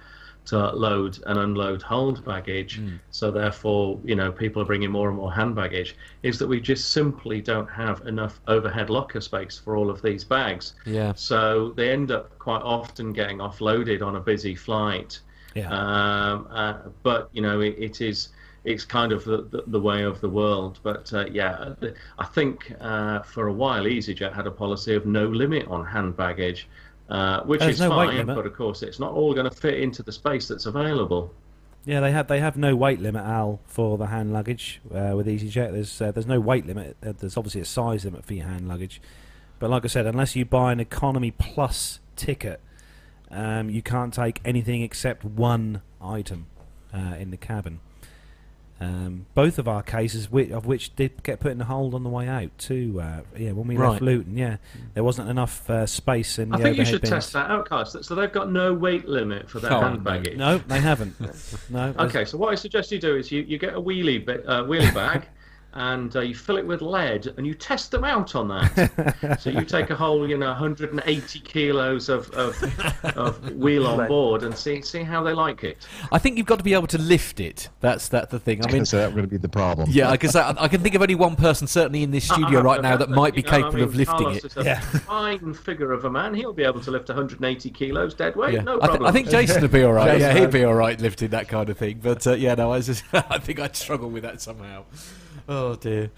[0.48, 2.82] to load and unload hold baggage.
[3.12, 5.98] So therefore, you know, people are bringing more and more hand baggage.
[6.24, 10.24] Is that we just simply don't have enough overhead locker space for all of these
[10.24, 10.74] bags.
[10.86, 11.14] Yeah.
[11.16, 15.20] So they end up quite often getting offloaded on a busy flight.
[15.54, 15.70] Yeah.
[15.70, 18.30] Um, uh, but you know, it, it is
[18.68, 20.80] it's kind of the, the, the way of the world.
[20.84, 21.74] But uh, yeah,
[22.20, 26.18] I think uh, for a while EasyJet had a policy of no limit on hand
[26.18, 26.68] baggage,
[27.10, 28.26] uh, which There's is no fine.
[28.26, 31.34] But of course, it's not all going to fit into the space that's available.
[31.86, 35.28] Yeah, they have they have no weight limit, Al, for the hand luggage uh, with
[35.28, 35.72] EasyJet.
[35.72, 36.98] There's uh, there's no weight limit.
[37.02, 39.02] Uh, there's obviously a size limit for your hand luggage,
[39.60, 42.60] but like I said, unless you buy an economy plus ticket,
[43.32, 46.48] um, you can't take anything except one item
[46.94, 47.80] uh, in the cabin.
[48.80, 52.04] Um, both of our cases, whi- of which did get put in the hold on
[52.04, 53.00] the way out too.
[53.02, 54.58] Uh, yeah, when we left Luton, yeah,
[54.94, 57.10] there wasn't enough uh, space in I the think you should bins.
[57.10, 57.96] test that out, Carlos.
[58.06, 60.02] So they've got no weight limit for their Oh, hand no.
[60.02, 60.38] baggage.
[60.38, 61.16] No, they haven't.
[61.72, 61.96] no.
[61.98, 64.64] Okay, so what I suggest you do is you, you get a wheelie ba- uh,
[64.64, 65.24] wheelie bag,
[65.78, 69.38] and uh, you fill it with lead, and you test them out on that.
[69.40, 72.56] so you take a whole, you know, 180 kilos of, of,
[73.16, 75.78] of wheel on board, and see see how they like it.
[76.12, 77.70] I think you've got to be able to lift it.
[77.80, 78.66] That's that's the thing.
[78.66, 79.90] I mean, so that would be the problem.
[79.92, 82.64] yeah, because I, I can think of only one person, certainly in this studio Uh,
[82.64, 84.46] right now, that might be you know, I capable mean, of lifting Carlos it.
[84.46, 84.80] is a Yeah.
[84.80, 86.34] fine figure of a man.
[86.34, 88.62] He'll be able to lift 180 kilos dead weight, Yeah.
[88.62, 89.06] no I, th- problem.
[89.06, 90.18] I think Jason would be all right.
[90.18, 90.36] Jason.
[90.36, 92.00] yeah, he'd be all right lifting that kind of thing.
[92.02, 94.86] But uh, yeah, no, I, just, I think I'd struggle with that somehow.
[95.48, 96.12] Oh dear.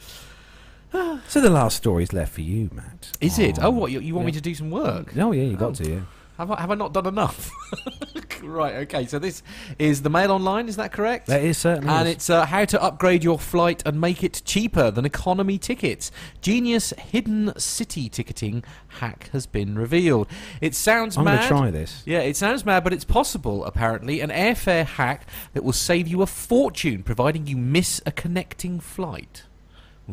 [0.91, 3.11] So the last story's left for you, Matt.
[3.21, 3.59] Is it?
[3.59, 3.91] Oh, oh what?
[3.91, 5.15] You, you want me to do some work?
[5.17, 5.83] Oh yeah, you got oh.
[5.83, 5.89] to.
[5.91, 5.99] Yeah.
[6.39, 7.51] Have I, have I not done enough?
[8.41, 8.75] right.
[8.75, 9.05] Okay.
[9.05, 9.43] So this
[9.77, 10.69] is the Mail Online.
[10.69, 11.27] Is that correct?
[11.27, 11.93] That is certainly.
[11.93, 12.15] And is.
[12.15, 16.11] it's uh, how to upgrade your flight and make it cheaper than economy tickets.
[16.39, 20.29] Genius hidden city ticketing hack has been revealed.
[20.61, 22.03] It sounds I'm going to try this.
[22.05, 24.21] Yeah, it sounds mad, but it's possible, apparently.
[24.21, 29.43] An airfare hack that will save you a fortune, providing you miss a connecting flight.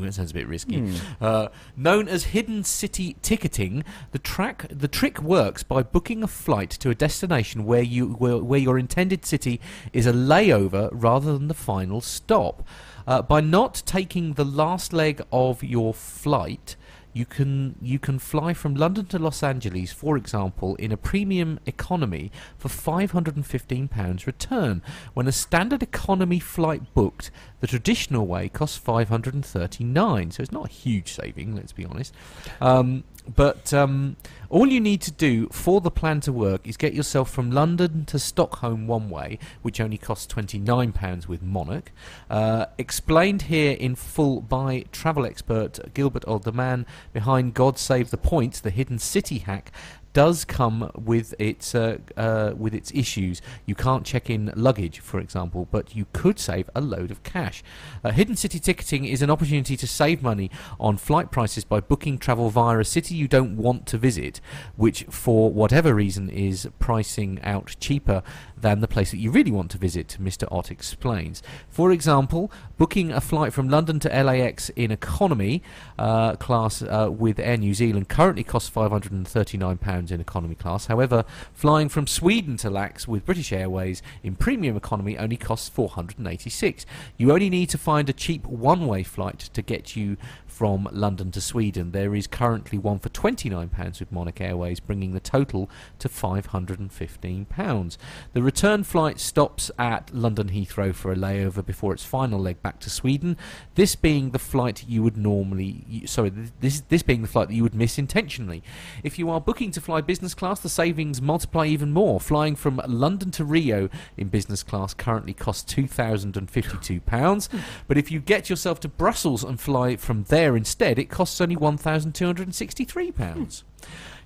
[0.01, 0.81] That sounds a bit risky.
[0.81, 0.97] Hmm.
[1.20, 6.70] Uh, known as hidden city ticketing, the track the trick works by booking a flight
[6.70, 9.60] to a destination where you where, where your intended city
[9.93, 12.66] is a layover rather than the final stop.
[13.06, 16.74] Uh, by not taking the last leg of your flight,
[17.17, 21.59] you can you can fly from London to Los Angeles, for example, in a premium
[21.65, 24.83] economy for five hundred and fifteen pounds return.
[25.15, 27.31] When a standard economy flight booked,
[27.61, 30.31] the traditional way costs five hundred and thirty nine.
[30.31, 32.13] So it's not a huge saving, let's be honest.
[32.61, 34.16] Um, but um,
[34.48, 38.05] all you need to do for the plan to work is get yourself from London
[38.07, 41.93] to Stockholm one way, which only costs £29 with Monarch.
[42.31, 48.11] Uh, explained here in full by travel expert Gilbert Ott, the man behind God Save
[48.11, 49.73] the Point, the hidden city hack.
[50.17, 53.43] Does come with its uh, uh, with its issues.
[53.67, 57.63] You can't check in luggage, for example, but you could save a load of cash.
[58.03, 62.17] Uh, hidden city ticketing is an opportunity to save money on flight prices by booking
[62.17, 64.41] travel via a city you don't want to visit,
[64.77, 68.23] which for whatever reason is pricing out cheaper
[68.57, 70.51] than the place that you really want to visit, Mr.
[70.51, 71.43] Ott explains.
[71.69, 75.62] For example, booking a flight from London to LAX in economy
[75.99, 80.87] uh, class uh, with Air New Zealand currently costs £539 in economy class.
[80.87, 86.87] However, flying from Sweden to LAX with British Airways in premium economy only costs 486
[87.19, 90.16] You only need to find a cheap one-way flight to get you
[90.57, 91.93] from London to Sweden.
[91.93, 95.69] There is currently one for £29 with Monarch Airways, bringing the total
[95.99, 97.99] to £515.
[98.33, 102.78] The return flight stops at London Heathrow for a layover before its final leg back
[102.78, 103.36] to Sweden.
[103.74, 107.64] This being the flight you would normally, sorry, this this being the flight that you
[107.64, 108.62] would miss intentionally.
[109.02, 112.20] If you are booking to fly business class, the savings multiply even more.
[112.20, 117.48] Flying from London to Rio in business class currently costs £2,052.
[117.89, 121.56] but if you get yourself to Brussels and fly from there instead, it costs only
[121.56, 123.64] £1,263.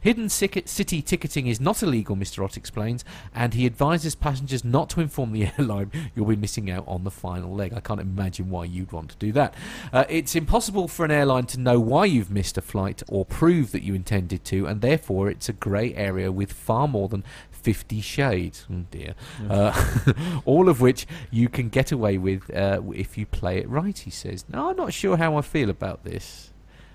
[0.00, 2.44] Hidden city ticketing is not illegal, Mr.
[2.44, 3.04] Ott explains,
[3.34, 7.10] and he advises passengers not to inform the airline you'll be missing out on the
[7.10, 7.72] final leg.
[7.74, 9.54] I can't imagine why you'd want to do that.
[9.92, 13.72] Uh, it's impossible for an airline to know why you've missed a flight or prove
[13.72, 18.00] that you intended to, and therefore it's a grey area with far more than 50
[18.00, 18.66] shades.
[18.72, 19.14] Oh dear.
[19.48, 20.02] Uh,
[20.44, 24.10] all of which you can get away with uh, if you play it right, he
[24.10, 24.44] says.
[24.48, 26.52] Now, I'm not sure how I feel about this.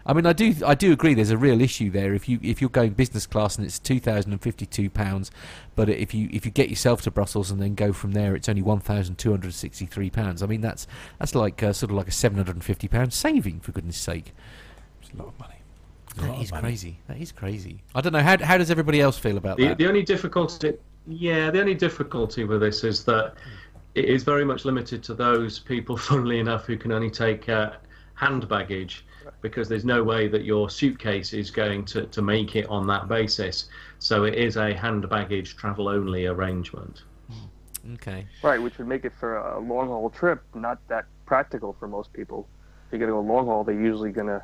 [0.08, 1.16] I mean, I do, I do agree.
[1.16, 2.14] There's a real issue there.
[2.14, 5.32] If you if you're going business class and it's two thousand and fifty two pounds,
[5.76, 8.48] but if you if you get yourself to Brussels and then go from there, it's
[8.48, 10.44] only one thousand two hundred sixty three pounds.
[10.44, 10.86] I mean, that's
[11.18, 13.98] that's like uh, sort of like a seven hundred and fifty pound saving for goodness
[13.98, 14.34] sake.
[15.02, 15.56] It's a lot of money.
[16.18, 17.00] That is crazy.
[17.08, 17.82] That is crazy.
[17.96, 19.78] I don't know how how does everybody else feel about The, that?
[19.80, 20.74] the only difficulty,
[21.08, 23.34] yeah, the only difficulty with this is that
[23.96, 27.72] it is very much limited to those people, funnily enough, who can only take uh,
[28.14, 29.04] hand baggage
[29.50, 33.08] because there's no way that your suitcase is going to, to make it on that
[33.08, 33.70] basis.
[34.00, 37.04] So it is a hand baggage travel only arrangement.
[37.94, 38.26] okay.
[38.42, 42.12] Right, which would make it for a long haul trip not that practical for most
[42.12, 42.48] people.
[42.88, 44.44] If you're going to go long haul, they're usually going to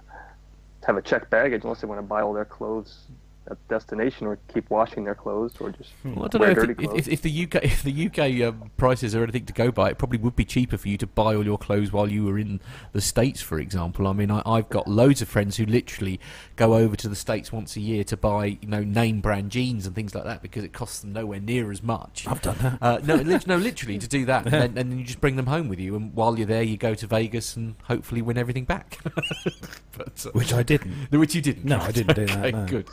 [0.85, 3.07] have a checked baggage unless they want to buy all their clothes
[3.49, 6.51] at the destination or keep washing their clothes or just Well, I don't know wear
[6.51, 7.07] if, dirty it- if, clothes.
[7.07, 9.97] if, if the UK if the UK um, prices are anything to go by, it
[9.97, 12.59] probably would be cheaper for you to buy all your clothes while you were in
[12.93, 14.07] the states, for example.
[14.07, 16.19] I mean, I, I've got loads of friends who literally
[16.55, 19.87] go over to the states once a year to buy you know name brand jeans
[19.87, 22.27] and things like that because it costs them nowhere near as much.
[22.27, 22.77] I've done that.
[22.81, 23.15] Uh, no,
[23.47, 25.79] no, literally to do that, and then, and then you just bring them home with
[25.79, 28.99] you, and while you're there, you go to Vegas and hopefully win everything back.
[29.97, 30.93] but, uh, Which I didn't.
[31.11, 31.65] which you didn't.
[31.65, 32.65] No, I didn't do that, no.
[32.67, 32.87] Good.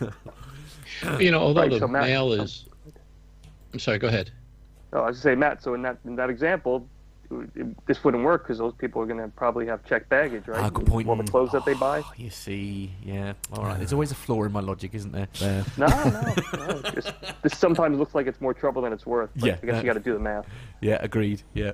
[1.20, 2.64] You know, although Right, the so Matt- mail is.
[3.72, 3.98] I'm sorry.
[3.98, 4.30] Go ahead.
[4.92, 5.62] No, I was going to say, Matt.
[5.62, 6.88] So in that in that example,
[7.54, 10.58] it, this wouldn't work because those people are going to probably have checked baggage, right?
[10.64, 11.06] Ah, good point.
[11.06, 12.00] All the clothes that they buy.
[12.02, 13.34] Oh, you see, yeah.
[13.52, 13.76] All right.
[13.76, 15.28] There's always a flaw in my logic, isn't there?
[15.38, 15.64] There.
[15.76, 16.34] No, no,
[16.66, 16.82] no.
[16.94, 19.28] Just, this sometimes looks like it's more trouble than it's worth.
[19.36, 19.78] But Yeah, I guess no.
[19.80, 20.46] you got to do the math.
[20.80, 21.42] Yeah, agreed.
[21.52, 21.72] Yeah.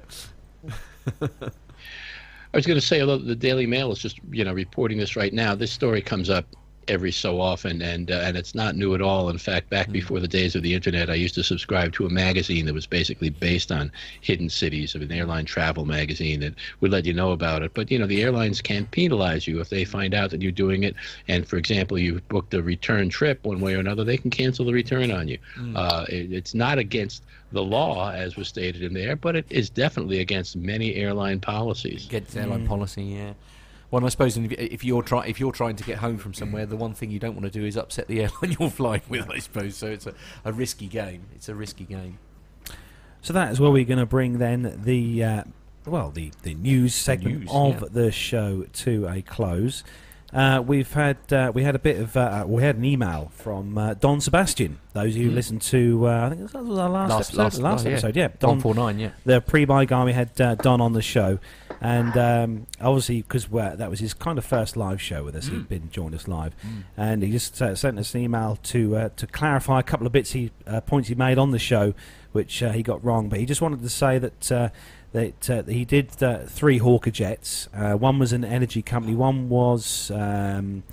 [1.20, 5.14] I was going to say, although the Daily Mail is just you know reporting this
[5.16, 6.44] right now, this story comes up
[6.89, 9.29] every so often, and uh, and it's not new at all.
[9.29, 12.11] In fact, back before the days of the internet, I used to subscribe to a
[12.11, 16.91] magazine that was basically based on hidden cities, of an airline travel magazine that would
[16.91, 17.75] let you know about it.
[17.75, 20.85] But you know, the airlines can't penalize you if they find out that you're doing
[20.85, 20.95] it.
[21.29, 24.65] And for example, you've booked a return trip one way or another, they can cancel
[24.65, 25.39] the return on you.
[25.75, 27.23] Uh, it, it's not against
[27.53, 32.07] the law, as was stated in there, but it is definitely against many airline policies.
[32.07, 33.33] Against airline policy, yeah.
[33.93, 36.77] Well, I suppose if, you're try, if you're trying to get home from somewhere, the
[36.77, 39.31] one thing you don't want to do is upset the airline you're flying with.
[39.31, 39.86] I suppose so.
[39.89, 40.14] It's a,
[40.47, 41.27] a risky game.
[41.35, 42.19] It's a risky game.
[43.20, 45.44] So that is where we're going to bring then the uh,
[45.85, 47.89] well the the news segment news, of yeah.
[47.93, 49.85] the show to a close.
[50.33, 53.77] Uh, we've had uh, we had a bit of uh, we had an email from
[53.77, 54.79] uh, Don Sebastian.
[54.95, 57.43] Those who listened to uh, I think that was our last, Last- episode.
[57.43, 57.93] last- last oh, yeah.
[57.97, 58.29] episode, yeah.
[58.39, 59.11] Don four nine, yeah.
[59.27, 61.39] the pre-buy guy we had uh, Don on the show,
[61.83, 65.53] and um, obviously because that was his kind of first live show with us, Mm.
[65.53, 66.55] he'd been joined us live,
[66.97, 70.15] and he just uh, sent us an email to uh, to clarify a couple of
[70.15, 71.93] bits he uh, points he made on the show,
[72.33, 73.29] which uh, he got wrong.
[73.29, 74.73] But he just wanted to say that.
[75.12, 77.68] That uh, he did uh, three Hawker jets.
[77.74, 79.14] Uh, one was an energy company.
[79.14, 80.84] One was um,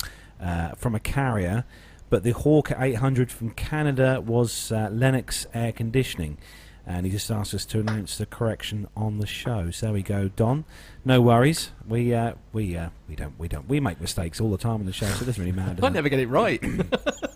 [0.42, 1.64] uh, from a carrier,
[2.10, 6.38] but the Hawker 800 from Canada was uh, Lennox Air Conditioning.
[6.86, 9.70] And he just asked us to announce the correction on the show.
[9.70, 10.66] So there we go, Don.
[11.06, 11.72] No worries.
[11.88, 14.86] We uh, we uh, we don't we don't we make mistakes all the time on
[14.86, 15.76] the show, so it doesn't really matter.
[15.76, 15.92] does I it?
[15.92, 16.62] never get it right.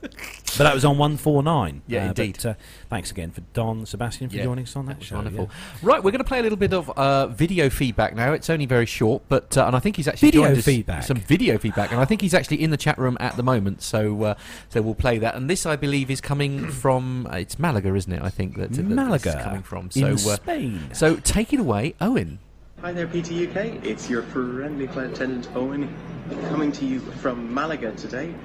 [0.56, 1.82] But that was on one four nine.
[1.88, 2.36] Yeah, indeed.
[2.38, 2.54] But, uh,
[2.88, 5.16] thanks again for Don Sebastian for Yeah, joining us on that, That show.
[5.16, 5.50] wonderful.
[5.52, 5.80] yeah.
[5.82, 8.34] Right, we're going to play a little bit of uh, video feedback now.
[8.34, 11.04] It's only very short, but uh, and I think he's actually Video feedback.
[11.06, 13.82] Some video feedback, and I think he's actually in the chat room at the moment.
[13.82, 14.36] So, uh,
[14.70, 15.34] so we'll play that.
[15.34, 18.22] And this, I believe, is coming from uh, it's Malaga, isn't it?
[18.22, 19.86] I think that, that Malaga coming from.
[19.96, 20.90] in So, uh, Spain.
[20.94, 22.38] so take it away, Owen.
[22.84, 23.86] Hi there, PTUK.
[23.86, 25.88] It's your friendly flight attendant Owen
[26.50, 28.36] coming to you from Malaga today.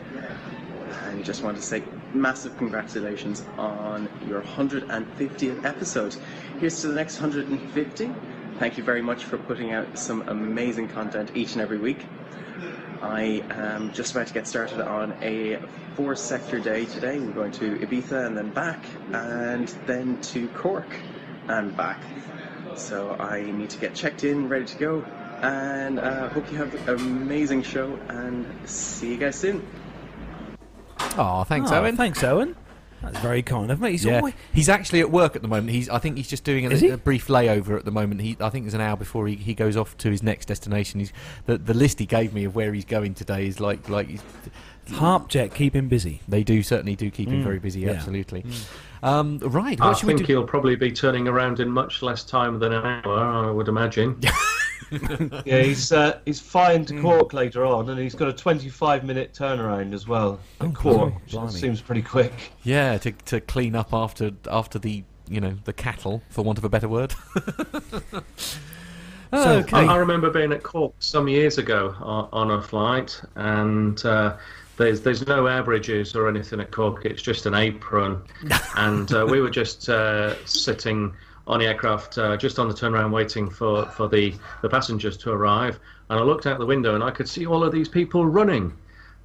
[1.06, 1.82] And just want to say
[2.14, 6.14] massive congratulations on your 150th episode.
[6.60, 8.10] Here's to the next 150.
[8.60, 12.06] Thank you very much for putting out some amazing content each and every week.
[13.02, 15.58] I am just about to get started on a
[15.96, 17.18] four sector day today.
[17.18, 20.86] We're going to Ibiza and then back, and then to Cork
[21.48, 22.00] and back.
[22.76, 25.04] So I need to get checked in, ready to go,
[25.42, 27.98] and uh, hope you have an amazing show.
[28.08, 29.66] And see you guys soon.
[31.16, 31.96] Oh, thanks, Oh, Owen.
[31.96, 32.54] Thanks, Owen.
[33.02, 33.92] That's very kind of me.
[33.92, 34.16] He's yeah.
[34.18, 35.70] always, He's actually at work at the moment.
[35.70, 38.20] He's I think he's just doing a, a brief layover at the moment.
[38.20, 40.98] He I think it's an hour before he, he goes off to his next destination.
[40.98, 41.12] He's
[41.46, 44.22] the the list he gave me of where he's going today is like like he's,
[44.88, 46.22] Harpjet keep him busy.
[46.26, 47.80] they do certainly do keep him Mm, very busy.
[47.80, 47.90] yeah.
[47.92, 48.44] Absolutely.
[49.02, 49.80] Um, right.
[49.80, 50.32] I What should we think do?
[50.34, 54.20] he'll probably be turning around in much less time than an hour, I would imagine.
[55.44, 59.34] Yeah, he's uh, he's flying to Cork later on, and he's got a 25 minute
[59.34, 60.40] turnaround as well.
[60.62, 62.32] Oh, Cork, which seems pretty quick.
[62.62, 66.64] Yeah, to to clean up after after the you know the cattle, for want of
[66.64, 67.14] a better word.
[69.30, 69.76] So- okay.
[69.76, 74.38] I, I remember being at Cork some years ago on, on a flight, and uh,
[74.78, 77.04] there's there's no air bridges or anything at Cork.
[77.04, 78.22] It's just an apron,
[78.76, 81.12] and uh, we were just uh, sitting
[81.48, 85.32] on the aircraft, uh, just on the turnaround, waiting for, for the, the passengers to
[85.32, 85.80] arrive.
[86.10, 88.76] And I looked out the window, and I could see all of these people running.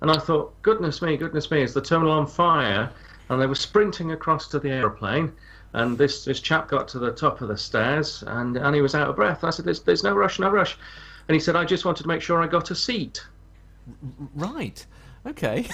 [0.01, 2.89] And I thought, goodness me, goodness me, is the terminal on fire?
[3.29, 5.33] And they were sprinting across to the aeroplane.
[5.73, 8.95] And this, this chap got to the top of the stairs and, and he was
[8.95, 9.43] out of breath.
[9.43, 10.77] I said, there's, there's no rush, no rush.
[11.27, 13.25] And he said, I just wanted to make sure I got a seat.
[14.35, 14.85] right.
[15.25, 15.65] Okay.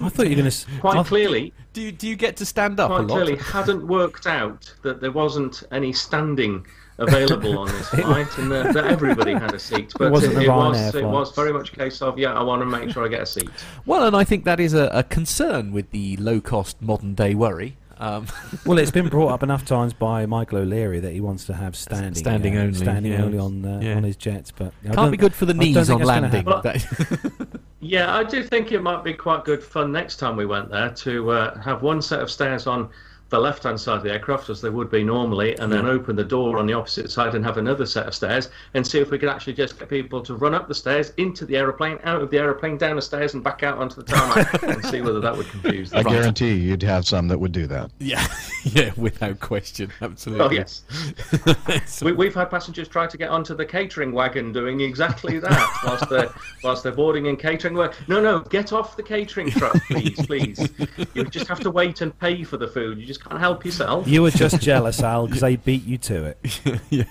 [0.00, 0.66] I thought you were going to.
[0.80, 3.14] Quite clearly, do you, do you get to stand up a quite lot?
[3.14, 6.66] clearly hadn't worked out that there wasn't any standing
[6.98, 9.92] available on this flight and that, that everybody had a seat.
[9.98, 12.60] But wasn't the it, was, it was very much a case of, yeah, I want
[12.62, 13.50] to make sure I get a seat.
[13.86, 17.34] Well, and I think that is a, a concern with the low cost modern day
[17.34, 17.76] worry.
[18.00, 18.26] Um,
[18.66, 21.76] Well, it's been brought up enough times by Michael O'Leary that he wants to have
[21.76, 23.22] standing, Standing uh, only, standing yeah.
[23.22, 23.96] only on uh, Yeah.
[23.96, 24.50] on his jets.
[24.50, 26.46] But I can't be good for the knees on landing.
[27.82, 30.90] Yeah, I do think it might be quite good fun next time we went there
[30.90, 32.90] to uh, have one set of stairs on
[33.30, 36.16] the left hand side of the aircraft, as they would be normally, and then open
[36.16, 39.10] the door on the opposite side and have another set of stairs, and see if
[39.10, 42.20] we could actually just get people to run up the stairs into the aeroplane, out
[42.20, 45.20] of the aeroplane, down the stairs, and back out onto the tarmac, and see whether
[45.20, 46.06] that would confuse them.
[46.06, 47.92] I guarantee you'd have some that would do that.
[48.00, 48.26] yeah,
[48.64, 50.44] yeah, without question, absolutely.
[50.44, 55.38] Oh yes, we, we've had passengers try to get onto the catering wagon doing exactly
[55.38, 56.30] that whilst they're
[56.64, 57.74] whilst they're boarding in catering.
[57.74, 60.68] Wa- no, no, get off the catering truck, please, please.
[61.14, 62.98] You just have to wait and pay for the food.
[62.98, 64.06] You just can't help yourself.
[64.08, 66.60] You were just jealous, Al, because they beat you to it.
[66.90, 67.04] yeah.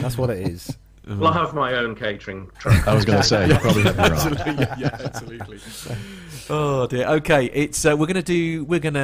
[0.00, 0.76] That's what it is.
[1.06, 2.88] Well, I have my own catering truck.
[2.88, 4.12] I was going to say, you probably have your own.
[4.12, 5.58] absolutely, yeah, yeah, absolutely.
[6.50, 7.06] Oh dear.
[7.06, 8.64] Okay, it's uh, we're gonna do.
[8.66, 9.00] We're gonna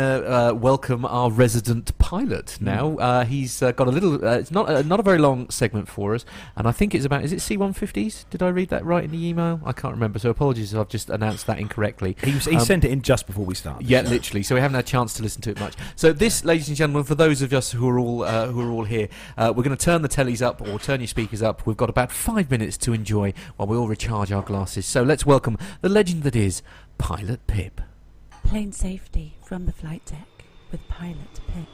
[0.51, 2.99] uh, welcome our resident pilot now.
[2.99, 4.23] Uh, he's uh, got a little.
[4.23, 6.27] Uh, it's not uh, not a very long segment for us,
[6.57, 7.25] and I think it's about.
[7.25, 8.29] Is it C150s?
[8.29, 9.59] Did I read that right in the email?
[9.65, 10.19] I can't remember.
[10.19, 12.15] So apologies if I've just announced that incorrectly.
[12.23, 13.89] He, he Um, sent it in just before we started.
[13.89, 14.43] Yeah, literally.
[14.43, 15.75] So we haven't had a chance to listen to it much.
[15.97, 18.71] So this, ladies and gentlemen, for those of us who are all uh, who are
[18.71, 19.09] all here,
[19.39, 21.67] uh, we're going to turn the tellies up or turn your speakers up.
[21.67, 24.85] We've got about five minutes to enjoy while we all recharge our glasses.
[24.85, 26.61] So let's welcome the legend that is
[27.01, 27.81] Pilot Pip.
[28.45, 31.67] Plane safety from the flight deck with Pilot Pip.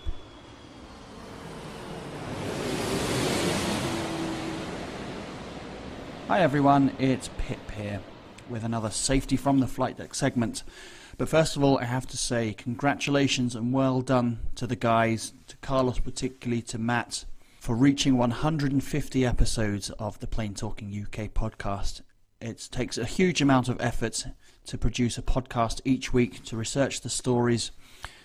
[6.29, 8.01] Hi everyone, it's Pip here
[8.49, 10.63] with another Safety from the Flight Deck segment.
[11.19, 15.35] But first of all, I have to say congratulations and well done to the guys,
[15.49, 17.25] to Carlos particularly, to Matt,
[17.59, 22.03] for reaching 150 episodes of the Plane Talking UK podcast.
[22.41, 24.25] It takes a huge amount of effort
[24.67, 27.71] to produce a podcast each week, to research the stories,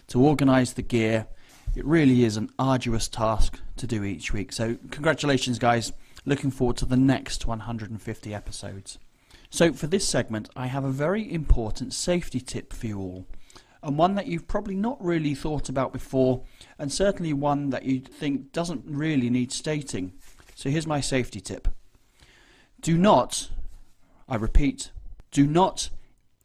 [0.08, 1.28] to organise the gear.
[1.76, 4.52] It really is an arduous task to do each week.
[4.52, 5.94] So, congratulations, guys.
[6.26, 9.00] Looking forward to the next 150 episodes.
[9.50, 13.26] So, for this segment, I have a very important safety tip for you all,
[13.82, 16.44] and one that you've probably not really thought about before,
[16.78, 20.14] and certainly one that you think doesn't really need stating.
[20.56, 21.68] So, here's my safety tip
[22.82, 23.50] Do not,
[24.28, 24.92] I repeat,
[25.32, 25.90] do not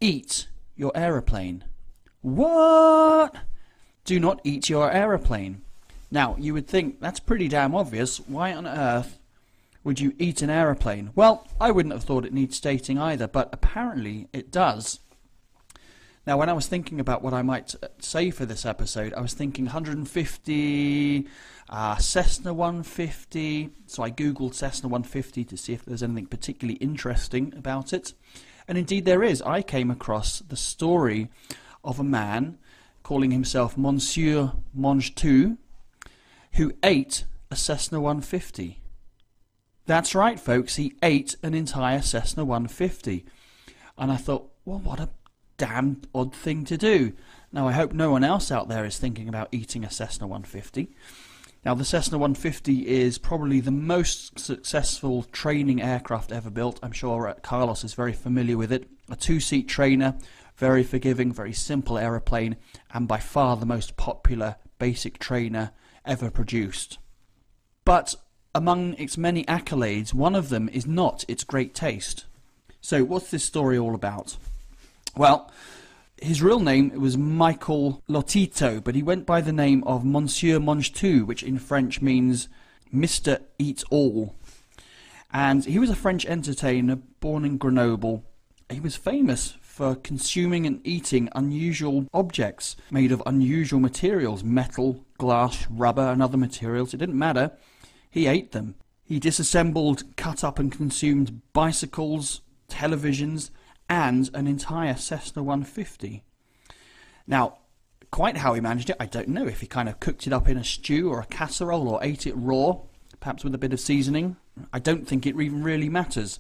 [0.00, 1.64] eat your aeroplane.
[2.22, 3.36] What?
[4.04, 5.62] Do not eat your aeroplane.
[6.10, 8.18] Now, you would think that's pretty damn obvious.
[8.18, 9.18] Why on earth
[9.82, 11.10] would you eat an aeroplane?
[11.14, 15.00] Well, I wouldn't have thought it needs stating either, but apparently it does.
[16.26, 19.20] Now, when I was thinking about what I might uh, say for this episode, I
[19.20, 21.26] was thinking 150,
[21.68, 23.70] uh, Cessna 150.
[23.86, 28.12] So I googled Cessna 150 to see if there's anything particularly interesting about it.
[28.68, 29.42] And indeed, there is.
[29.42, 31.28] I came across the story
[31.84, 32.58] of a man
[33.02, 35.56] calling himself Monsieur Mange Tout
[36.54, 38.80] who ate a Cessna 150.
[39.86, 43.24] That's right, folks, he ate an entire Cessna 150.
[43.96, 45.10] And I thought, well, what a
[45.58, 47.12] damn odd thing to do.
[47.52, 50.90] Now, I hope no one else out there is thinking about eating a Cessna 150.
[51.66, 56.78] Now, the Cessna 150 is probably the most successful training aircraft ever built.
[56.80, 58.88] I'm sure Carlos is very familiar with it.
[59.10, 60.16] A two seat trainer,
[60.56, 62.54] Very forgiving, very simple aeroplane,
[62.94, 65.72] and by far the most popular basic trainer
[66.04, 66.98] ever produced.
[67.84, 68.14] But
[68.54, 72.26] among its many accolades, one of them is not its great taste.
[72.80, 74.36] So, what's this story all about?
[75.16, 75.50] Well,
[76.20, 80.92] his real name was Michael Lotito, but he went by the name of Monsieur Mange
[81.02, 82.48] which in French means
[82.94, 83.42] Mr.
[83.58, 84.34] Eat All.
[85.32, 88.24] And he was a French entertainer born in Grenoble.
[88.70, 95.66] He was famous for consuming and eating unusual objects made of unusual materials metal, glass,
[95.68, 96.94] rubber, and other materials.
[96.94, 97.52] It didn't matter.
[98.10, 98.76] He ate them.
[99.04, 103.50] He disassembled, cut up, and consumed bicycles, televisions,
[103.88, 106.22] and an entire Cessna 150.
[107.26, 107.58] Now,
[108.10, 109.46] quite how he managed it, I don't know.
[109.46, 112.26] If he kind of cooked it up in a stew or a casserole or ate
[112.26, 112.78] it raw,
[113.20, 114.36] perhaps with a bit of seasoning,
[114.72, 116.38] I don't think it even really matters.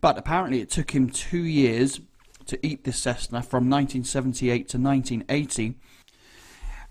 [0.00, 2.00] But apparently, it took him two years
[2.46, 5.78] to eat this Cessna from 1978 to 1980.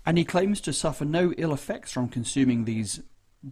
[0.06, 3.02] And he claims to suffer no ill effects from consuming these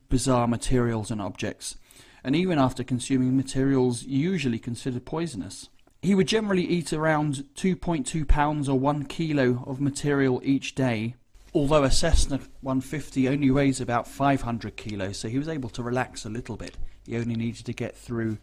[0.09, 1.77] bizarre materials and objects,
[2.25, 5.69] and even after consuming materials usually considered poisonous.
[6.03, 11.15] He would generally eat around 2.2 pounds or 1 kilo of material each day,
[11.55, 16.25] although a Cessna 150 only weighs about 500 kilos, so he was able to relax
[16.25, 16.77] a little bit.
[17.07, 18.39] He only needed to get through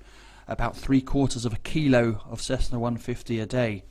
[0.47, 3.83] about three quarters of a kilo of Cessna 150 a day.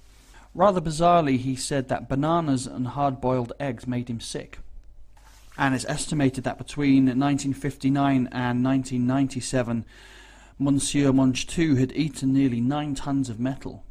[0.55, 4.59] Rather bizarrely, he said that bananas and hard boiled eggs made him sick.
[5.57, 9.85] And it's estimated that between 1959 and 1997,
[10.63, 13.85] Monsieur Mange Tout had eaten nearly nine tons of metal.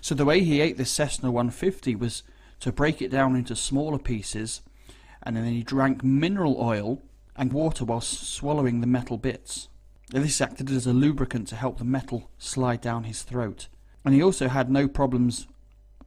[0.00, 2.22] So the way he ate this Cessna 150 was
[2.60, 4.62] to break it down into smaller pieces,
[5.22, 7.00] and then he drank mineral oil
[7.36, 9.68] and water while swallowing the metal bits.
[10.10, 13.68] This acted as a lubricant to help the metal slide down his throat.
[14.04, 15.46] And he also had no problems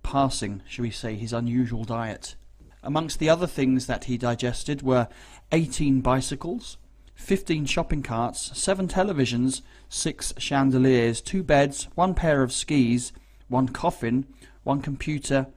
[0.03, 2.35] passing, shall we say, his unusual diet.
[2.83, 5.07] Amongst the other things that he digested were
[5.51, 6.77] 18 bicycles,
[7.15, 13.11] 15 shopping carts, 7 televisions, 6 chandeliers, 2 beds, 1 pair of skis,
[13.47, 14.25] 1 coffin,
[14.63, 15.47] 1 computer,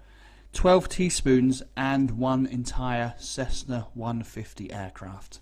[0.53, 5.41] 12 teaspoons, and 1 entire Cessna 150 aircraft.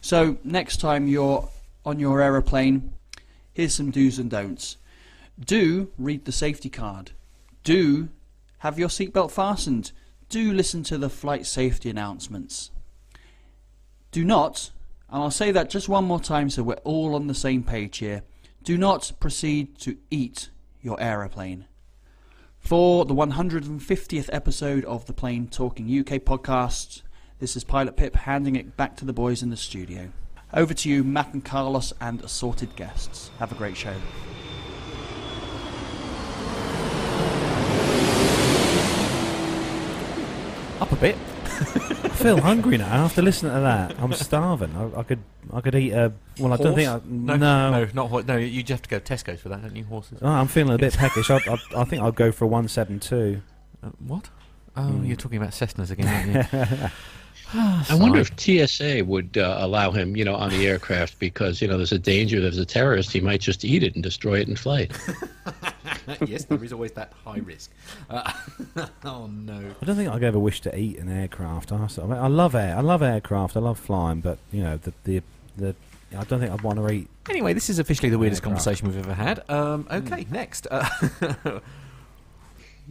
[0.00, 1.48] So, next time you're
[1.84, 2.92] on your aeroplane,
[3.52, 4.76] here's some do's and don'ts.
[5.38, 7.12] Do read the safety card.
[7.62, 8.08] Do
[8.58, 9.92] have your seatbelt fastened.
[10.28, 12.70] Do listen to the flight safety announcements.
[14.10, 14.70] Do not,
[15.10, 17.98] and I'll say that just one more time so we're all on the same page
[17.98, 18.22] here,
[18.62, 20.50] do not proceed to eat
[20.82, 21.66] your aeroplane.
[22.58, 27.02] For the 150th episode of the Plane Talking UK podcast,
[27.38, 30.10] this is Pilot Pip handing it back to the boys in the studio.
[30.52, 33.30] Over to you, Matt and Carlos, and assorted guests.
[33.38, 33.94] Have a great show.
[40.80, 41.16] Up a bit.
[41.50, 43.98] I feel hungry now after listening to that.
[44.00, 44.74] I'm starving.
[44.76, 45.20] I, I could,
[45.52, 46.12] I could eat a.
[46.38, 46.88] Well, I don't think.
[46.88, 48.36] I, no, no, no, not hor- no.
[48.36, 49.84] You just have to go to Tesco's for that, don't you?
[49.84, 50.18] Horses.
[50.20, 51.30] Oh, I'm feeling a bit peckish.
[51.30, 53.40] I, I, I think I'll go for a one seven two.
[53.82, 54.30] Uh, what?
[54.76, 55.06] Oh, Mm.
[55.08, 56.88] you're talking about Cessnas again, aren't you?
[57.54, 61.68] I wonder if TSA would uh, allow him, you know, on the aircraft because you
[61.68, 64.40] know there's a danger that there's a terrorist, he might just eat it and destroy
[64.40, 64.92] it in flight.
[66.26, 67.70] yes, there is always that high risk.
[68.10, 68.30] Uh,
[69.04, 69.74] oh no.
[69.80, 71.72] I don't think I'd ever wish to eat an aircraft.
[71.72, 72.76] I, sort of- I love air.
[72.76, 73.56] I love aircraft.
[73.56, 75.22] I love flying, but you know the the
[75.56, 75.74] the.
[76.16, 77.08] I don't think I'd want to eat.
[77.28, 78.64] Anyway, this is officially the weirdest Aircraft.
[78.64, 79.42] conversation we've ever had.
[79.50, 80.66] Um, okay, next.
[80.70, 80.88] Uh,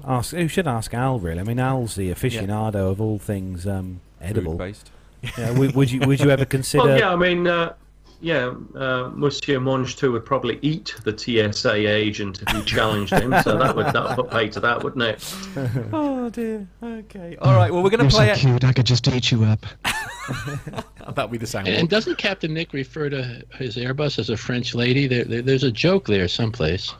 [0.05, 1.39] Ask who should ask Al really.
[1.39, 4.53] I mean, Al's the aficionado of all things um, edible.
[4.53, 4.91] Food-based.
[5.37, 6.83] Yeah, would, would you would you ever consider?
[6.83, 7.73] Well, yeah, I mean, uh,
[8.19, 13.33] yeah, uh, Monsieur Mange Tout would probably eat the TSA agent if you challenged him.
[13.43, 15.35] so that would that would put pay to that, wouldn't it?
[15.93, 16.67] oh dear.
[16.81, 17.37] Okay.
[17.41, 17.71] All right.
[17.71, 18.63] Well, we're going to You're play so cute.
[18.63, 19.65] I could just eat you up.
[19.85, 20.85] it.
[21.15, 21.67] That'll be the sound.
[21.67, 25.07] And doesn't Captain Nick refer to his Airbus as a French lady?
[25.07, 26.93] There, there, there's a joke there someplace.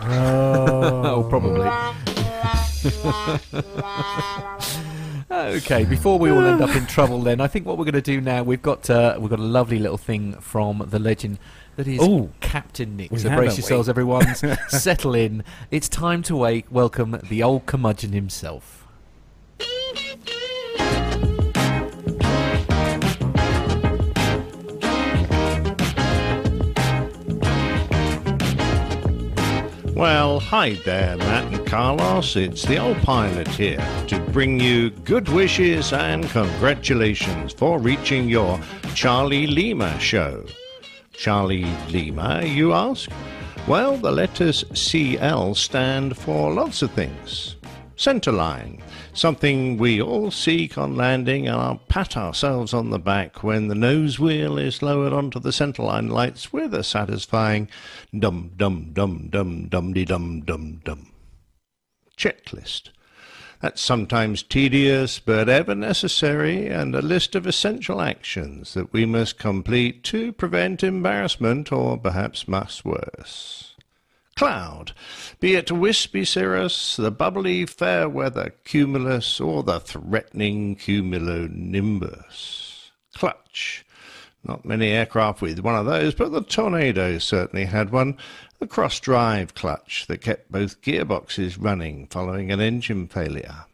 [0.00, 1.68] oh, probably.
[5.32, 8.02] Okay, before we all end up in trouble, then I think what we're going to
[8.02, 11.38] do now we've got uh, we've got a lovely little thing from the legend
[11.76, 12.30] that is Ooh.
[12.40, 13.16] Captain Nick.
[13.18, 13.90] So brace yourselves, we?
[13.90, 14.34] everyone.
[14.68, 15.44] Settle in.
[15.70, 18.71] It's time to wake welcome the old curmudgeon himself.
[30.02, 32.34] Well, hi there, Matt and Carlos.
[32.34, 38.58] It's the old pilot here to bring you good wishes and congratulations for reaching your
[38.96, 40.44] Charlie Lima show.
[41.12, 43.08] Charlie Lima, you ask?
[43.68, 47.54] Well, the letters CL stand for lots of things.
[47.96, 48.82] Centerline,
[49.14, 53.74] something we all seek on landing and I'll pat ourselves on the back when the
[53.74, 57.68] nose wheel is lowered onto the centerline lights with a satisfying
[58.18, 61.12] dum dum dum dum dum de dum dum dum.
[62.16, 62.90] Checklist.
[63.60, 69.38] That's sometimes tedious but ever necessary, and a list of essential actions that we must
[69.38, 73.71] complete to prevent embarrassment or perhaps much worse.
[74.36, 74.92] Cloud,
[75.40, 82.90] be it wispy cirrus, the bubbly fair weather cumulus, or the threatening cumulonimbus.
[83.14, 83.84] Clutch,
[84.42, 88.16] not many aircraft with one of those, but the Tornado certainly had one.
[88.58, 93.66] The cross-drive clutch that kept both gearboxes running following an engine failure.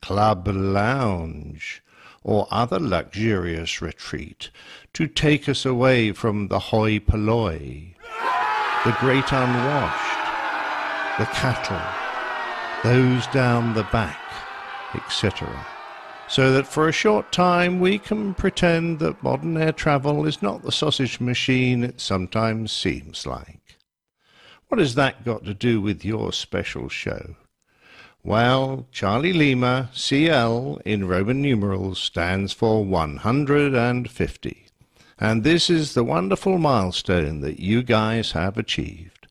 [0.00, 1.82] Club lounge,
[2.22, 4.50] or other luxurious retreat,
[4.92, 7.91] to take us away from the hoi polloi,
[8.84, 10.18] the great unwashed,
[11.18, 11.80] the cattle,
[12.82, 14.20] those down the back,
[14.94, 15.48] etc
[16.32, 20.62] so that for a short time we can pretend that modern air travel is not
[20.62, 23.76] the sausage machine it sometimes seems like.
[24.68, 27.36] What has that got to do with your special show?
[28.24, 34.61] Well, Charlie Lima, CL, in Roman numerals, stands for 150.
[35.22, 39.28] And this is the wonderful milestone that you guys have achieved.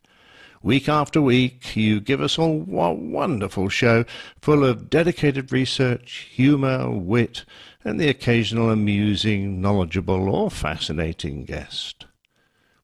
[0.64, 4.06] Week after week, you give us all a wonderful show
[4.42, 7.44] full of dedicated research, humour, wit,
[7.84, 12.06] and the occasional amusing, knowledgeable, or fascinating guest.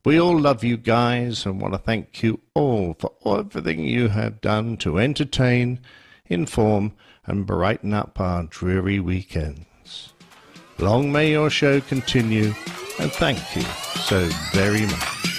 [0.04, 4.42] We all love you guys and want to thank you all for everything you have
[4.42, 5.80] done to entertain,
[6.26, 6.92] inform,
[7.26, 10.12] and brighten up our dreary weekends.
[10.78, 12.54] Long may your show continue,
[13.00, 13.62] and thank you
[14.02, 15.37] so very much.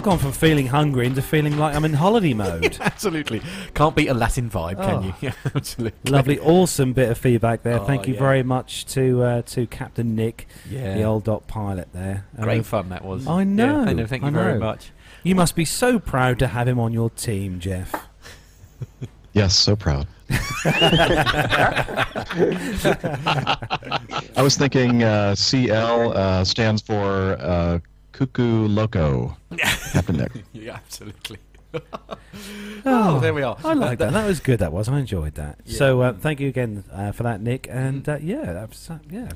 [0.00, 2.78] I've gone from feeling hungry into feeling like I'm in holiday mode.
[2.80, 3.42] absolutely.
[3.74, 5.02] Can't beat a Latin vibe, can Oh.
[5.02, 5.14] you?
[5.20, 6.10] Yeah, absolutely.
[6.10, 7.80] Lovely, awesome bit of feedback there.
[7.80, 8.20] Oh, Thank you yeah.
[8.20, 10.94] very much to uh, to Captain Nick, Yeah.
[10.94, 12.24] the old dot pilot there.
[12.40, 13.26] Great Um, fun that was.
[13.26, 13.80] I Yeah, know.
[13.82, 14.60] I know, thank you I very know.
[14.60, 14.90] much.
[15.22, 17.94] You must be so proud to have him on your team, Jeff.
[19.32, 20.08] Yes, so proud.
[20.64, 22.04] I
[24.42, 27.78] was thinking uh, CL uh, stands for uh,
[28.12, 29.36] Cuckoo Loco.
[29.92, 30.44] Captain Nick.
[30.52, 31.38] yeah, absolutely.
[32.84, 33.56] Oh, there we are.
[33.64, 34.12] I like that.
[34.12, 34.58] That was good.
[34.60, 34.88] That was.
[34.88, 35.58] I enjoyed that.
[35.66, 37.68] So uh, thank you again uh, for that, Nick.
[37.70, 39.28] And uh, yeah, that's uh, yeah.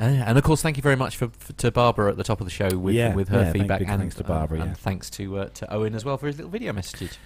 [0.00, 2.40] Uh, and of course, thank you very much for, for to Barbara at the top
[2.40, 3.78] of the show with Yeah, with her yeah, feedback.
[3.80, 4.74] big and thanks to Barbara, and yeah.
[4.74, 7.16] thanks to uh, to Owen as well for his little video messages.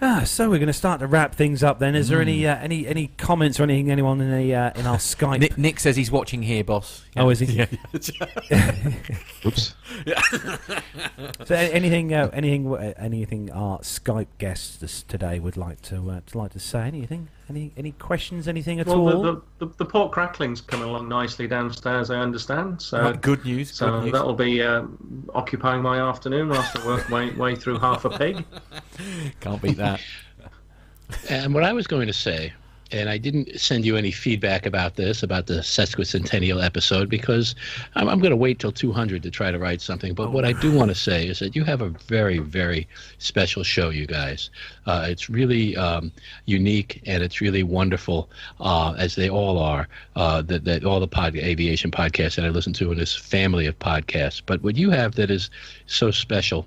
[0.00, 1.80] Ah, so we're going to start to wrap things up.
[1.80, 2.56] Then, is there any Mm.
[2.56, 5.40] uh, any any comments or anything anyone in the uh, in our Skype?
[5.40, 7.04] Nick, Nick says he's watching here, boss.
[7.16, 7.46] Oh, is he?
[7.46, 7.66] Yeah.
[9.44, 9.74] Oops.
[11.44, 16.38] So anything, uh, anything, uh, anything our Skype guests today would like to uh, to
[16.38, 16.80] like to say?
[16.82, 17.28] Anything?
[17.50, 18.46] Any any questions?
[18.46, 19.22] Anything at well, all?
[19.22, 22.82] the, the, the, the pork crackling's coming along nicely downstairs, I understand.
[22.82, 24.12] So Right, good news, So good news.
[24.12, 28.44] that'll be um, occupying my afternoon whilst I work my way through half a pig.
[29.40, 30.00] Can't beat that.
[31.30, 32.52] And what I was going to say,
[32.90, 37.54] and I didn't send you any feedback about this, about the sesquicentennial episode, because
[37.94, 40.14] I'm, I'm going to wait till 200 to try to write something.
[40.14, 42.88] But what I do want to say is that you have a very, very
[43.18, 44.50] special show, you guys.
[44.86, 46.10] Uh, it's really um,
[46.46, 49.88] unique and it's really wonderful, uh, as they all are.
[50.16, 53.66] Uh, that, that all the pod, aviation podcasts that I listen to in this family
[53.66, 54.40] of podcasts.
[54.44, 55.50] But what you have that is
[55.86, 56.66] so special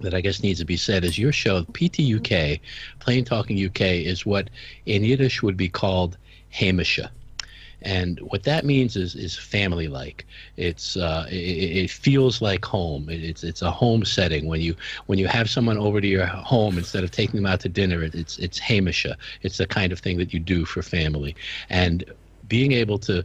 [0.00, 2.60] that I guess needs to be said is your show, PTUK,
[3.00, 4.50] Plane Talking UK, is what
[4.86, 6.16] in Yiddish would be called
[6.52, 7.10] Hamisha.
[7.82, 10.26] And what that means is is family like.
[10.56, 13.08] It's uh, it, it feels like home.
[13.08, 14.74] It, it's it's a home setting when you
[15.06, 18.02] when you have someone over to your home instead of taking them out to dinner.
[18.02, 19.14] It, it's it's Hamisha.
[19.42, 21.36] It's the kind of thing that you do for family.
[21.68, 22.04] And
[22.48, 23.22] being able to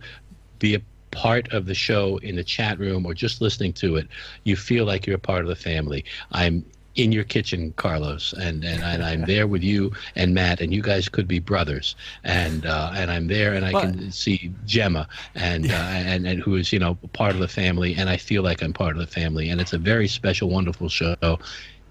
[0.59, 0.81] be a
[1.11, 4.07] part of the show in the chat room or just listening to it,
[4.43, 6.03] you feel like you're a part of the family.
[6.31, 6.65] I'm
[6.95, 10.81] in your kitchen, Carlos, and, and, and I'm there with you and Matt, and you
[10.81, 11.95] guys could be brothers.
[12.23, 16.55] And uh, and I'm there, and I can see Gemma, and uh, and and who
[16.55, 19.07] is you know part of the family, and I feel like I'm part of the
[19.07, 21.15] family, and it's a very special, wonderful show.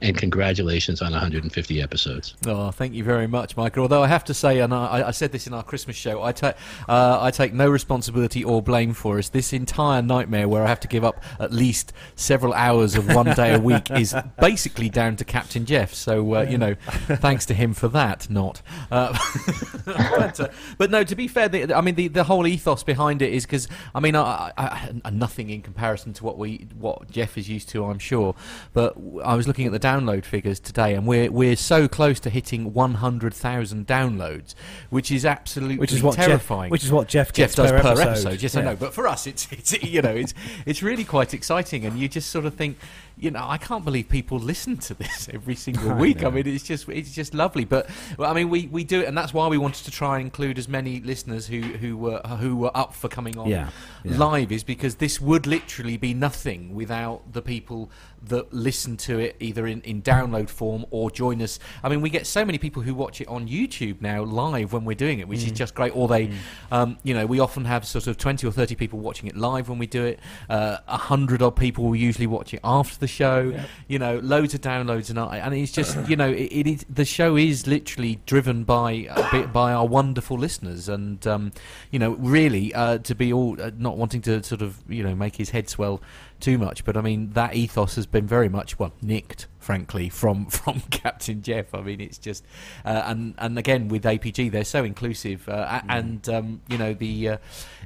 [0.02, 2.34] And congratulations on 150 episodes.
[2.46, 3.82] Oh, thank you very much, Michael.
[3.82, 6.32] Although I have to say, and I, I said this in our Christmas show, I
[6.32, 6.54] take
[6.88, 9.28] uh, I take no responsibility or blame for us.
[9.28, 13.34] This entire nightmare where I have to give up at least several hours of one
[13.34, 15.92] day a week is basically down to Captain Jeff.
[15.92, 18.30] So uh, you know, thanks to him for that.
[18.30, 19.16] Not, uh,
[19.84, 20.48] but, uh,
[20.78, 21.04] but no.
[21.04, 24.00] To be fair, the, I mean the, the whole ethos behind it is because I
[24.00, 27.84] mean I, I, I, nothing in comparison to what we what Jeff is used to,
[27.84, 28.34] I'm sure.
[28.72, 32.30] But I was looking at the download figures today, and we're we're so close to
[32.30, 34.54] hitting 100,000 downloads,
[34.90, 36.70] which is absolutely Which is what Jeff- terrifying.
[36.70, 38.08] which is what Jeff Jeff does per episode.
[38.08, 38.42] episode.
[38.42, 38.76] Yes, I know.
[38.76, 40.34] But for us, it's it's you know it's
[40.66, 42.78] it's really quite exciting, and you just sort of think.
[43.20, 46.18] You know, I can't believe people listen to this every single week.
[46.18, 46.30] I, know.
[46.32, 47.64] mean, it's just it's just lovely.
[47.64, 47.88] But
[48.18, 50.24] well, I mean, we, we do it, and that's why we wanted to try and
[50.26, 53.68] include as many listeners who who were who were up for coming on Yeah,
[54.04, 54.16] yeah.
[54.16, 57.90] live, is because this would literally be nothing without the people
[58.22, 61.58] that listen to it either in, in download form or join us.
[61.82, 64.84] I mean, we get so many people who watch it on YouTube now live when
[64.84, 65.56] we're doing it, which is Mm.
[65.56, 65.96] just great.
[65.96, 66.30] Or they,
[66.70, 69.68] um, you know, we often have sort of twenty or thirty people watching it live
[69.68, 70.20] when we do it.
[70.48, 73.52] Uh, A hundred odd people will usually watch it after the show.
[73.88, 76.86] You know, loads of downloads and I- and it's just you know it, it is
[76.88, 81.52] the show is literally driven by a bit by our wonderful listeners and um,
[81.90, 85.14] you know really uh, to be all uh, not wanting to sort of you know
[85.14, 86.00] make his head swell
[86.40, 90.46] too much but I mean that ethos has been very much well nicked frankly from
[90.50, 92.44] from Captain Jeff I mean it's just
[92.84, 96.94] uh, and and again with APG they're so inclusive uh, a- and um, you know
[96.94, 97.36] the uh,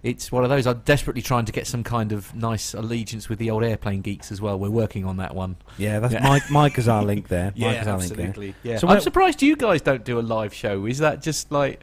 [0.03, 3.39] it's one of those I'm desperately trying to get some kind of nice allegiance with
[3.39, 6.51] the old airplane geeks as well we're working on that one Yeah, that's Mike.
[6.51, 7.53] Mike is our link there.
[7.57, 8.27] yeah, Mike is our link there.
[8.29, 8.55] absolutely.
[8.63, 8.79] Yeah.
[8.79, 10.87] So I'm surprised you guys don't do a live show.
[10.87, 11.81] Is that just like?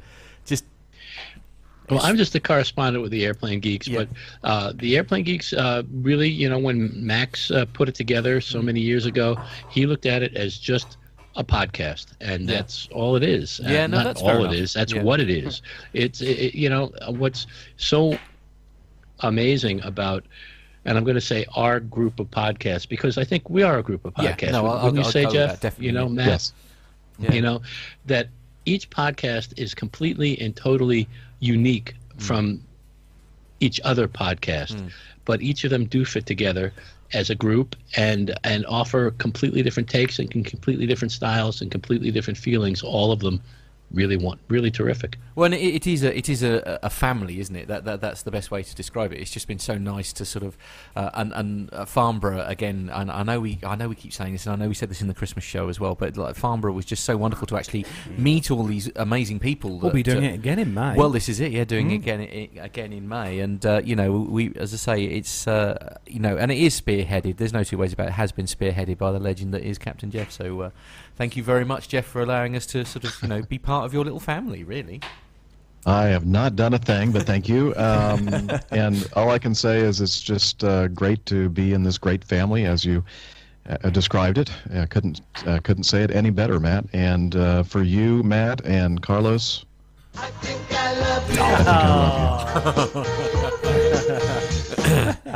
[1.91, 4.07] Well, I'm just a correspondent with the Airplane Geeks, but
[4.43, 8.51] uh, the Airplane Geeks uh, really, you know, when Max uh, put it together Mm-hmm.
[8.57, 9.37] so many years ago,
[9.69, 10.97] he looked at it as just
[11.35, 12.55] a podcast, and Yeah.
[12.57, 13.59] that's all it is.
[13.59, 15.03] Uh, Yeah, no, not that's all it That's Yeah.
[15.03, 15.61] what it is.
[15.93, 17.45] It's it, you know uh, what's
[17.77, 18.17] so
[19.21, 20.25] amazing about.
[20.83, 23.83] And I'm going to say our group of podcasts because I think we are a
[23.83, 24.41] group of podcasts.
[24.41, 25.59] Yeah, no, Wouldn't I'll- you I'll say, with Jeff?
[25.59, 25.79] that.
[25.79, 26.27] You know, Matt.
[26.27, 26.53] Yes.
[27.19, 27.33] Yeah.
[27.33, 27.61] You know
[28.07, 28.29] that
[28.65, 31.07] each podcast is completely and totally
[31.41, 32.27] unique Mm.
[32.27, 32.69] from
[33.61, 34.83] each other podcast,
[35.25, 36.73] but each of them do fit together
[37.13, 42.11] as a group and and offer completely different takes and completely different styles and completely
[42.11, 42.83] different feelings.
[42.83, 43.41] All of them
[43.93, 45.17] really want really terrific.
[45.35, 47.67] Well, and it, it is a it is a, a family, isn't it?
[47.67, 49.19] That, that that's the best way to describe it.
[49.19, 50.57] It's just been so nice to sort of
[50.95, 52.89] uh, and and uh, Farnborough again.
[52.93, 54.89] And I know we I know we keep saying this, and I know we said
[54.89, 55.95] this in the Christmas show as well.
[55.95, 57.85] But like Farnborough was just so wonderful to actually
[58.17, 59.79] meet all these amazing people.
[59.79, 60.95] We'll be doing uh, it again in May.
[60.95, 61.51] Well, this is it.
[61.51, 61.91] Yeah, doing Mm.
[61.91, 65.47] it again i- again in May, and uh, you know we as I say, it's
[65.47, 67.37] uh, you know, and it is spearheaded.
[67.37, 68.09] There's no two ways about it.
[68.09, 70.31] it has been spearheaded by the legend that is Captain Jeff.
[70.31, 70.69] So uh,
[71.21, 73.85] thank you very much, Jeff, for allowing us to sort of you know be part
[73.85, 74.63] of your little family.
[74.63, 75.01] Really.
[75.85, 77.75] I have not done a thing, but thank you.
[77.75, 81.99] Um, and all I can say is it's just uh, great to be in this
[81.99, 83.03] great family, as you
[83.69, 84.51] uh, described it.
[84.73, 86.85] I couldn't uh, couldn't say it any better, Matt.
[86.91, 89.63] And uh, for you, Matt and Carlos,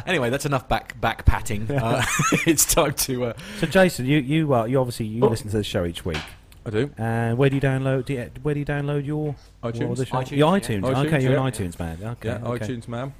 [0.07, 1.69] anyway, that's enough back back patting.
[1.69, 2.03] Uh,
[2.45, 3.25] it's time to.
[3.25, 6.17] Uh, So, Jason, you you uh, you obviously you listen to the show each week.
[6.65, 6.89] I do.
[6.97, 8.05] And where do you download?
[8.05, 9.79] Do you, where do you download your iTunes.
[9.79, 10.15] your other show?
[10.15, 10.59] iTunes, Your yeah.
[10.59, 10.81] iTunes.
[10.81, 11.45] iTunes, okay, you're yeah.
[11.45, 11.97] an iTunes man.
[12.03, 12.29] Okay.
[12.29, 12.65] Yeah, okay.
[12.65, 13.13] iTunes man.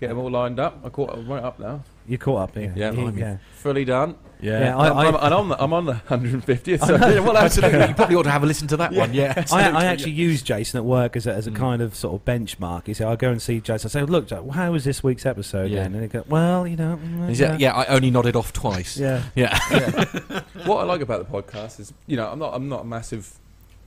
[0.00, 0.80] Get them all lined up.
[0.84, 1.82] I caught I'm right up now.
[2.06, 2.72] You caught up, here.
[2.76, 3.36] Yeah, Yeah, yeah.
[3.54, 4.16] fully done.
[4.40, 4.60] Yeah.
[4.60, 6.82] Yeah, I- I'm, I- I'm, I'm, the, I'm on the 150th.
[6.82, 7.88] I So well, absolutely.
[7.88, 9.14] you probably ought to have a listen to that one.
[9.14, 9.90] Yeah, I, I yeah.
[9.90, 12.86] actually use Jason at work as a, as a kind of sort of benchmark.
[12.86, 13.88] You see, I go and see Jason.
[13.88, 15.84] I say, "Look, how was this week's episode?" Yeah.
[15.84, 15.94] Then?
[15.94, 18.98] And he go, "Well, you know." mm, Is yeah, I only nodded off twice.
[18.98, 19.22] Yeah.
[19.34, 19.58] Yeah.
[20.66, 23.38] what I like about the podcast is, you know, I'm not, I'm not a massive,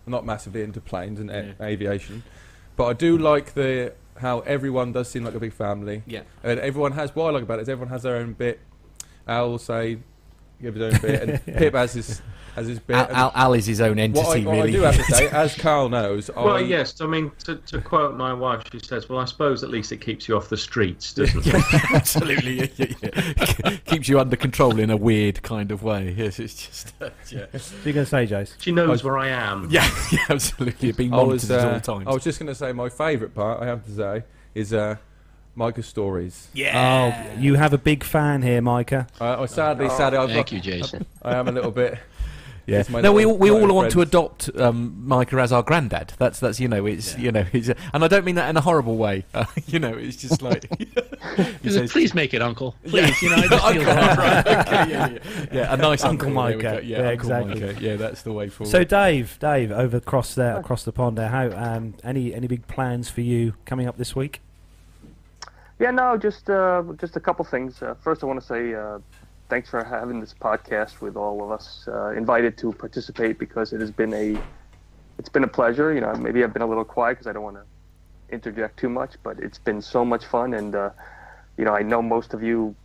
[0.07, 2.23] I'm not massively into planes and a- aviation,
[2.77, 6.03] but I do like the how everyone does seem like a big family.
[6.07, 6.21] Yeah.
[6.43, 7.13] and everyone has.
[7.13, 8.59] What I like about it is everyone has their own bit.
[9.27, 9.97] Al will say,
[10.61, 12.21] give his own bit, and Pip has his
[12.57, 12.95] has his bit.
[12.95, 14.69] Al, Al, Al is his own entity, what I, what really.
[14.69, 16.99] I do have to say, as Carl knows, Well, I, yes.
[16.99, 20.01] I mean, to, to quote my wife, she says, "Well, I suppose at least it
[20.01, 21.55] keeps you off the streets, doesn't it?"
[21.93, 22.87] Absolutely, yeah, yeah,
[23.63, 23.77] yeah.
[23.85, 26.13] keeps you under control in a weird kind of way.
[26.17, 27.45] Yes, it's just uh, yeah.
[27.57, 28.57] So you're going to say, Jason?
[28.59, 29.67] She knows where I am.
[29.69, 30.91] Yeah, yeah, absolutely.
[30.91, 32.07] Being I monitored was, at uh, all times.
[32.07, 33.61] I was just going to say my favourite part.
[33.61, 34.23] I have to say
[34.55, 34.95] is uh,
[35.55, 36.47] Micah's stories.
[36.53, 37.33] Yeah.
[37.35, 39.07] Oh, you have a big fan here, Micah.
[39.21, 41.05] Uh, I sadly, Oh, sadly, I've thank got- you, Jason.
[41.21, 41.97] I am a little bit.
[42.67, 42.83] Yeah.
[42.89, 46.13] My No, we all, we all want to adopt um, Micah as our granddad.
[46.17, 48.61] That's that's you know it's you know it's, and I don't mean that in a
[48.61, 49.23] horrible way.
[49.33, 50.67] Uh, you know it's just like
[51.63, 52.75] says- Please make it Uncle.
[52.83, 52.91] Yeah.
[53.07, 54.17] Please, you know, I just feel Uncle, that.
[54.17, 55.45] right, okay, yeah, yeah.
[55.51, 56.61] Yeah, a nice Uncle uncle, Micah.
[56.61, 56.77] go.
[56.79, 57.61] Yeah, Uncle exactly.
[57.61, 57.81] Micah.
[57.81, 58.71] Yeah, that's the way forward.
[58.71, 62.67] So Dave, Dave, over across there, across the pond there, how um, any any big
[62.67, 64.41] plans for you coming up this week?
[65.79, 67.81] Yeah, no, just uh, just a couple things.
[67.81, 68.97] Uh, first, I want to say uh,
[69.49, 73.79] thanks for having this podcast with all of us uh, invited to participate because it
[73.81, 74.37] has been a
[75.17, 75.93] it's been a pleasure.
[75.93, 77.63] You know, maybe I've been a little quiet because I don't want to
[78.33, 80.89] interject too much, but it's been so much fun, and uh,
[81.57, 82.75] you know, I know most of you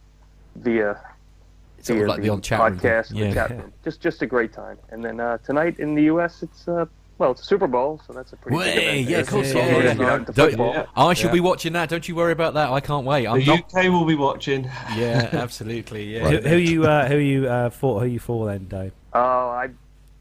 [0.56, 3.28] via of via like the old chat room podcast, Yeah.
[3.28, 3.72] the chat room.
[3.84, 4.78] Just just a great time.
[4.90, 6.86] And then uh, tonight in the U.S., it's uh,
[7.22, 9.08] well, it's a Super Bowl, so that's a pretty big Way, event.
[9.10, 9.94] yeah, of course, So yeah, yeah, yeah.
[9.94, 10.86] Don't- football.
[10.96, 11.32] I should Yeah.
[11.32, 11.88] be watching that.
[11.88, 12.70] Don't you worry about that.
[12.72, 13.28] I can't wait.
[13.28, 13.58] I'm The not.
[13.72, 14.64] UK will be watching.
[14.96, 16.14] Yeah, absolutely.
[16.16, 16.28] Yeah.
[16.28, 18.00] Who, who you uh, who you uh, for?
[18.00, 18.92] Who you for then, Dave?
[19.12, 19.70] Oh, I,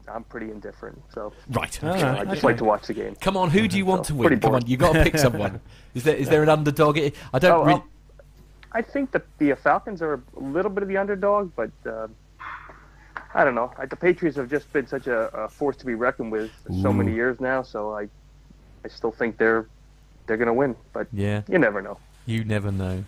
[0.06, 1.02] I'm pretty indifferent.
[1.12, 1.76] So Right.
[1.82, 2.46] you know, Alright, I just okay.
[2.46, 3.16] like to watch the game.
[3.20, 4.38] Come on, who do you want So, to win?
[4.38, 4.66] Come on, boring.
[4.68, 5.60] you got to pick someone.
[5.94, 6.98] Is there is there an underdog?
[6.98, 7.50] I don't.
[7.52, 7.82] Oh, really...
[8.70, 12.06] I think that the Falcons are a little bit of the underdog, but uh,
[13.34, 13.72] I don't know.
[13.78, 16.72] I, the Patriots have just been such a, a force to be reckoned with for
[16.82, 17.62] so many years now.
[17.62, 18.08] So I,
[18.84, 19.66] I still think they're
[20.26, 20.76] they're going to win.
[20.92, 21.42] But Yeah.
[21.48, 21.98] you never know.
[22.26, 23.04] You never know.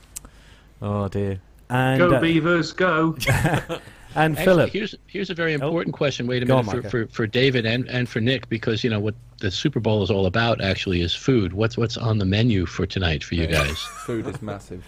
[0.82, 1.40] Oh dear.
[1.70, 3.16] And go uh, Beavers, go!
[3.28, 3.80] and
[4.16, 4.70] Actually, Philip.
[4.70, 6.26] here's here's a very important question.
[6.26, 8.90] Wait a Go on, minute for, for, for David and, and for Nick because you
[8.90, 10.60] know what the Super Bowl is all about.
[10.60, 11.52] Actually, is food.
[11.54, 13.78] What's what's on the menu for tonight for you guys?
[13.78, 14.84] Food is massive.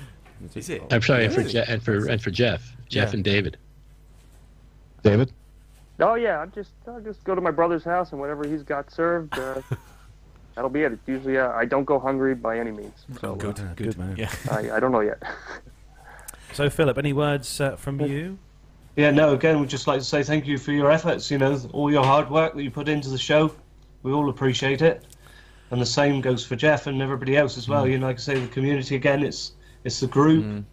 [0.54, 0.82] Is it?
[0.90, 1.52] I'm sorry, and for Really?
[1.52, 3.14] Je- and for and for Jeff, Jeff Yeah.
[3.14, 3.56] and David.
[5.06, 5.32] David?
[6.00, 8.90] Oh yeah, I just I just go to my brother's house and whatever he's got
[8.90, 9.62] served, uh,
[10.54, 10.92] that'll be it.
[10.92, 13.06] It's usually uh, I don't go hungry by any means.
[13.20, 14.16] So Oh, good, uh, good, good man.
[14.18, 14.30] Yeah.
[14.50, 15.22] I, I don't know yet.
[16.52, 18.38] So Philip, any words uh, from you?
[18.94, 21.60] Yeah, no, again, we'd just like to say thank you for your efforts, you know,
[21.72, 23.52] all your hard work that you put into the show.
[24.02, 25.04] We all appreciate it.
[25.70, 27.84] And the same goes for Jeff and everybody else as well.
[27.84, 27.90] Mm.
[27.90, 29.52] You know, like I say, the community, again, it's
[29.84, 30.64] it's the group, Mm.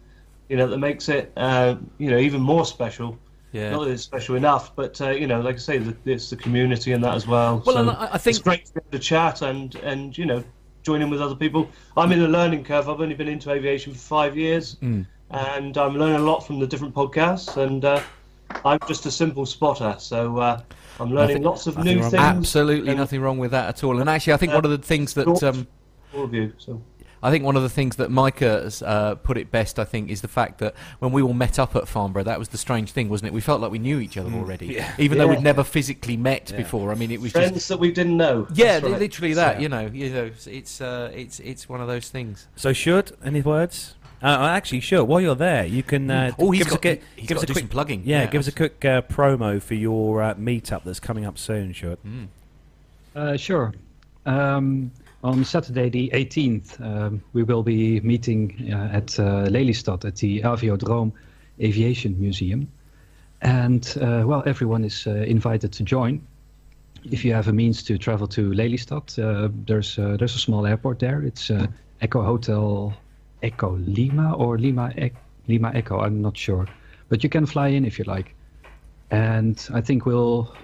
[0.48, 3.18] you know, that makes it, uh, you know, even more special.
[3.54, 3.70] Yeah.
[3.70, 6.34] Not that it's special enough, but, uh, you know, like I say, the, it's the
[6.36, 7.62] community and that as well.
[7.64, 10.26] Well, so I- I think- it's great to be able to chat and, and, you
[10.26, 10.42] know,
[10.82, 11.68] join in with other people.
[11.96, 12.88] I'm in a learning curve.
[12.88, 15.06] I've only been into aviation for five years Mm.
[15.30, 17.56] and I'm learning a lot from the different podcasts.
[17.56, 18.00] And uh,
[18.64, 20.60] I'm just a simple spotter, so uh,
[20.98, 22.14] I'm learning Nothing- lots of new things.
[22.14, 24.00] Absolutely and nothing wrong with that at all.
[24.00, 25.68] And actually, I think Uh, one of the things that um,
[26.12, 26.52] all of you.
[26.58, 26.82] So
[27.24, 30.10] I think one of the things that Micah has uh, put it best, I think,
[30.10, 32.92] is the fact that when we all met up at Farnborough, that was the strange
[32.92, 33.32] thing, wasn't it?
[33.32, 34.92] We felt like we knew each other already, Yeah.
[34.98, 36.58] even though we'd never physically met Yeah.
[36.58, 36.92] before.
[36.92, 38.46] I mean, it was friends just that we didn't know.
[38.52, 38.98] yeah, right.
[39.00, 39.56] literally that.
[39.56, 39.60] Yeah.
[39.62, 42.46] You know, you know, it's uh, it's it's one of those things.
[42.56, 43.94] So should any words?
[44.22, 45.04] Uh, actually, sure.
[45.04, 47.36] While you're there, you can uh, Oh, he's give us a, got- ki- he's give
[47.36, 48.02] got us a quick some plugging.
[48.04, 51.36] Yeah, Yeah, give us a quick uh, promo for your uh, meetup that's coming up
[51.38, 51.98] soon, Short.
[52.06, 52.26] Mm.
[53.16, 53.72] Uh, sure.
[54.26, 54.92] Um,
[55.24, 60.42] on Saturday the 18th, um, we will be meeting uh, at uh, Lelystad at the
[60.42, 61.12] Aviodrome
[61.60, 62.70] Aviation Museum.
[63.40, 66.20] And, uh, well, everyone is uh, invited to join.
[67.10, 70.66] If you have a means to travel to Lelystad, uh, there's, uh, there's a small
[70.66, 71.22] airport there.
[71.22, 71.50] It's
[72.02, 72.94] Echo Hotel
[73.42, 75.10] Echo Lima or Lima, e-
[75.48, 76.66] Lima Echo, I'm not sure.
[77.08, 78.34] But you can fly in if you like.
[79.10, 80.54] And I think we'll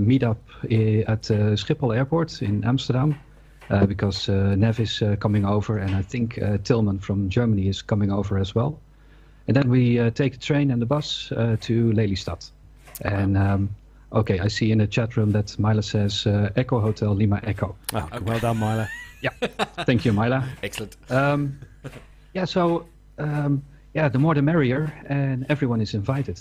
[0.00, 3.16] meet up at uh, Schiphol Airport in Amsterdam
[3.86, 7.82] because uh, Nev is uh, coming over, and I think uh, Tillman from Germany is
[7.82, 8.78] coming over as well.
[9.46, 12.50] And then we uh, take the train and the bus uh, to Lelystad.
[13.02, 13.74] And um,
[14.12, 17.76] okay, I see in the chat room that Mila says uh, Echo Hotel Lima Echo.
[17.92, 18.88] Oh, well done, Myla.
[19.20, 19.30] Yeah,
[19.84, 20.48] thank you, Mila.
[20.62, 20.96] Excellent.
[21.10, 21.58] Um,
[22.32, 22.86] yeah, so
[23.18, 23.62] um,
[23.94, 26.40] yeah, the more the merrier, and everyone is invited.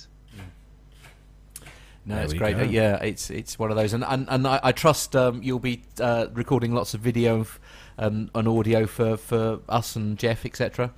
[2.05, 2.57] No, There it's great.
[2.57, 2.63] go.
[2.63, 5.59] Uh, yeah, it's it's one of those, and and, and I, I trust um, you'll
[5.59, 7.59] be uh, recording lots of video f-
[7.97, 10.91] um, and audio for, for us and Jeff, etc.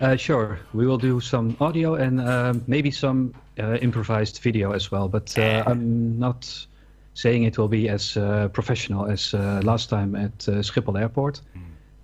[0.00, 4.92] Uh, sure, we will do some audio and um, maybe some uh, improvised video as
[4.92, 5.08] well.
[5.08, 6.66] But uh, I'm not
[7.14, 11.40] saying it will be as uh, professional as uh, last time at uh, Schiphol Airport.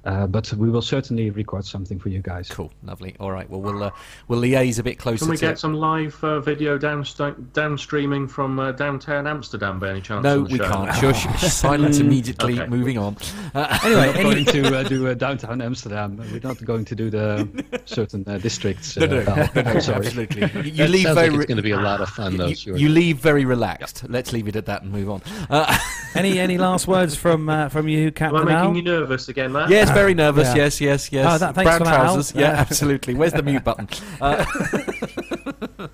[0.05, 2.49] Uh, but we will certainly record something for you guys.
[2.49, 3.15] Cool, lovely.
[3.21, 3.91] All right, well we'll uh,
[4.29, 5.25] we'll liaise a bit closer.
[5.25, 9.91] Can we to get some live uh, video downst- downstreaming from uh, downtown Amsterdam by
[9.91, 10.23] any chance?
[10.25, 10.69] No, we show?
[10.69, 10.95] can't.
[11.17, 11.53] Shush.
[11.53, 12.61] Silence immediately.
[12.61, 12.69] Okay.
[12.69, 13.17] Moving on.
[13.55, 16.17] Uh, Anyway, we're not going to uh, do uh, downtown Amsterdam.
[16.17, 18.97] We're not going to do the certain uh, districts.
[18.97, 20.07] no, no, uh, no, no, I'm sorry.
[20.07, 20.43] absolutely.
[20.63, 21.31] You, you leave sounds very.
[21.31, 22.47] like it's going to be a lot of fun, though.
[22.47, 22.79] you, Stuart.
[22.79, 24.05] you leave very relaxed.
[24.09, 25.23] Let's leave it at that and move on.
[25.51, 25.77] Uh,
[26.15, 28.41] any any last words from uh, from you, Captain?
[28.41, 28.77] Am I making Al?
[28.77, 29.69] you nervous again, Matt?
[29.71, 30.49] yes, very nervous.
[30.49, 30.65] Yeah.
[30.65, 31.27] Yes, yes, yes.
[31.27, 32.33] Oh, that- thanks Brown for that, trousers.
[32.35, 32.61] Yeah, Yeah.
[32.61, 33.15] absolutely.
[33.15, 33.89] Where's the mute button?
[34.21, 34.45] Uh,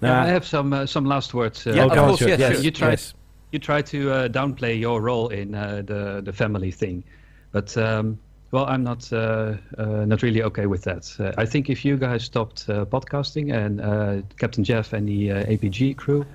[0.00, 1.64] Yeah, I have some uh, some last words.
[1.66, 2.30] Uh, Yeah, of course, Stuart.
[2.30, 2.64] yes, yes, sure.
[2.64, 3.14] you tried yes.
[3.52, 7.04] you try to uh, downplay your role in uh, the the family thing,
[7.52, 8.18] but um,
[8.50, 11.04] Well, I'm not uh, uh, not really okay with that.
[11.18, 15.30] Uh, I think if you guys stopped uh, podcasting and uh, Captain Jeff and the
[15.32, 16.26] uh, APG crew,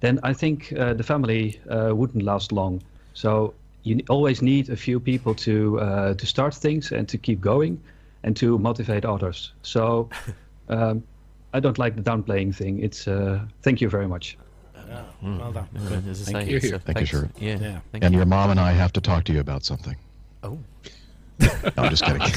[0.00, 2.80] then I think uh, the family uh, wouldn't last long.
[3.12, 7.40] So you always need a few people to uh, to start things and to keep
[7.40, 7.80] going,
[8.22, 9.52] and to motivate others.
[9.62, 10.08] So
[10.68, 11.02] um,
[11.52, 12.82] I don't like the downplaying thing.
[12.82, 14.36] It's uh, thank you very much.
[15.22, 15.68] Well done.
[15.74, 16.60] Yeah, as I Thank say, you.
[16.60, 17.10] Thank you, thanks.
[17.10, 17.28] sir.
[17.38, 17.58] Yeah.
[17.60, 17.80] Yeah.
[17.92, 18.18] Thank and you.
[18.18, 19.96] your mom and I have to talk to you about something.
[20.42, 20.58] Oh.
[21.76, 22.20] No, I'm just kidding.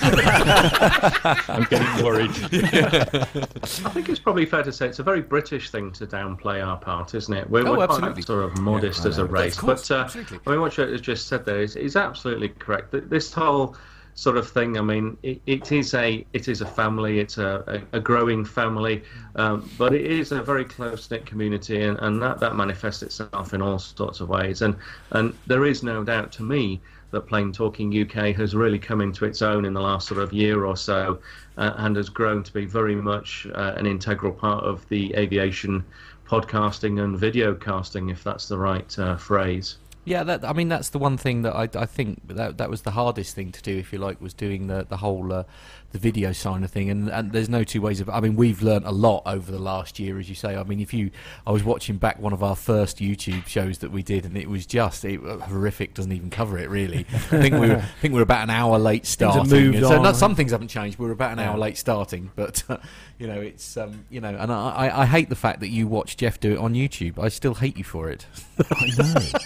[1.48, 2.30] I'm getting worried.
[2.32, 6.78] I think it's probably fair to say it's a very British thing to downplay our
[6.78, 7.50] part, isn't it?
[7.50, 9.56] We're, Oh, we're quite sort of modest I as a race.
[9.56, 10.40] Of course, but uh.
[10.46, 12.94] I mean, what you just said there is, is absolutely correct.
[13.10, 13.76] This whole
[14.16, 14.78] sort of thing.
[14.78, 17.20] I mean, it, it is a it is a family.
[17.20, 19.04] It's a, a, a growing family,
[19.36, 23.54] um, but it is a very close knit community, and, and that, that manifests itself
[23.54, 24.62] in all sorts of ways.
[24.62, 24.76] And
[25.12, 26.82] and there is no doubt to me
[27.14, 30.34] that Plane Talking UK has really come into its own in the last sort of
[30.34, 31.20] year or so,
[31.58, 35.86] uh, and has grown to be very much uh, an integral part of the aviation
[36.28, 39.78] podcasting and video casting, if that's the right uh, phrase.
[40.06, 42.82] Yeah, that, I mean that's the one thing that I, I think that that was
[42.82, 45.44] the hardest thing to do, if you like, was doing the the whole uh,
[45.94, 46.90] the video side of thing.
[46.90, 48.10] And, and there's no two ways of.
[48.10, 50.56] I mean, we've learnt a lot over the last year, as you say.
[50.58, 51.12] I mean, if you,
[51.48, 54.50] I was watching back one of our first YouTube shows that we did, and it
[54.50, 55.94] was just it, horrific.
[55.94, 57.06] Doesn't even cover it really.
[57.14, 59.48] I think we were, I think we were about an hour late starting.
[59.50, 60.98] moved so not, some things haven't changed.
[60.98, 61.52] We were about an Yeah.
[61.52, 62.78] hour late starting, but uh,
[63.24, 65.88] you know, it's um, you know, and I, I, I hate the fact that you
[65.88, 67.18] watch Jeff do it on YouTube.
[67.18, 68.26] I still hate you for it.
[68.70, 69.40] I know.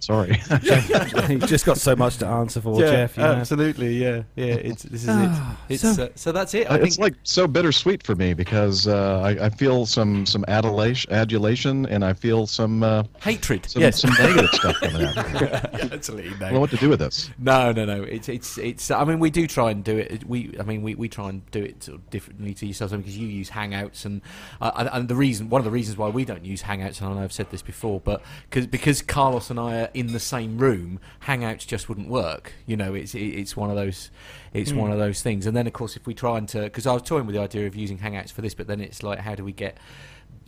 [0.00, 0.38] Sorry.
[1.30, 3.16] You've just got so much to answer for, Yeah, Jeff.
[3.16, 3.32] You know.
[3.32, 3.96] absolutely.
[3.96, 4.44] Yeah, yeah.
[4.54, 5.74] It's this is Ah, it.
[5.74, 6.70] It's so- uh, so that's it.
[6.70, 10.44] I it's think like so bittersweet for me because uh, I, I feel some some
[10.46, 13.64] adulation, adulation, and I feel some uh, hatred.
[13.64, 15.16] some, yes, some negative stuff coming out.
[15.16, 16.34] yeah, absolutely.
[16.36, 17.30] I don't know what to do with this.
[17.38, 18.02] No, no, no.
[18.02, 18.90] It's it's it's.
[18.90, 20.24] I mean, we do try and do it.
[20.28, 23.16] We, I mean, we, we try and do it sort of differently to yourselves because
[23.16, 24.20] you use Hangouts, and
[24.60, 27.14] uh, and- the reason, one of the reasons why we don't use Hangouts, and I
[27.14, 28.20] know I've said this before, but
[28.50, 32.52] cause, because Carlos and I are in the same room, Hangouts just wouldn't work.
[32.66, 34.10] You know, it's it's one of those,
[34.52, 34.78] it's Hmm.
[34.78, 35.46] one of those things.
[35.46, 37.40] And then of course, if we try and to, because I was toying with the
[37.42, 39.78] idea of using Hangouts for this, but then it's like, how do we get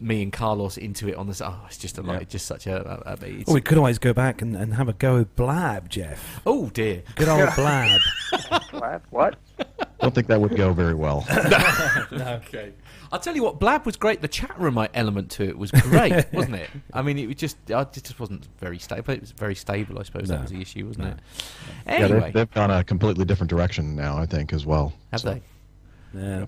[0.00, 1.40] me and Carlos into it on this?
[1.40, 3.02] Oh, it's just a like, it's just such a.
[3.06, 5.34] a, a it's, Well, we could always go back and, and have a go with
[5.36, 6.40] Blab, Jeff.
[6.46, 7.02] oh dear.
[7.16, 8.00] Good old Blab.
[8.70, 9.02] What?
[9.10, 9.36] What?
[10.00, 11.26] don't think that would go very well.
[12.12, 12.72] Okay.
[13.10, 14.20] I'll tell you what, Blab was great.
[14.20, 16.68] The chat room element to it was great, wasn't it?
[16.92, 19.14] I mean, it was just, uh, it just wasn't very stable.
[19.14, 20.28] It was very stable, I suppose.
[20.28, 20.36] No.
[20.36, 21.18] That was the issue, wasn't it?
[21.86, 24.92] Yeah, Anyway, they've, they've gone a completely different direction now, I think, as well.
[25.10, 25.42] have So- they?
[26.20, 26.46] Yeah.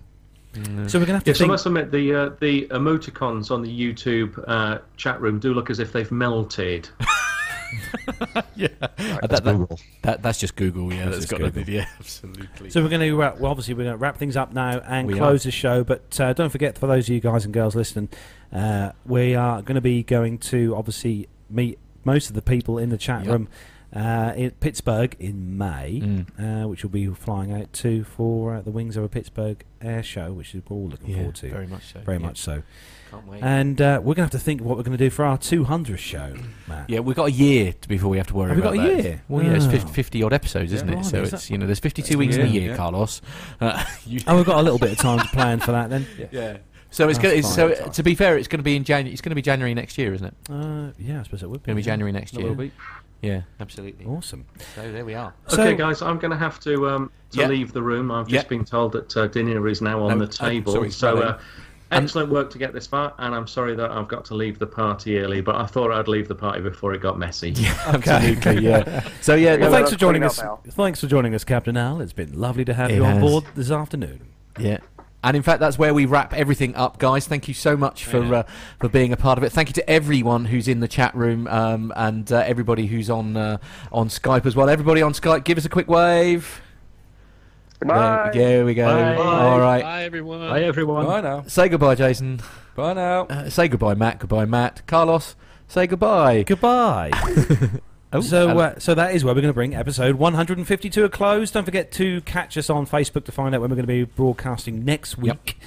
[0.55, 3.69] So we're gonna have to Yes, I must admit the uh, the emoticons on the
[3.71, 6.89] YouTube uh, chat room do look as if they've melted.
[8.57, 8.67] yeah.
[8.81, 9.79] That's that, that, Google.
[10.03, 11.05] that, that's just Google, yeah.
[11.05, 11.61] That's that's just got Google.
[11.61, 11.75] nothing.
[11.75, 12.71] Yeah, absolutely.
[12.71, 15.07] So we're going to wrap, well, obviously we're going to wrap things up now and
[15.07, 15.49] We close are.
[15.49, 15.85] the show.
[15.85, 18.09] But uh, don't forget, for those of you guys and girls listening,
[18.53, 22.89] uh, we are going to be going to obviously meet most of the people in
[22.89, 23.33] the chat Yep.
[23.33, 23.49] room
[23.95, 26.65] uh, in Pittsburgh in May, Mm.
[26.65, 30.33] uh, which we'll be flying out to for uh, the Wings Over Pittsburgh Air Show,
[30.33, 31.49] which we're all looking yeah, forward to.
[31.51, 32.01] very much so.
[32.01, 32.27] Very yeah.
[32.27, 32.63] much so.
[33.11, 33.43] Can't wait.
[33.43, 35.37] And uh, we're going to have to think what we're going to do for our
[35.37, 36.35] 200th show,
[36.69, 36.89] Matt.
[36.89, 38.85] yeah, we've got a year to, before we have to worry Have we about got
[38.85, 39.03] a that.
[39.03, 39.23] year?
[39.29, 41.05] Well, yeah, it's 50, 50 odd episodes, isn't Yeah, it?
[41.05, 42.71] So blimey, is it's you know, there's 52 That's weeks in a a year, year,
[42.71, 42.77] yeah.
[42.77, 43.21] Carlos.
[43.61, 46.07] Uh, you, Oh, we've got a little bit of time to plan for that then.
[46.31, 46.59] yeah.
[46.93, 49.13] So it's, That's gonna, it's so to be fair, it's going to be in January.
[49.13, 50.35] It's going to be January next year, isn't it?
[50.51, 51.67] Uh, yeah, I suppose it would be.
[51.69, 51.85] Going to be.
[51.85, 52.71] January next It year.
[53.23, 53.35] Will be.
[53.35, 54.07] Yeah, absolutely.
[54.07, 54.47] Awesome.
[54.75, 55.33] So there we are.
[55.49, 57.47] So- okay, guys, I'm going to have to um, to Yeah.
[57.49, 58.11] leave the room.
[58.11, 58.39] I've Yeah.
[58.39, 60.73] just been told that uh, dinner is now on No, the table.
[60.73, 61.39] sorry, so uh,
[61.93, 64.67] excellent work to get this far, and I'm sorry that I've got to leave the
[64.67, 65.41] party early.
[65.41, 67.55] But I thought I'd leave the party before it got messy.
[67.87, 69.09] Absolutely, yeah.
[69.21, 70.41] So yeah, Well, thanks for joining us.
[70.69, 72.01] Thanks for joining us, Captain Al.
[72.01, 74.29] It's been lovely to have It you on board this afternoon.
[74.59, 74.79] Yeah.
[75.23, 77.27] And in fact, that's where we wrap everything up, guys.
[77.27, 78.43] Thank you so much for uh,
[78.79, 79.51] for being a part of it.
[79.53, 83.37] Thank you to everyone who's in the chat room um, and uh, everybody who's on
[83.37, 83.59] uh,
[83.93, 84.71] on Skype as well.
[84.71, 86.63] Everybody on Skype, give us a quick wave.
[87.81, 88.31] Goodbye.
[88.33, 88.87] There, there we go.
[88.87, 89.17] Bye.
[89.17, 89.83] All right.
[89.83, 90.41] Bye, everyone.
[90.41, 91.07] Bye, everyone.
[91.07, 91.43] Bye now.
[91.47, 92.41] Say goodbye, Jason.
[92.75, 93.27] Bye now.
[93.27, 94.21] Uh, say goodbye, Matt.
[94.21, 94.87] Goodbye, Matt.
[94.87, 95.35] Carlos.
[95.69, 96.45] Say goodbye.
[96.45, 97.11] Goodbye.
[98.13, 101.09] Oh, so, uh, so that is where we're going to bring episode 152 to a
[101.09, 101.51] close.
[101.53, 104.05] Don't forget to catch us on Facebook to find out when we're going to be
[104.05, 105.37] broadcasting next Yep.
[105.47, 105.59] week.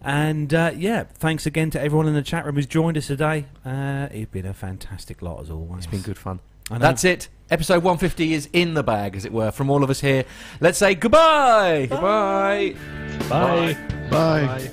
[0.00, 3.46] And uh, yeah, thanks again to everyone in the chat room who's joined us today.
[3.64, 5.78] Uh, it's been a fantastic lot as always.
[5.84, 6.38] it's been good fun.
[6.70, 6.80] I know.
[6.80, 7.28] That's it.
[7.50, 10.24] Episode 150 is in the bag, as it were, from all of us here.
[10.60, 11.86] Let's say goodbye.
[11.90, 12.76] Goodbye.
[13.28, 13.76] Bye.
[14.10, 14.70] Bye.